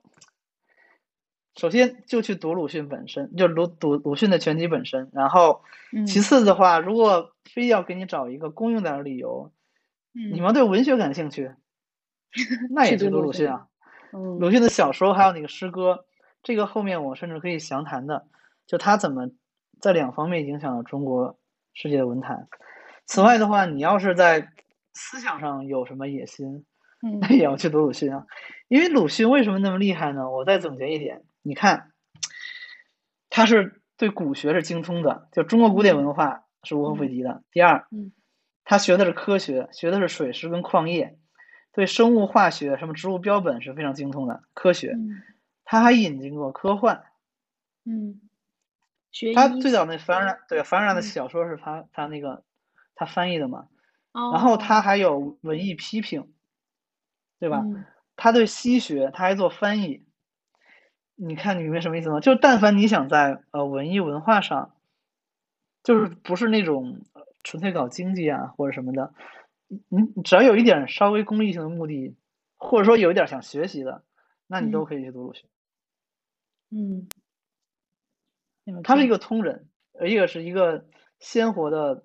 [1.55, 5.09] 首先就去读鲁迅本身，就鲁读鲁迅的全集本身。
[5.13, 5.63] 然后，
[6.07, 9.53] 其次的话，如果非要给你找一个公用点的理由，
[10.13, 11.53] 你们对文学感兴趣，
[12.71, 13.69] 那也去读鲁迅啊。
[14.13, 16.05] 鲁迅的小说还有那个诗歌，
[16.43, 18.27] 这个后面我甚至可以详谈的，
[18.67, 19.31] 就他怎么
[19.81, 21.39] 在两方面影响了中国
[21.75, 22.49] 世界的文坛。
[23.07, 24.49] 此外的话，你要是在
[24.93, 26.65] 思想上有什么野心，
[27.21, 28.27] 那也要去读鲁迅啊。
[28.69, 30.31] 因为鲁迅为什么那么厉害呢？
[30.31, 31.93] 我再总结一点，你看，
[33.29, 37.43] 他是对古学是精通的，就中国古典文化是无可不及的。
[37.53, 37.87] 第二，
[38.71, 41.19] 他学的是科学，学的是水师跟矿业，
[41.73, 44.97] 对生物化学、什么植物标本是非常精通的科学。
[45.65, 47.03] 他还引进过科幻，
[47.85, 48.21] 嗯，
[49.11, 52.45] 学他最早那凡然对凡然的小说是他他那个。
[52.95, 53.67] 他翻译的嘛，
[54.13, 56.31] 然后他还有文艺批评，
[57.39, 57.65] 对吧？
[58.15, 60.05] 他对西学他还做翻译，
[61.17, 62.21] 你看你明白什么意思吗？
[62.21, 64.77] 就但凡你想在呃文艺文化上，
[65.83, 67.01] 就是不是那种
[67.43, 69.15] 纯粹搞经济啊或者什么的，
[69.89, 72.17] 你只要有一点稍微功利性的目的，
[72.57, 74.05] 或者说有一点想学习的，
[74.47, 75.49] 那你都可以去读鲁迅。
[76.71, 77.09] 嗯，
[78.85, 79.69] 他是一个通人，
[80.05, 80.87] 一个是一个
[81.19, 82.05] 鲜活的，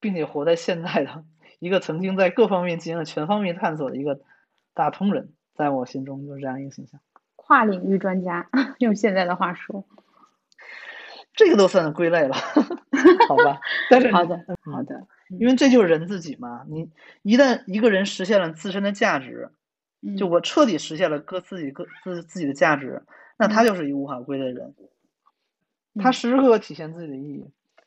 [0.00, 1.24] 并且活在现在的
[1.58, 4.20] 一个曾经在各方面进行了全方面探索的一个
[4.72, 7.00] 大通人，在我心中就是这样一个形象。
[7.34, 8.48] 跨领域专家，
[8.78, 9.86] 用现在的话说，
[11.32, 12.34] 这个都算归类了，
[13.28, 13.60] 好吧？
[13.90, 15.06] 但是好的，好的，
[15.38, 16.64] 因为这就是人自己嘛。
[16.68, 16.90] 你
[17.22, 19.50] 一旦一个人实现了自身的价值，
[20.16, 23.02] 就我彻底实现了各自己各自自己的价值，
[23.38, 24.74] 那他就是一无法归类的人。
[25.98, 27.46] 他时时刻刻体现自己的意义，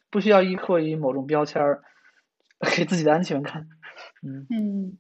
[0.09, 1.83] 不需要依靠于某种标签儿
[2.75, 3.67] 给自己的安全感。
[4.23, 4.97] 嗯嗯，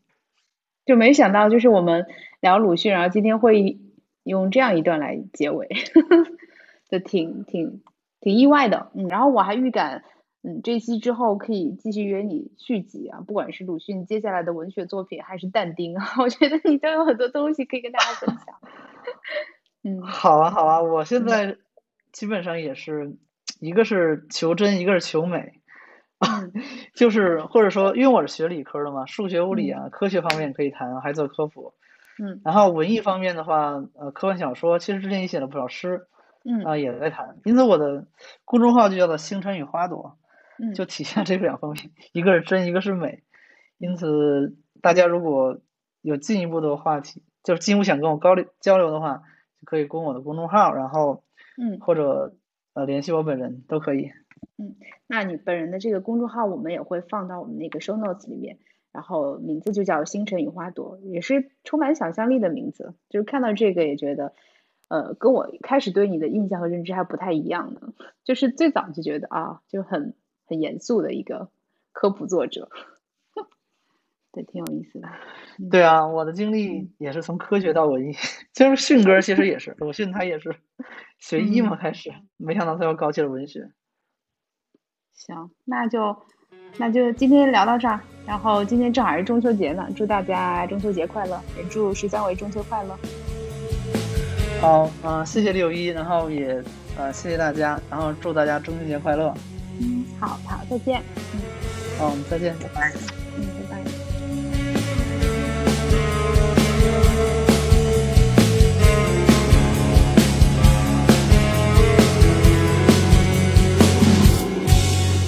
[0.85, 2.05] 就没想到就是我们
[2.39, 3.79] 聊鲁迅，然后今天会。
[4.23, 5.67] 用这样一段来结尾，
[6.91, 7.81] 就挺挺
[8.21, 10.03] 挺意外的，嗯，然后我还预感，
[10.43, 18.55] 嗯，这期之后可以继续约你续集啊，不管是鲁迅接下来的文学作品，还是但丁啊，我觉得你都有很多东西可以跟大家分享。
[19.83, 21.57] 嗯，好啊，好啊，我现在
[22.11, 23.17] 基本上也是
[23.59, 25.61] 一个是求真，一个是求美，
[26.93, 31.73] 就是或者说，因为我是学理科的嘛，数学、物理啊，科学方面可以谈，还做科普。
[32.21, 36.07] 嗯，然后文艺方面的话，呃，科幻小说其实之前也写了不少诗，
[36.51, 38.07] 嗯啊也在谈，因此我的
[38.43, 40.17] 公众号就叫做星辰与花朵，
[40.57, 43.21] 嗯，就体现这两方面，一个是真，一个是美，
[43.77, 45.61] 因此大家如果
[46.01, 49.17] 有进一步的话题，就是进一步想跟我交流交流的话，
[49.61, 51.23] 就可以关我的公众号，然后
[51.61, 52.35] 嗯或者
[52.73, 54.11] 呃联系我本人都可以。
[54.57, 58.57] 嗯，那你本人的这个公众号我们也会放到我们那个 show notes 里面。
[58.91, 62.95] 然后名字就叫星辰与花朵，也是充满想象力的名字。
[63.07, 64.33] 就是看到这个也觉得，
[64.89, 67.93] 呃，跟我开始对你的印象和认知还不太一样呢。
[68.25, 71.49] 就是最早就觉得啊，就很很严肃的一个
[71.93, 72.69] 科普作者，
[74.33, 75.07] 对，挺有意思的。
[75.71, 78.13] 对啊，我的经历也是从科学到文艺，
[78.53, 80.55] 就是迅哥其实也是，鲁迅他也是
[81.17, 83.71] 学医嘛开始，没想到他又搞起了文学。
[85.13, 86.17] 行，那就。
[86.77, 92.95] 那就今天聊到这儿，然后今天正好是中秋节呢，祝大家中秋节快乐，也祝十三位中秋快乐。
[94.61, 96.61] 好，嗯，谢谢六一，然后也
[96.97, 99.33] 呃谢谢大家，然后祝大家中秋节快乐。
[99.79, 101.01] 嗯，好好，再见。
[101.33, 101.39] 嗯，
[101.97, 102.93] 好，再见，拜拜。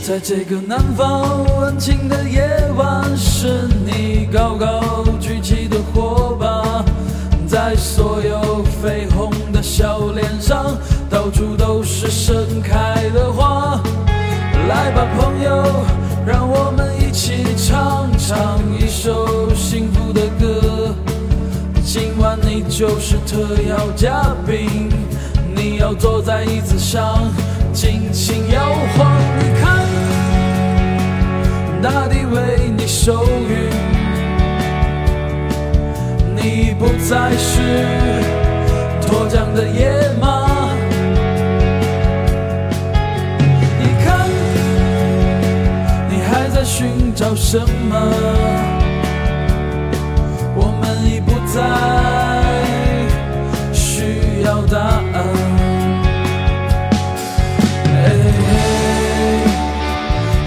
[0.04, 2.42] 在这个南方温情的夜
[2.76, 6.62] 晚，是你高高举起的火把，
[7.52, 10.78] 在所有绯红的笑脸上，
[11.10, 13.78] 到处都是盛开的花。
[14.70, 15.62] 来吧，朋友，
[16.26, 20.96] 让我们一起唱唱一首幸福的歌。
[21.84, 24.90] 今晚你就是特邀嘉宾，
[25.54, 27.20] 你要坐在椅子上，
[27.74, 28.62] 尽情摇
[28.96, 29.12] 晃。
[29.40, 29.86] 你看。
[31.84, 33.68] 大地为你收允，
[36.44, 37.62] 你不再是
[39.00, 40.74] 脱缰的野马。
[43.80, 44.28] 你看，
[46.10, 47.96] 你还在寻找什么？
[50.56, 51.62] 我们已不再
[53.72, 55.16] 需要答案。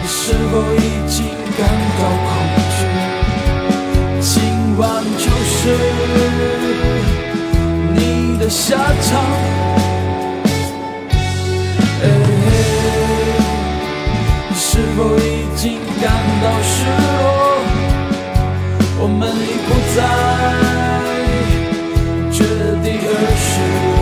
[0.06, 0.76] 是否已
[1.06, 1.26] 经
[1.56, 1.62] 感
[1.98, 2.30] 到恐
[2.74, 2.76] 惧？
[4.20, 4.32] 今
[4.78, 4.82] 晚
[5.64, 5.70] 是
[7.94, 9.24] 你的下场，
[12.02, 12.04] 嘿，
[14.50, 16.04] 你是否已经感
[16.42, 17.24] 到失落？
[18.98, 19.98] 我们已不再
[22.30, 22.36] 绝
[22.82, 23.08] 地而
[23.40, 23.93] 生。